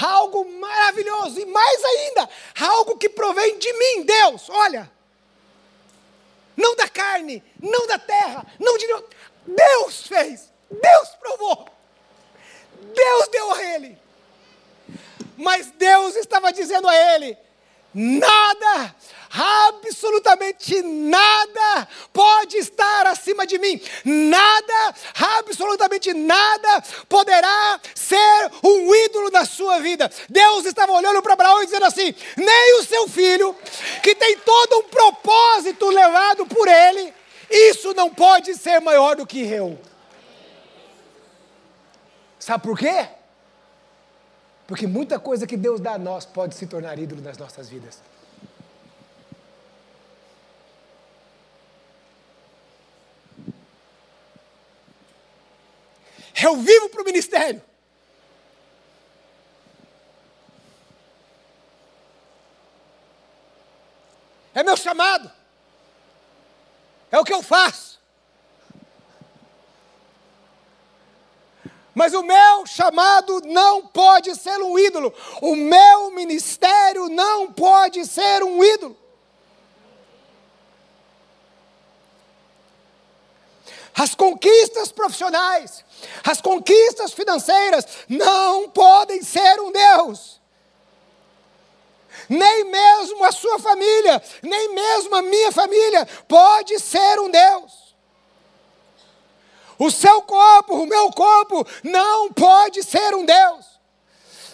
algo 0.00 0.50
maravilhoso 0.58 1.40
e 1.40 1.44
mais 1.44 1.84
ainda, 1.84 2.28
algo 2.58 2.96
que 2.96 3.10
provém 3.10 3.58
de 3.58 3.70
mim, 3.74 4.02
Deus. 4.02 4.48
Olha, 4.48 4.90
não 6.60 6.76
da 6.76 6.88
carne, 6.88 7.42
não 7.60 7.86
da 7.86 7.98
terra, 7.98 8.46
não 8.58 8.76
de 8.76 8.86
Deus 9.46 10.06
fez, 10.06 10.52
Deus 10.70 11.08
provou, 11.18 11.66
Deus 12.94 13.28
deu 13.28 13.52
a 13.52 13.62
ele. 13.62 13.98
Mas 15.36 15.70
Deus 15.70 16.16
estava 16.16 16.52
dizendo 16.52 16.86
a 16.86 17.14
ele: 17.14 17.36
nada, 17.94 18.94
absolutamente 19.32 20.82
nada 20.82 21.88
pode 22.12 22.56
estar 22.58 23.06
acima 23.06 23.46
de 23.46 23.58
mim, 23.58 23.80
nada, 24.04 24.94
absolutamente 25.38 26.12
nada 26.12 26.82
poderá 27.08 27.80
ser 27.94 28.50
um 28.64 28.94
ídolo 28.94 29.30
na 29.30 29.44
sua 29.44 29.78
vida. 29.78 30.10
Deus 30.28 30.66
estava 30.66 30.92
olhando 30.92 31.22
para 31.22 31.34
Abraão 31.34 31.62
e 31.62 31.66
dizendo 31.66 31.86
assim: 31.86 32.14
nem 32.36 32.80
o 32.80 32.84
seu 32.84 33.08
filho, 33.08 33.56
que 34.02 34.14
tem 34.14 34.38
todo 34.38 34.78
um 34.78 34.82
propósito 34.84 35.88
levado 35.90 36.46
por 36.46 36.66
ele, 36.66 37.12
isso 37.50 37.94
não 37.94 38.10
pode 38.10 38.54
ser 38.54 38.80
maior 38.80 39.16
do 39.16 39.26
que 39.26 39.40
eu. 39.40 39.78
Sabe 42.38 42.64
por 42.64 42.78
quê? 42.78 43.19
Porque 44.70 44.86
muita 44.86 45.18
coisa 45.18 45.48
que 45.48 45.56
Deus 45.56 45.80
dá 45.80 45.94
a 45.94 45.98
nós 45.98 46.24
pode 46.24 46.54
se 46.54 46.64
tornar 46.64 46.96
ídolo 46.96 47.20
nas 47.20 47.36
nossas 47.36 47.68
vidas. 47.68 48.00
Eu 56.40 56.56
vivo 56.58 56.88
para 56.88 57.02
o 57.02 57.04
ministério. 57.04 57.60
É 64.54 64.62
meu 64.62 64.76
chamado. 64.76 65.32
É 67.10 67.18
o 67.18 67.24
que 67.24 67.34
eu 67.34 67.42
faço. 67.42 67.99
Mas 71.94 72.14
o 72.14 72.22
meu 72.22 72.66
chamado 72.66 73.42
não 73.46 73.86
pode 73.86 74.34
ser 74.36 74.58
um 74.60 74.78
ídolo. 74.78 75.12
O 75.42 75.56
meu 75.56 76.10
ministério 76.12 77.08
não 77.08 77.52
pode 77.52 78.06
ser 78.06 78.42
um 78.42 78.62
ídolo. 78.62 78.96
As 83.94 84.14
conquistas 84.14 84.90
profissionais, 84.92 85.84
as 86.24 86.40
conquistas 86.40 87.12
financeiras 87.12 87.84
não 88.08 88.70
podem 88.70 89.22
ser 89.22 89.60
um 89.60 89.72
Deus. 89.72 90.40
Nem 92.28 92.64
mesmo 92.64 93.24
a 93.24 93.32
sua 93.32 93.58
família, 93.58 94.22
nem 94.42 94.74
mesmo 94.74 95.14
a 95.16 95.22
minha 95.22 95.52
família 95.52 96.06
pode 96.28 96.78
ser 96.78 97.18
um 97.18 97.30
Deus. 97.30 97.89
O 99.80 99.90
seu 99.90 100.20
corpo, 100.20 100.74
o 100.74 100.86
meu 100.86 101.10
corpo, 101.10 101.66
não 101.82 102.30
pode 102.30 102.82
ser 102.82 103.14
um 103.14 103.24
Deus. 103.24 103.64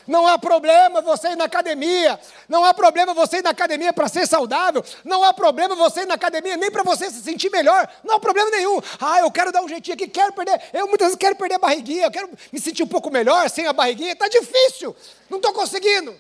Não 0.07 0.25
há 0.25 0.39
problema 0.39 1.01
você 1.01 1.31
ir 1.31 1.37
na 1.37 1.47
academia. 1.47 2.17
Não 2.49 2.65
há 2.65 2.73
problema 2.73 3.13
você 3.13 3.39
ir 3.39 3.43
na 3.43 3.51
academia 3.51 3.93
para 3.93 4.07
ser 4.07 4.25
saudável. 4.25 4.85
Não 5.05 5.25
há 5.25 5.35
problema 5.35 5.75
você 5.75 6.03
ir 6.03 6.07
na 6.07 6.15
academia 6.15 6.57
nem 6.57 6.71
para 6.71 6.85
você 6.85 7.11
se 7.11 7.21
sentir 7.23 7.51
melhor. 7.51 7.89
Não 8.05 8.15
há 8.15 8.21
problema 8.21 8.53
nenhum. 8.53 8.81
Ah, 9.01 9.19
eu 9.19 9.29
quero 9.33 9.51
dar 9.51 9.63
um 9.63 9.69
jeitinho 9.69 9.95
aqui, 9.95 10.07
quero 10.07 10.33
perder. 10.33 10.63
Eu 10.73 10.87
muitas 10.87 11.09
vezes 11.09 11.19
quero 11.19 11.35
perder 11.35 11.57
a 11.57 11.59
barriguinha, 11.59 12.05
eu 12.05 12.11
quero 12.13 12.31
me 12.53 12.61
sentir 12.61 12.85
um 12.85 12.87
pouco 12.87 13.11
melhor 13.11 13.51
sem 13.51 13.67
a 13.67 13.73
barriguinha. 13.73 14.13
Está 14.13 14.29
difícil. 14.29 14.95
Não 15.29 15.39
estou 15.39 15.53
conseguindo. 15.53 16.15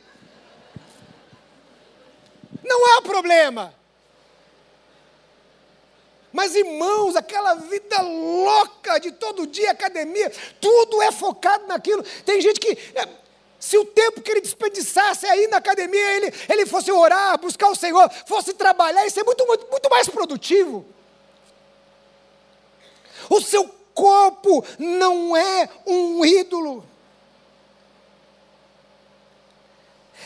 Não 2.64 2.98
há 2.98 3.02
problema. 3.02 3.72
Mas 6.37 6.55
irmãos, 6.55 7.16
aquela 7.16 7.55
vida 7.55 8.03
louca 8.03 9.01
de 9.01 9.11
todo 9.11 9.47
dia 9.47 9.70
academia, 9.70 10.30
tudo 10.61 11.01
é 11.01 11.11
focado 11.11 11.66
naquilo. 11.66 12.05
Tem 12.26 12.43
gente 12.43 12.61
que 12.61 12.72
é, 12.95 13.09
se 13.59 13.78
o 13.78 13.87
tempo 13.87 14.20
que 14.20 14.32
ele 14.32 14.43
desperdiçasse 14.43 15.24
aí 15.24 15.47
na 15.47 15.57
academia, 15.57 16.16
ele, 16.16 16.34
ele 16.47 16.66
fosse 16.66 16.93
orar, 16.93 17.41
buscar 17.41 17.70
o 17.70 17.74
Senhor, 17.74 18.11
fosse 18.26 18.53
trabalhar, 18.53 19.07
isso 19.07 19.18
é 19.18 19.24
muito, 19.24 19.47
muito, 19.47 19.66
muito 19.70 19.89
mais 19.89 20.11
produtivo. 20.11 20.84
O 23.30 23.41
seu 23.41 23.66
corpo 23.95 24.62
não 24.78 25.34
é 25.34 25.70
um 25.87 26.22
ídolo. 26.22 26.87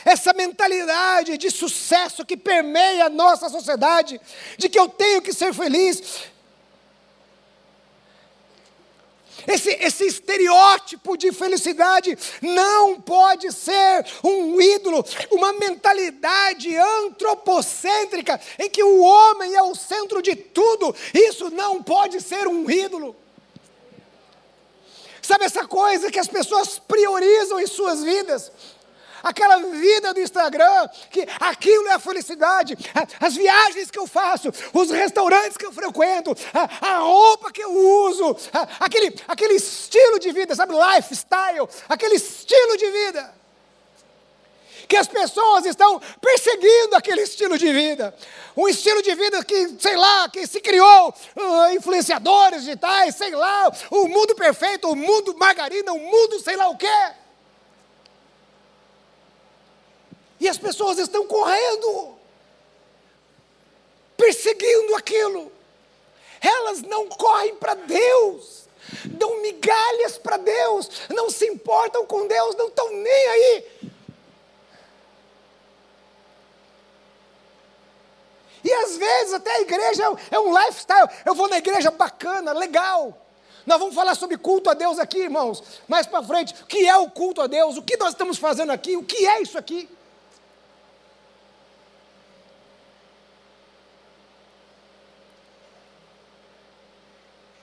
Essa 0.03 0.33
mentalidade 0.33 1.37
de 1.37 1.49
sucesso 1.49 2.25
que 2.25 2.37
permeia 2.37 3.05
a 3.05 3.09
nossa 3.09 3.49
sociedade, 3.49 4.19
de 4.57 4.69
que 4.69 4.79
eu 4.79 4.87
tenho 4.89 5.21
que 5.21 5.33
ser 5.33 5.53
feliz. 5.53 6.29
Esse, 9.47 9.71
esse 9.71 10.05
estereótipo 10.05 11.17
de 11.17 11.31
felicidade 11.31 12.17
não 12.41 13.01
pode 13.01 13.51
ser 13.51 14.05
um 14.23 14.61
ídolo, 14.61 15.03
uma 15.31 15.53
mentalidade 15.53 16.75
antropocêntrica 16.77 18.39
em 18.59 18.69
que 18.69 18.83
o 18.83 19.01
homem 19.01 19.55
é 19.55 19.63
o 19.63 19.73
centro 19.73 20.21
de 20.21 20.35
tudo. 20.35 20.95
Isso 21.13 21.49
não 21.49 21.81
pode 21.81 22.21
ser 22.21 22.47
um 22.47 22.69
ídolo. 22.69 23.15
Sabe 25.21 25.45
essa 25.45 25.65
coisa 25.67 26.11
que 26.11 26.19
as 26.19 26.27
pessoas 26.27 26.79
priorizam 26.79 27.59
em 27.59 27.67
suas 27.67 28.03
vidas? 28.03 28.51
Aquela 29.21 29.57
vida 29.57 30.13
do 30.13 30.19
Instagram, 30.19 30.87
que 31.09 31.27
aquilo 31.39 31.87
é 31.87 31.93
a 31.93 31.99
felicidade, 31.99 32.77
as 33.19 33.35
viagens 33.35 33.91
que 33.91 33.99
eu 33.99 34.07
faço, 34.07 34.49
os 34.73 34.89
restaurantes 34.89 35.57
que 35.57 35.65
eu 35.65 35.71
frequento, 35.71 36.35
a, 36.53 36.97
roupa 36.99 37.51
que 37.51 37.61
eu 37.61 37.71
uso, 37.71 38.35
aquele, 38.79 39.15
aquele 39.27 39.55
estilo 39.55 40.19
de 40.19 40.31
vida, 40.31 40.55
sabe, 40.55 40.73
lifestyle, 40.73 41.67
aquele 41.87 42.15
estilo 42.15 42.77
de 42.77 42.89
vida. 42.91 43.41
Que 44.87 44.97
as 44.97 45.07
pessoas 45.07 45.65
estão 45.65 46.01
perseguindo 46.19 46.97
aquele 46.97 47.21
estilo 47.21 47.57
de 47.57 47.71
vida. 47.71 48.13
Um 48.57 48.67
estilo 48.67 49.01
de 49.01 49.15
vida 49.15 49.41
que, 49.45 49.75
sei 49.79 49.95
lá, 49.95 50.27
que 50.27 50.45
se 50.45 50.59
criou, 50.59 51.09
uh, 51.37 51.73
influenciadores 51.73 52.65
digitais, 52.65 53.15
sei 53.15 53.31
lá, 53.31 53.71
o 53.89 54.09
mundo 54.09 54.35
perfeito, 54.35 54.89
o 54.89 54.95
mundo 54.95 55.33
margarina, 55.37 55.93
o 55.93 55.99
mundo 55.99 56.41
sei 56.41 56.57
lá 56.57 56.67
o 56.67 56.77
quê. 56.77 56.87
E 60.41 60.49
as 60.49 60.57
pessoas 60.57 60.97
estão 60.97 61.27
correndo, 61.27 62.17
perseguindo 64.17 64.95
aquilo. 64.95 65.51
Elas 66.41 66.81
não 66.81 67.07
correm 67.07 67.55
para 67.57 67.75
Deus, 67.75 68.67
dão 69.05 69.39
migalhas 69.43 70.17
para 70.17 70.37
Deus, 70.37 70.89
não 71.11 71.29
se 71.29 71.45
importam 71.45 72.07
com 72.07 72.25
Deus, 72.25 72.55
não 72.55 72.69
estão 72.69 72.89
nem 72.89 73.27
aí. 73.27 73.71
E 78.63 78.73
às 78.73 78.97
vezes 78.97 79.33
até 79.35 79.57
a 79.57 79.61
igreja 79.61 80.03
é 80.31 80.39
um 80.39 80.57
lifestyle. 80.57 81.07
Eu 81.23 81.35
vou 81.35 81.47
na 81.47 81.59
igreja 81.59 81.91
bacana, 81.91 82.51
legal. 82.51 83.15
Nós 83.63 83.77
vamos 83.77 83.93
falar 83.93 84.15
sobre 84.15 84.39
culto 84.39 84.71
a 84.71 84.73
Deus 84.73 84.97
aqui, 84.97 85.19
irmãos, 85.19 85.61
mais 85.87 86.07
para 86.07 86.23
frente. 86.23 86.55
O 86.63 86.65
que 86.65 86.87
é 86.87 86.97
o 86.97 87.11
culto 87.11 87.43
a 87.43 87.47
Deus? 87.47 87.77
O 87.77 87.83
que 87.83 87.95
nós 87.95 88.09
estamos 88.09 88.39
fazendo 88.39 88.71
aqui? 88.71 88.97
O 88.97 89.03
que 89.03 89.27
é 89.27 89.39
isso 89.39 89.55
aqui? 89.55 89.87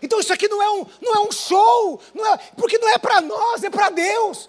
Então 0.09 0.19
isso 0.21 0.33
aqui 0.33 0.49
não 0.49 0.63
é 0.63 0.71
um, 0.71 0.87
não 1.03 1.15
é 1.17 1.21
um 1.21 1.31
show, 1.31 2.01
não 2.15 2.25
é, 2.33 2.39
porque 2.57 2.79
não 2.79 2.89
é 2.89 2.97
para 2.97 3.21
nós, 3.21 3.63
é 3.63 3.69
para 3.69 3.91
Deus. 3.91 4.49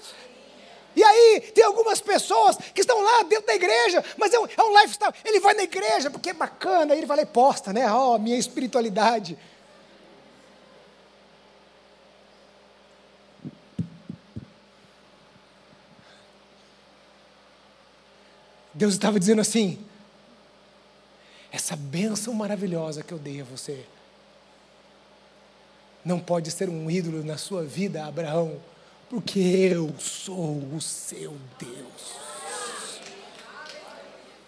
E 0.95 1.03
aí, 1.03 1.51
tem 1.53 1.66
algumas 1.66 1.99
pessoas 1.99 2.55
que 2.74 2.80
estão 2.80 3.01
lá 3.01 3.24
dentro 3.24 3.45
da 3.45 3.55
igreja, 3.55 4.01
mas 4.18 4.34
é 4.34 4.39
um, 4.39 4.45
é 4.45 4.64
um 4.64 4.80
lifestyle. 4.80 5.14
Ele 5.26 5.41
vai 5.41 5.53
na 5.53 5.64
igreja 5.64 6.10
porque 6.10 6.30
é 6.30 6.34
bacana, 6.34 6.93
aí 6.93 6.99
ele 6.99 7.05
vai 7.05 7.18
lá 7.18 7.24
e 7.24 7.26
posta, 7.26 7.74
né? 7.74 7.91
Ó, 7.91 8.16
oh, 8.16 8.20
minha 8.20 8.38
espiritualidade. 8.38 9.38
Deus 18.74 18.93
estava 18.93 19.20
dizendo 19.20 19.41
assim: 19.41 19.86
essa 21.51 21.76
bênção 21.76 22.34
maravilhosa 22.34 23.03
que 23.03 23.14
eu 23.14 23.20
dei 23.20 23.41
a 23.41 23.43
você 23.43 23.86
não 26.04 26.20
pode 26.20 26.52
ser 26.52 26.70
um 26.70 26.89
ídolo 26.89 27.24
na 27.24 27.38
sua 27.38 27.64
vida, 27.64 28.06
Abraão, 28.06 28.60
porque 29.10 29.39
eu 29.39 29.93
sou 30.00 30.58
o 30.74 30.80
seu 30.80 31.36
Deus. 31.60 32.16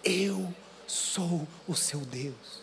Eu 0.04 0.52
sou 0.86 1.46
o 1.68 1.74
seu 1.74 2.00
Deus. 2.00 2.62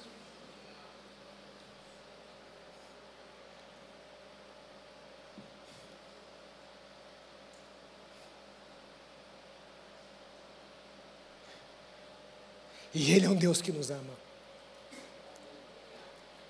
E 12.94 13.12
Ele 13.14 13.26
é 13.26 13.30
um 13.30 13.36
Deus 13.36 13.62
que 13.62 13.72
nos 13.72 13.92
ama. 13.92 14.14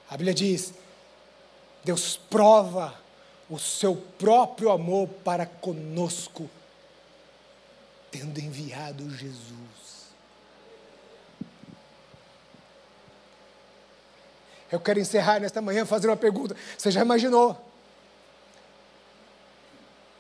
A 0.10 0.18
Bíblia 0.18 0.34
diz: 0.34 0.74
Deus 1.84 2.18
prova 2.18 2.94
o 3.50 3.58
seu 3.58 3.96
próprio 3.96 4.70
amor 4.70 5.08
para 5.24 5.46
conosco, 5.46 6.50
tendo 8.12 8.40
enviado 8.40 9.10
Jesus. 9.10 9.80
Eu 14.72 14.80
quero 14.80 15.00
encerrar 15.00 15.40
nesta 15.40 15.62
manhã 15.62 15.86
fazendo 15.86 16.12
uma 16.12 16.18
pergunta. 16.18 16.56
Você 16.78 16.92
já 16.92 17.02
imaginou? 17.02 17.60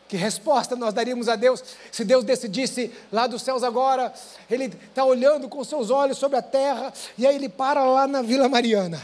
Que 0.07 0.17
resposta 0.17 0.75
nós 0.75 0.91
daríamos 0.91 1.29
a 1.29 1.35
Deus 1.35 1.63
se 1.91 2.03
Deus 2.03 2.23
decidisse 2.23 2.91
lá 3.11 3.27
dos 3.27 3.43
céus 3.43 3.61
agora, 3.61 4.11
Ele 4.49 4.65
está 4.65 5.05
olhando 5.05 5.47
com 5.47 5.63
seus 5.63 5.91
olhos 5.91 6.17
sobre 6.17 6.35
a 6.35 6.41
terra, 6.41 6.91
e 7.15 7.27
aí 7.27 7.35
Ele 7.35 7.47
para 7.47 7.83
lá 7.83 8.07
na 8.07 8.23
Vila 8.23 8.49
Mariana. 8.49 8.99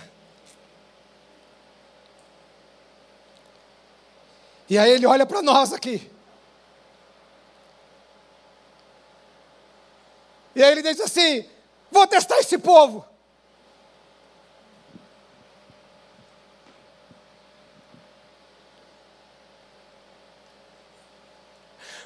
E 4.70 4.78
aí 4.78 4.91
Ele 4.91 5.05
olha 5.05 5.26
para 5.26 5.41
nós 5.41 5.74
aqui. 5.74 6.09
E 10.55 10.63
aí 10.63 10.72
Ele 10.72 10.82
diz 10.82 10.99
assim: 10.99 11.45
Vou 11.91 12.07
testar 12.07 12.39
esse 12.39 12.57
povo. 12.57 13.05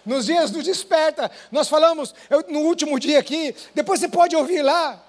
nos 0.05 0.25
dias 0.25 0.49
do 0.49 0.63
desperta, 0.63 1.29
nós 1.51 1.69
falamos 1.69 2.15
eu, 2.29 2.43
no 2.49 2.61
último 2.61 2.99
dia 2.99 3.19
aqui, 3.19 3.55
depois 3.75 3.99
você 3.99 4.07
pode 4.07 4.35
ouvir 4.35 4.63
lá, 4.63 5.01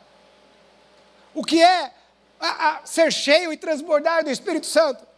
o 1.34 1.42
que 1.42 1.62
é 1.62 1.90
a, 2.38 2.68
a 2.68 2.86
ser 2.86 3.10
cheio 3.10 3.52
e 3.52 3.56
transbordar 3.56 4.22
do 4.22 4.30
Espírito 4.30 4.66
Santo. 4.66 5.09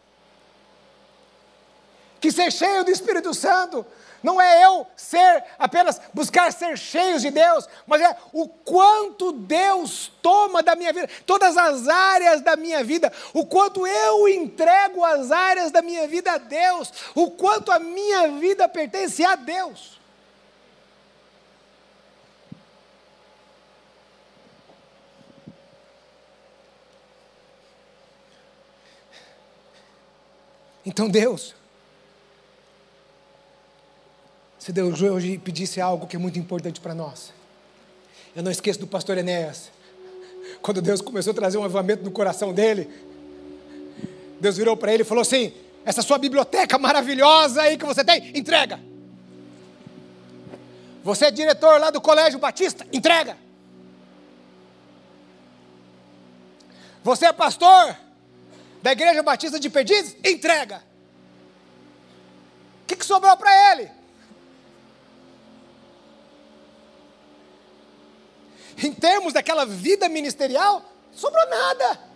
Que 2.23 2.31
ser 2.31 2.53
cheio 2.53 2.85
do 2.85 2.91
Espírito 2.93 3.35
Santo 3.35 3.85
não 4.23 4.41
é 4.41 4.65
eu 4.65 4.87
ser 4.97 5.43
apenas 5.59 6.01
buscar 6.15 6.53
ser 6.53 6.79
cheios 6.79 7.21
de 7.21 7.33
Deus, 7.33 7.69
mas 7.85 8.01
é 8.01 8.17
o 8.33 8.47
quanto 8.47 9.33
Deus 9.33 10.13
toma 10.23 10.63
da 10.63 10.77
minha 10.77 10.93
vida, 10.93 11.11
todas 11.27 11.57
as 11.57 11.89
áreas 11.89 12.41
da 12.41 12.55
minha 12.55 12.85
vida, 12.85 13.13
o 13.35 13.45
quanto 13.45 13.85
eu 13.85 14.29
entrego 14.29 15.05
as 15.05 15.33
áreas 15.33 15.73
da 15.73 15.83
minha 15.83 16.07
vida 16.07 16.31
a 16.31 16.39
Deus, 16.39 16.93
o 17.13 17.29
quanto 17.33 17.73
a 17.73 17.81
minha 17.81 18.29
vida 18.39 18.69
pertence 18.69 19.25
a 19.25 19.35
Deus. 19.35 20.01
Então 30.87 31.09
Deus 31.09 31.61
se 34.63 34.71
Deus 34.73 35.03
hoje 35.03 35.39
pedisse 35.39 35.81
algo 35.81 36.07
que 36.07 36.15
é 36.15 36.19
muito 36.21 36.39
importante 36.39 36.81
para 36.81 36.95
nós. 36.95 37.33
Eu 38.35 38.45
não 38.45 38.51
esqueço 38.53 38.79
do 38.79 38.87
pastor 38.87 39.19
Enéas. 39.19 39.73
Quando 40.63 40.81
Deus 40.81 41.01
começou 41.01 41.33
a 41.33 41.35
trazer 41.35 41.59
um 41.59 41.65
avivamento 41.65 42.05
no 42.05 42.13
coração 42.13 42.55
dele, 42.55 42.89
Deus 44.41 44.57
virou 44.57 44.77
para 44.77 44.95
ele 44.95 45.03
e 45.03 45.05
falou 45.05 45.23
assim: 45.23 45.53
Essa 45.85 46.01
sua 46.01 46.17
biblioteca 46.17 46.79
maravilhosa 46.79 47.63
aí 47.63 47.77
que 47.77 47.85
você 47.85 48.05
tem, 48.05 48.39
entrega. 48.39 48.79
Você 51.03 51.25
é 51.25 51.31
diretor 51.33 51.81
lá 51.81 51.91
do 51.91 52.01
Colégio 52.01 52.39
Batista, 52.39 52.87
entrega. 52.93 53.37
Você 57.03 57.27
é 57.27 57.33
pastor 57.33 57.97
da 58.81 58.93
Igreja 58.93 59.25
Batista 59.25 59.59
de 59.59 59.69
Perdizes, 59.69 60.17
entrega. 60.25 60.85
O 62.85 62.87
que, 62.87 62.95
que 62.95 63.05
sobrou 63.05 63.37
para 63.37 63.73
ele? 63.73 64.02
Em 68.83 68.93
termos 68.93 69.33
daquela 69.33 69.65
vida 69.65 70.09
ministerial, 70.09 70.83
sobrou 71.13 71.49
nada. 71.49 72.13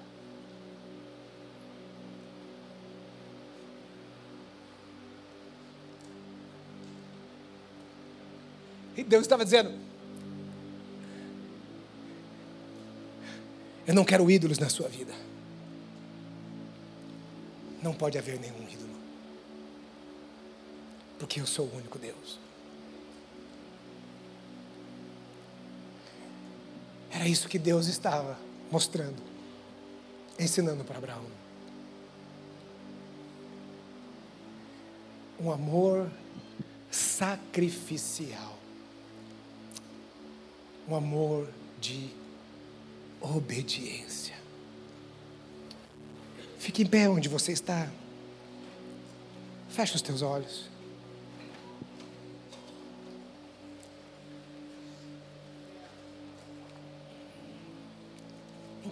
E 8.97 9.05
Deus 9.05 9.23
estava 9.23 9.45
dizendo: 9.45 9.71
Eu 13.87 13.95
não 13.95 14.05
quero 14.05 14.31
ídolos 14.31 14.59
na 14.59 14.69
sua 14.69 14.89
vida. 14.89 15.13
Não 17.83 17.95
pode 17.95 18.19
haver 18.19 18.41
nenhum 18.41 18.67
ídolo. 18.69 18.97
Porque 21.19 21.41
eu 21.41 21.47
sou 21.47 21.67
o 21.67 21.77
único 21.77 21.99
Deus. 21.99 22.46
Era 27.17 27.27
isso 27.27 27.49
que 27.49 27.59
Deus 27.59 27.87
estava 27.87 28.39
mostrando, 28.71 29.17
ensinando 30.39 30.85
para 30.85 30.99
Abraão. 30.99 31.25
Um 35.41 35.51
amor 35.51 36.11
sacrificial. 36.91 38.59
Um 40.87 40.95
amor 40.95 41.49
de 41.81 42.11
obediência. 43.19 44.37
Fique 46.59 46.83
em 46.83 46.87
pé 46.87 47.09
onde 47.09 47.31
você 47.31 47.51
está. 47.51 47.91
Feche 49.71 49.97
os 49.97 50.03
teus 50.03 50.21
olhos. 50.21 50.69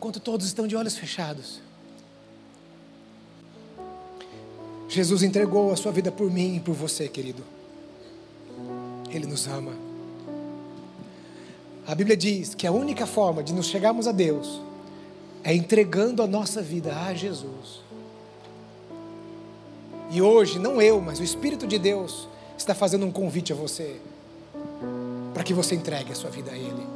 Enquanto 0.04 0.20
todos 0.20 0.44
estão 0.44 0.66
de 0.66 0.76
olhos 0.76 0.98
fechados. 0.98 1.62
Jesus 4.86 5.22
entregou 5.22 5.72
a 5.72 5.76
sua 5.76 5.90
vida 5.92 6.12
por 6.12 6.30
mim 6.30 6.56
e 6.56 6.60
por 6.60 6.74
você, 6.74 7.08
querido. 7.08 7.42
Ele 9.08 9.26
nos 9.26 9.46
ama. 9.46 9.72
A 11.86 11.94
Bíblia 11.94 12.18
diz 12.18 12.54
que 12.54 12.66
a 12.66 12.70
única 12.70 13.06
forma 13.06 13.42
de 13.42 13.54
nos 13.54 13.64
chegarmos 13.64 14.06
a 14.06 14.12
Deus 14.12 14.60
é 15.42 15.54
entregando 15.54 16.22
a 16.22 16.26
nossa 16.26 16.60
vida 16.60 16.94
a 16.94 17.14
Jesus. 17.14 17.80
E 20.10 20.20
hoje, 20.20 20.58
não 20.58 20.82
eu, 20.82 21.00
mas 21.00 21.18
o 21.18 21.24
Espírito 21.24 21.66
de 21.66 21.78
Deus 21.78 22.28
está 22.58 22.74
fazendo 22.74 23.06
um 23.06 23.10
convite 23.10 23.54
a 23.54 23.56
você, 23.56 23.98
para 25.32 25.42
que 25.42 25.54
você 25.54 25.74
entregue 25.74 26.12
a 26.12 26.14
sua 26.14 26.28
vida 26.28 26.50
a 26.50 26.58
Ele. 26.58 26.93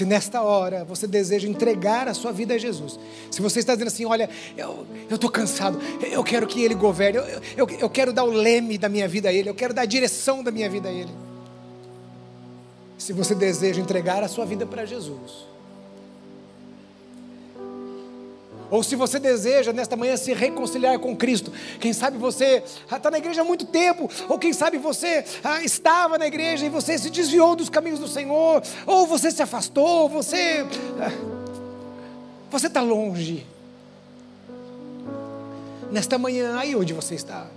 Se 0.00 0.06
nesta 0.06 0.40
hora 0.40 0.82
você 0.82 1.06
deseja 1.06 1.46
entregar 1.46 2.08
a 2.08 2.14
sua 2.14 2.32
vida 2.32 2.54
a 2.54 2.58
Jesus, 2.58 2.98
se 3.30 3.42
você 3.42 3.58
está 3.58 3.74
dizendo 3.74 3.88
assim, 3.88 4.06
olha, 4.06 4.30
eu 4.56 4.86
estou 5.10 5.28
cansado, 5.28 5.78
eu 6.10 6.24
quero 6.24 6.46
que 6.46 6.62
Ele 6.64 6.74
governe, 6.74 7.18
eu, 7.18 7.24
eu, 7.54 7.68
eu 7.80 7.90
quero 7.90 8.10
dar 8.10 8.24
o 8.24 8.30
leme 8.30 8.78
da 8.78 8.88
minha 8.88 9.06
vida 9.06 9.28
a 9.28 9.32
Ele, 9.32 9.50
eu 9.50 9.54
quero 9.54 9.74
dar 9.74 9.82
a 9.82 9.84
direção 9.84 10.42
da 10.42 10.50
minha 10.50 10.70
vida 10.70 10.88
a 10.88 10.90
Ele. 10.90 11.10
Se 12.96 13.12
você 13.12 13.34
deseja 13.34 13.78
entregar 13.78 14.24
a 14.24 14.28
sua 14.28 14.46
vida 14.46 14.64
para 14.64 14.86
Jesus, 14.86 15.44
Ou 18.70 18.82
se 18.82 18.94
você 18.94 19.18
deseja 19.18 19.72
nesta 19.72 19.96
manhã 19.96 20.16
se 20.16 20.32
reconciliar 20.32 20.98
com 20.98 21.16
Cristo, 21.16 21.52
quem 21.80 21.92
sabe 21.92 22.16
você 22.16 22.62
está 22.90 23.10
na 23.10 23.18
igreja 23.18 23.40
há 23.40 23.44
muito 23.44 23.66
tempo, 23.66 24.08
ou 24.28 24.38
quem 24.38 24.52
sabe 24.52 24.78
você 24.78 25.24
ah, 25.42 25.62
estava 25.62 26.16
na 26.16 26.26
igreja 26.26 26.64
e 26.64 26.68
você 26.68 26.96
se 26.96 27.10
desviou 27.10 27.56
dos 27.56 27.68
caminhos 27.68 27.98
do 27.98 28.08
Senhor, 28.08 28.62
ou 28.86 29.06
você 29.06 29.30
se 29.30 29.42
afastou, 29.42 30.08
você. 30.08 30.64
Ah, 31.00 31.10
você 32.50 32.66
está 32.66 32.80
longe. 32.80 33.46
Nesta 35.90 36.18
manhã, 36.18 36.56
aí 36.56 36.76
onde 36.76 36.92
você 36.92 37.16
está, 37.16 37.48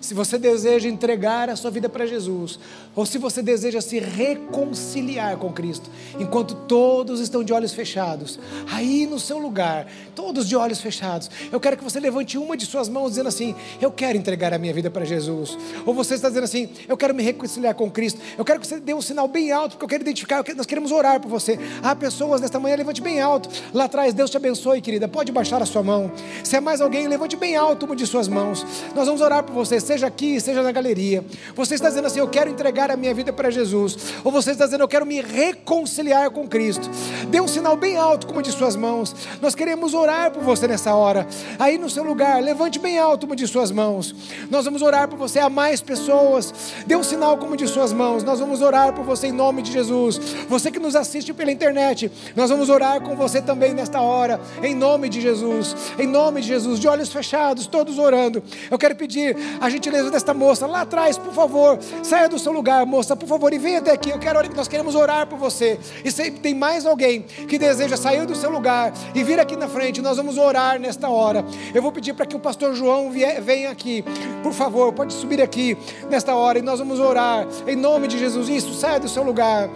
se 0.00 0.14
você 0.14 0.38
deseja 0.38 0.88
entregar 0.88 1.48
a 1.48 1.56
sua 1.56 1.70
vida 1.70 1.88
para 1.88 2.06
Jesus, 2.06 2.58
ou 2.94 3.04
se 3.06 3.18
você 3.18 3.42
deseja 3.42 3.80
se 3.80 3.98
reconciliar 3.98 5.36
com 5.36 5.52
Cristo, 5.52 5.90
enquanto 6.18 6.54
todos 6.54 7.20
estão 7.20 7.44
de 7.44 7.52
olhos 7.52 7.72
fechados, 7.72 8.38
aí 8.70 9.06
no 9.06 9.18
seu 9.18 9.38
lugar, 9.38 9.86
todos 10.14 10.48
de 10.48 10.56
olhos 10.56 10.80
fechados, 10.80 11.30
eu 11.50 11.60
quero 11.60 11.76
que 11.76 11.84
você 11.84 12.00
levante 12.00 12.38
uma 12.38 12.56
de 12.56 12.66
suas 12.66 12.88
mãos 12.88 13.10
dizendo 13.10 13.28
assim: 13.28 13.54
Eu 13.80 13.90
quero 13.90 14.18
entregar 14.18 14.52
a 14.52 14.58
minha 14.58 14.72
vida 14.72 14.90
para 14.90 15.04
Jesus. 15.04 15.56
Ou 15.84 15.94
você 15.94 16.14
está 16.14 16.28
dizendo 16.28 16.44
assim: 16.44 16.68
Eu 16.88 16.96
quero 16.96 17.14
me 17.14 17.22
reconciliar 17.22 17.74
com 17.74 17.90
Cristo. 17.90 18.20
Eu 18.36 18.44
quero 18.44 18.60
que 18.60 18.66
você 18.66 18.80
dê 18.80 18.94
um 18.94 19.02
sinal 19.02 19.28
bem 19.28 19.52
alto, 19.52 19.72
porque 19.72 19.84
eu 19.84 19.88
quero 19.88 20.02
identificar, 20.02 20.44
nós 20.56 20.66
queremos 20.66 20.92
orar 20.92 21.20
por 21.20 21.28
você. 21.28 21.58
Há 21.82 21.94
pessoas 21.94 22.40
nesta 22.40 22.58
manhã, 22.58 22.76
levante 22.76 23.00
bem 23.00 23.20
alto. 23.20 23.48
Lá 23.72 23.84
atrás, 23.84 24.14
Deus 24.14 24.30
te 24.30 24.36
abençoe, 24.36 24.80
querida. 24.80 25.08
Pode 25.08 25.32
baixar 25.32 25.62
a 25.62 25.66
sua 25.66 25.82
mão. 25.82 26.10
Se 26.42 26.56
é 26.56 26.60
mais 26.60 26.80
alguém, 26.80 27.06
levante 27.08 27.36
bem 27.36 27.56
alto 27.56 27.86
uma 27.86 27.96
de 27.96 28.06
suas 28.06 28.28
mãos. 28.28 28.64
Nós 28.94 29.06
vamos 29.06 29.20
orar 29.20 29.42
por 29.42 29.54
você 29.54 29.80
seja 29.88 30.06
aqui, 30.06 30.38
seja 30.38 30.62
na 30.62 30.70
galeria, 30.70 31.24
você 31.54 31.74
está 31.74 31.88
dizendo 31.88 32.06
assim: 32.06 32.20
Eu 32.20 32.28
quero 32.28 32.50
entregar 32.50 32.90
a 32.90 32.96
minha 32.96 33.14
vida 33.14 33.32
para 33.32 33.50
Jesus, 33.50 33.96
ou 34.22 34.30
você 34.30 34.50
está 34.50 34.66
dizendo: 34.66 34.82
Eu 34.82 34.88
quero 34.88 35.06
me 35.06 35.20
reconciliar 35.20 36.30
com 36.30 36.46
Cristo. 36.46 36.88
Dê 37.28 37.40
um 37.40 37.48
sinal 37.48 37.76
bem 37.76 37.96
alto, 37.96 38.26
como 38.26 38.42
de 38.42 38.52
suas 38.52 38.76
mãos. 38.76 39.14
Nós 39.40 39.54
queremos 39.54 39.94
orar 39.94 40.30
por 40.30 40.42
você 40.42 40.68
nessa 40.68 40.94
hora. 40.94 41.26
Aí 41.58 41.78
no 41.78 41.88
seu 41.88 42.04
lugar, 42.04 42.42
levante 42.42 42.78
bem 42.78 42.98
alto 42.98 43.24
uma 43.24 43.34
de 43.34 43.46
suas 43.46 43.70
mãos. 43.70 44.14
Nós 44.50 44.66
vamos 44.66 44.82
orar 44.82 45.08
por 45.08 45.18
você 45.18 45.38
a 45.38 45.48
mais 45.48 45.80
pessoas. 45.80 46.52
Dê 46.86 46.94
um 46.94 47.02
sinal 47.02 47.38
como 47.38 47.56
de 47.56 47.66
suas 47.66 47.92
mãos. 47.92 48.22
Nós 48.22 48.40
vamos 48.40 48.60
orar 48.60 48.92
por 48.92 49.04
você 49.04 49.28
em 49.28 49.32
nome 49.32 49.62
de 49.62 49.72
Jesus. 49.72 50.18
Você 50.48 50.70
que 50.70 50.78
nos 50.78 50.94
assiste 50.94 51.32
pela 51.32 51.50
internet, 51.50 52.12
nós 52.36 52.50
vamos 52.50 52.68
orar 52.68 53.00
com 53.00 53.16
você 53.16 53.40
também 53.40 53.72
nesta 53.72 54.00
hora, 54.02 54.38
em 54.62 54.74
nome 54.74 55.08
de 55.08 55.20
Jesus. 55.20 55.74
Em 55.98 56.06
nome 56.06 56.42
de 56.42 56.48
Jesus, 56.48 56.78
de 56.78 56.86
olhos 56.86 57.10
fechados, 57.10 57.66
todos 57.66 57.98
orando. 57.98 58.42
Eu 58.70 58.76
quero 58.76 58.94
pedir 58.94 59.34
a 59.60 59.70
gente 59.70 59.77
gentileza 59.78 60.10
desta 60.10 60.34
moça 60.34 60.66
lá 60.66 60.82
atrás, 60.82 61.16
por 61.16 61.32
favor, 61.32 61.78
saia 62.02 62.28
do 62.28 62.38
seu 62.38 62.52
lugar, 62.52 62.84
moça, 62.84 63.16
por 63.16 63.28
favor, 63.28 63.52
e 63.52 63.58
venha 63.58 63.78
até 63.78 63.92
aqui. 63.92 64.10
Eu 64.10 64.18
quero, 64.18 64.38
nós 64.54 64.66
queremos 64.66 64.94
orar 64.94 65.26
por 65.26 65.38
você. 65.38 65.78
E 66.04 66.10
se 66.10 66.30
tem 66.32 66.54
mais 66.54 66.84
alguém 66.84 67.22
que 67.22 67.56
deseja 67.58 67.96
sair 67.96 68.26
do 68.26 68.34
seu 68.34 68.50
lugar 68.50 68.92
e 69.14 69.22
vir 69.22 69.38
aqui 69.38 69.56
na 69.56 69.68
frente, 69.68 70.02
nós 70.02 70.16
vamos 70.16 70.36
orar 70.36 70.80
nesta 70.80 71.08
hora. 71.08 71.44
Eu 71.72 71.80
vou 71.80 71.92
pedir 71.92 72.12
para 72.12 72.26
que 72.26 72.36
o 72.36 72.40
pastor 72.40 72.74
João 72.74 73.10
venha 73.10 73.70
aqui, 73.70 74.04
por 74.42 74.52
favor, 74.52 74.92
pode 74.92 75.12
subir 75.12 75.40
aqui 75.40 75.78
nesta 76.10 76.34
hora 76.34 76.58
e 76.58 76.62
nós 76.62 76.80
vamos 76.80 76.98
orar 76.98 77.46
em 77.66 77.76
nome 77.76 78.08
de 78.08 78.18
Jesus. 78.18 78.48
Isso, 78.48 78.74
saia 78.74 78.98
do 78.98 79.08
seu 79.08 79.22
lugar. 79.22 79.70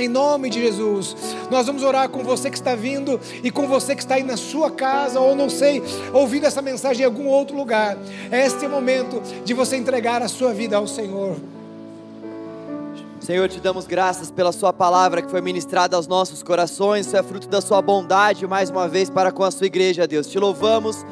Em 0.00 0.08
nome 0.08 0.48
de 0.48 0.62
Jesus, 0.62 1.14
nós 1.50 1.66
vamos 1.66 1.82
orar 1.82 2.08
com 2.08 2.24
você 2.24 2.48
que 2.48 2.56
está 2.56 2.74
vindo 2.74 3.20
e 3.44 3.50
com 3.50 3.66
você 3.66 3.94
que 3.94 4.00
está 4.00 4.14
aí 4.14 4.22
na 4.22 4.36
sua 4.36 4.70
casa, 4.70 5.20
ou 5.20 5.36
não 5.36 5.50
sei, 5.50 5.82
ouvindo 6.12 6.46
essa 6.46 6.62
mensagem 6.62 7.02
em 7.02 7.04
algum 7.04 7.26
outro 7.26 7.54
lugar. 7.54 7.98
Este 8.32 8.64
é 8.64 8.68
o 8.68 8.70
momento 8.70 9.20
de 9.44 9.52
você 9.52 9.76
entregar 9.76 10.22
a 10.22 10.28
sua 10.28 10.54
vida 10.54 10.78
ao 10.78 10.86
Senhor. 10.86 11.36
Senhor, 13.20 13.46
te 13.50 13.60
damos 13.60 13.86
graças 13.86 14.30
pela 14.30 14.50
Sua 14.50 14.72
palavra 14.72 15.20
que 15.20 15.30
foi 15.30 15.42
ministrada 15.42 15.94
aos 15.94 16.06
nossos 16.06 16.42
corações, 16.42 17.06
isso 17.06 17.16
é 17.16 17.22
fruto 17.22 17.46
da 17.46 17.60
Sua 17.60 17.82
bondade 17.82 18.46
mais 18.46 18.70
uma 18.70 18.88
vez 18.88 19.10
para 19.10 19.30
com 19.30 19.44
a 19.44 19.50
Sua 19.50 19.66
igreja, 19.66 20.06
Deus. 20.06 20.26
Te 20.26 20.38
louvamos 20.38 21.04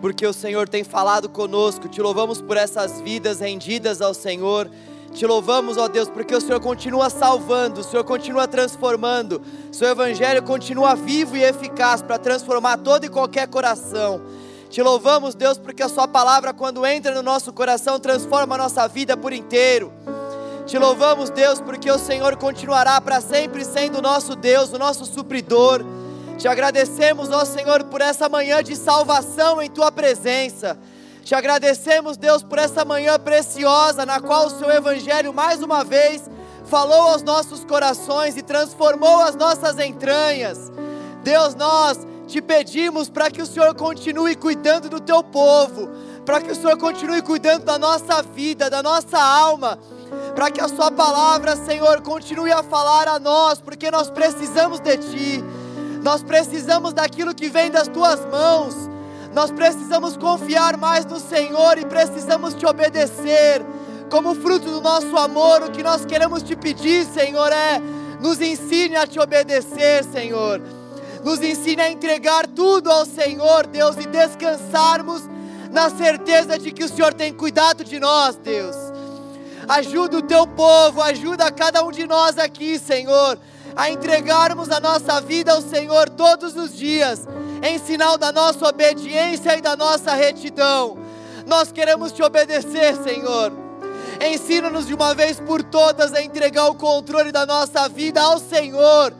porque 0.00 0.26
o 0.26 0.32
Senhor 0.32 0.68
tem 0.68 0.82
falado 0.82 1.28
conosco, 1.28 1.88
te 1.88 2.02
louvamos 2.02 2.42
por 2.42 2.56
essas 2.56 3.00
vidas 3.00 3.38
rendidas 3.38 4.02
ao 4.02 4.12
Senhor. 4.12 4.68
Te 5.12 5.26
louvamos, 5.26 5.76
ó 5.76 5.88
Deus, 5.88 6.08
porque 6.08 6.34
o 6.34 6.40
Senhor 6.40 6.58
continua 6.58 7.10
salvando, 7.10 7.80
o 7.80 7.84
Senhor 7.84 8.02
continua 8.02 8.48
transformando, 8.48 9.42
o 9.70 9.74
seu 9.74 9.88
Evangelho 9.88 10.42
continua 10.42 10.94
vivo 10.94 11.36
e 11.36 11.44
eficaz 11.44 12.00
para 12.00 12.18
transformar 12.18 12.78
todo 12.78 13.04
e 13.04 13.10
qualquer 13.10 13.46
coração. 13.46 14.22
Te 14.70 14.80
louvamos, 14.80 15.34
Deus, 15.34 15.58
porque 15.58 15.82
a 15.82 15.88
Sua 15.88 16.08
palavra, 16.08 16.54
quando 16.54 16.86
entra 16.86 17.14
no 17.14 17.22
nosso 17.22 17.52
coração, 17.52 18.00
transforma 18.00 18.54
a 18.54 18.58
nossa 18.58 18.88
vida 18.88 19.14
por 19.14 19.34
inteiro. 19.34 19.92
Te 20.64 20.78
louvamos, 20.78 21.28
Deus, 21.28 21.60
porque 21.60 21.90
o 21.90 21.98
Senhor 21.98 22.34
continuará 22.36 22.98
para 22.98 23.20
sempre 23.20 23.66
sendo 23.66 23.98
o 23.98 24.02
nosso 24.02 24.34
Deus, 24.34 24.72
o 24.72 24.78
nosso 24.78 25.04
supridor. 25.04 25.84
Te 26.38 26.48
agradecemos, 26.48 27.30
ó 27.30 27.44
Senhor, 27.44 27.84
por 27.84 28.00
essa 28.00 28.30
manhã 28.30 28.62
de 28.62 28.74
salvação 28.74 29.60
em 29.60 29.68
Tua 29.68 29.92
presença. 29.92 30.78
Te 31.24 31.36
agradecemos, 31.36 32.16
Deus, 32.16 32.42
por 32.42 32.58
essa 32.58 32.84
manhã 32.84 33.18
preciosa 33.18 34.04
na 34.04 34.20
qual 34.20 34.46
o 34.46 34.50
Seu 34.50 34.68
Evangelho 34.70 35.32
mais 35.32 35.62
uma 35.62 35.84
vez 35.84 36.28
falou 36.64 37.10
aos 37.10 37.22
nossos 37.22 37.64
corações 37.64 38.36
e 38.36 38.42
transformou 38.42 39.20
as 39.20 39.36
nossas 39.36 39.78
entranhas. 39.78 40.70
Deus, 41.22 41.54
nós 41.54 42.00
te 42.26 42.42
pedimos 42.42 43.08
para 43.08 43.30
que 43.30 43.40
o 43.40 43.46
Senhor 43.46 43.72
continue 43.74 44.34
cuidando 44.34 44.88
do 44.88 44.98
Teu 44.98 45.22
povo, 45.22 45.88
para 46.26 46.40
que 46.40 46.50
o 46.50 46.56
Senhor 46.56 46.76
continue 46.76 47.22
cuidando 47.22 47.64
da 47.64 47.78
nossa 47.78 48.20
vida, 48.22 48.68
da 48.68 48.82
nossa 48.82 49.18
alma, 49.18 49.78
para 50.34 50.50
que 50.50 50.60
a 50.60 50.68
Sua 50.68 50.90
palavra, 50.90 51.54
Senhor, 51.54 52.00
continue 52.00 52.50
a 52.50 52.64
falar 52.64 53.06
a 53.06 53.20
nós, 53.20 53.60
porque 53.60 53.92
nós 53.92 54.10
precisamos 54.10 54.80
de 54.80 54.96
Ti, 54.96 55.44
nós 56.02 56.20
precisamos 56.22 56.92
daquilo 56.92 57.32
que 57.32 57.48
vem 57.48 57.70
das 57.70 57.86
Tuas 57.86 58.24
mãos. 58.26 58.91
Nós 59.32 59.50
precisamos 59.50 60.16
confiar 60.16 60.76
mais 60.76 61.06
no 61.06 61.18
Senhor 61.18 61.78
e 61.78 61.86
precisamos 61.86 62.54
te 62.54 62.66
obedecer. 62.66 63.64
Como 64.10 64.34
fruto 64.34 64.70
do 64.70 64.80
nosso 64.80 65.16
amor, 65.16 65.62
o 65.62 65.70
que 65.70 65.82
nós 65.82 66.04
queremos 66.04 66.42
te 66.42 66.54
pedir, 66.54 67.06
Senhor, 67.06 67.50
é 67.50 67.80
nos 68.20 68.40
ensine 68.40 68.94
a 68.94 69.06
te 69.06 69.18
obedecer, 69.18 70.04
Senhor. 70.04 70.62
Nos 71.24 71.40
ensine 71.42 71.82
a 71.82 71.90
entregar 71.90 72.46
tudo 72.46 72.90
ao 72.90 73.04
Senhor, 73.04 73.66
Deus, 73.66 73.96
e 73.96 74.06
descansarmos 74.06 75.22
na 75.72 75.90
certeza 75.90 76.58
de 76.58 76.70
que 76.70 76.84
o 76.84 76.88
Senhor 76.88 77.14
tem 77.14 77.32
cuidado 77.32 77.82
de 77.82 77.98
nós, 77.98 78.36
Deus. 78.36 78.76
Ajuda 79.66 80.18
o 80.18 80.22
teu 80.22 80.46
povo, 80.46 81.00
ajuda 81.00 81.50
cada 81.50 81.82
um 81.84 81.90
de 81.90 82.06
nós 82.06 82.38
aqui, 82.38 82.78
Senhor, 82.78 83.38
a 83.76 83.90
entregarmos 83.90 84.70
a 84.70 84.80
nossa 84.80 85.20
vida 85.20 85.52
ao 85.52 85.62
Senhor 85.62 86.08
todos 86.08 86.56
os 86.56 86.76
dias 86.76 87.26
em 87.62 87.78
sinal 87.78 88.18
da 88.18 88.32
nossa 88.32 88.68
obediência 88.68 89.56
e 89.56 89.60
da 89.60 89.76
nossa 89.76 90.14
retidão. 90.14 90.98
Nós 91.46 91.72
queremos 91.72 92.12
te 92.12 92.22
obedecer, 92.22 92.96
Senhor. 93.02 93.52
Ensina-nos 94.20 94.86
de 94.86 94.94
uma 94.94 95.14
vez 95.14 95.40
por 95.40 95.62
todas 95.62 96.12
a 96.12 96.22
entregar 96.22 96.68
o 96.68 96.74
controle 96.74 97.32
da 97.32 97.44
nossa 97.44 97.88
vida 97.88 98.20
ao 98.20 98.38
Senhor 98.38 99.12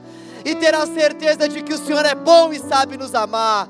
e 0.45 0.55
ter 0.55 0.75
a 0.75 0.87
certeza 0.87 1.49
de 1.49 1.63
que 1.63 1.75
o 1.75 1.79
Senhor 1.79 2.05
é 2.05 2.15
bom 2.15 2.53
e 2.53 2.59
sabe 2.59 2.97
nos 2.97 3.15
amar. 3.15 3.69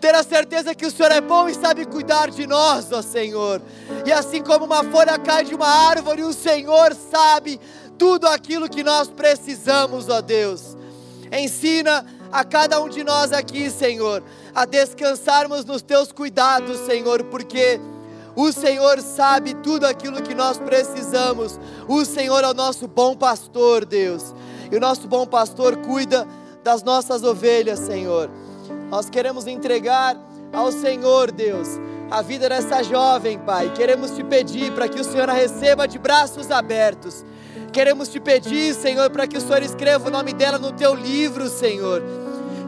Ter 0.00 0.14
a 0.14 0.22
certeza 0.22 0.74
que 0.74 0.84
o 0.84 0.90
Senhor 0.90 1.10
é 1.10 1.20
bom 1.20 1.48
e 1.48 1.54
sabe 1.54 1.86
cuidar 1.86 2.30
de 2.30 2.46
nós, 2.46 2.92
ó 2.92 3.00
Senhor. 3.00 3.62
E 4.04 4.12
assim 4.12 4.42
como 4.42 4.66
uma 4.66 4.84
folha 4.84 5.18
cai 5.18 5.44
de 5.44 5.54
uma 5.54 5.66
árvore, 5.66 6.22
o 6.22 6.32
Senhor 6.32 6.94
sabe 6.94 7.58
tudo 7.98 8.26
aquilo 8.26 8.68
que 8.68 8.82
nós 8.82 9.08
precisamos, 9.08 10.08
ó 10.08 10.20
Deus. 10.20 10.76
Ensina 11.32 12.04
a 12.30 12.44
cada 12.44 12.80
um 12.80 12.88
de 12.88 13.04
nós 13.04 13.32
aqui, 13.32 13.70
Senhor, 13.70 14.22
a 14.54 14.64
descansarmos 14.64 15.64
nos 15.64 15.82
teus 15.82 16.12
cuidados, 16.12 16.80
Senhor, 16.80 17.24
porque 17.24 17.80
o 18.36 18.52
Senhor 18.52 19.00
sabe 19.00 19.54
tudo 19.54 19.84
aquilo 19.84 20.22
que 20.22 20.34
nós 20.34 20.58
precisamos. 20.58 21.58
O 21.88 22.04
Senhor 22.04 22.42
é 22.42 22.48
o 22.48 22.54
nosso 22.54 22.88
bom 22.88 23.16
pastor, 23.16 23.84
Deus. 23.84 24.34
E 24.70 24.76
o 24.76 24.80
nosso 24.80 25.06
bom 25.06 25.26
pastor 25.26 25.76
cuida 25.76 26.26
das 26.64 26.82
nossas 26.82 27.22
ovelhas, 27.22 27.78
Senhor. 27.78 28.28
Nós 28.90 29.08
queremos 29.08 29.46
entregar 29.46 30.16
ao 30.52 30.72
Senhor, 30.72 31.30
Deus, 31.30 31.68
a 32.10 32.22
vida 32.22 32.48
dessa 32.48 32.82
jovem, 32.82 33.38
Pai. 33.38 33.72
Queremos 33.74 34.12
te 34.12 34.24
pedir 34.24 34.72
para 34.72 34.88
que 34.88 35.00
o 35.00 35.04
Senhor 35.04 35.28
a 35.28 35.32
receba 35.32 35.86
de 35.86 35.98
braços 35.98 36.50
abertos. 36.50 37.24
Queremos 37.74 38.08
te 38.08 38.20
pedir, 38.20 38.72
Senhor, 38.72 39.10
para 39.10 39.26
que 39.26 39.36
o 39.36 39.40
Senhor 39.40 39.60
escreva 39.60 40.06
o 40.06 40.10
nome 40.10 40.32
dela 40.32 40.58
no 40.58 40.70
teu 40.70 40.94
livro, 40.94 41.48
Senhor. 41.48 42.00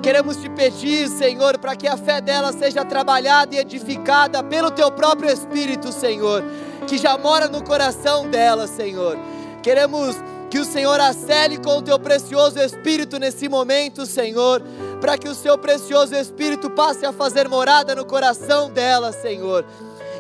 Queremos 0.03 0.37
te 0.37 0.51
pedir, 0.51 1.09
Senhor, 1.09 1.59
para 1.59 1.77
que 1.77 1.87
a 1.87 1.97
fé 1.97 2.21
dela 2.21 2.53
seja 2.53 2.85
trabalhada 2.85 3.55
e 3.55 3.59
edificada 3.59 4.43
pelo 4.43 4.69
teu 4.69 4.91
próprio 4.91 5.31
Espírito, 5.31 5.93
Senhor, 5.93 6.43
que 6.89 6.99
já 6.99 7.17
mora 7.17 7.47
no 7.47 7.63
coração 7.63 8.29
dela, 8.29 8.67
Senhor. 8.67 9.17
Queremos 9.63 10.17
que 10.51 10.59
o 10.59 10.65
Senhor 10.65 10.99
a 10.99 11.13
cele 11.13 11.59
com 11.59 11.79
o 11.79 11.83
teu 11.83 12.01
precioso 12.01 12.59
Espírito 12.59 13.17
nesse 13.21 13.49
momento, 13.49 14.07
Senhor, 14.07 14.61
para 15.01 15.17
que 15.17 15.29
o 15.29 15.37
seu 15.37 15.57
precioso 15.57 16.17
Espírito 16.17 16.69
passe 16.69 17.07
a 17.07 17.13
fazer 17.13 17.49
morada 17.49 17.95
no 17.95 18.05
coração 18.05 18.73
dela, 18.73 19.13
Senhor. 19.13 19.65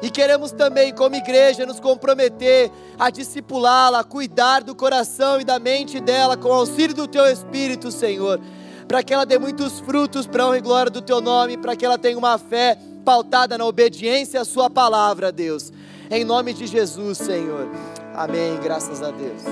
E 0.02 0.10
queremos 0.10 0.52
também, 0.52 0.94
como 0.94 1.16
igreja, 1.16 1.64
nos 1.64 1.80
comprometer 1.80 2.70
a 2.98 3.10
discipulá-la, 3.10 4.00
a 4.00 4.04
cuidar 4.04 4.62
do 4.62 4.74
coração 4.74 5.40
e 5.40 5.44
da 5.44 5.58
mente 5.58 6.00
dela 6.00 6.36
com 6.36 6.48
o 6.48 6.52
auxílio 6.52 6.94
do 6.94 7.06
teu 7.06 7.26
Espírito, 7.26 7.90
Senhor 7.90 8.40
para 8.86 9.02
que 9.02 9.12
ela 9.12 9.26
dê 9.26 9.38
muitos 9.38 9.80
frutos 9.80 10.26
para 10.26 10.44
a 10.44 10.46
honra 10.46 10.58
e 10.58 10.60
glória 10.60 10.90
do 10.90 11.02
teu 11.02 11.20
nome, 11.20 11.56
para 11.56 11.74
que 11.74 11.84
ela 11.84 11.98
tenha 11.98 12.16
uma 12.16 12.38
fé 12.38 12.78
pautada 13.04 13.58
na 13.58 13.64
obediência 13.64 14.40
à 14.40 14.44
sua 14.44 14.70
palavra, 14.70 15.32
Deus. 15.32 15.72
Em 16.10 16.24
nome 16.24 16.52
de 16.52 16.66
Jesus, 16.66 17.18
Senhor. 17.18 17.68
Amém. 18.14 18.58
Graças 18.62 19.02
a 19.02 19.10
Deus. 19.10 19.42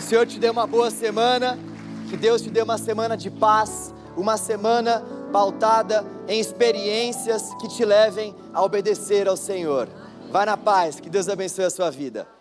Senhor 0.00 0.26
te 0.26 0.38
dê 0.38 0.48
uma 0.48 0.66
boa 0.66 0.90
semana, 0.90 1.58
que 2.08 2.16
Deus 2.16 2.40
te 2.40 2.48
dê 2.48 2.62
uma 2.62 2.78
semana 2.78 3.16
de 3.16 3.28
paz, 3.28 3.92
uma 4.16 4.36
semana 4.36 5.04
pautada 5.32 6.04
em 6.28 6.40
experiências 6.40 7.54
que 7.60 7.68
te 7.68 7.84
levem 7.84 8.34
a 8.52 8.62
obedecer 8.62 9.28
ao 9.28 9.36
Senhor. 9.36 9.88
Vá 10.30 10.44
na 10.44 10.56
paz, 10.56 11.00
que 11.00 11.08
Deus 11.08 11.28
abençoe 11.28 11.64
a 11.64 11.70
sua 11.70 11.90
vida. 11.90 12.35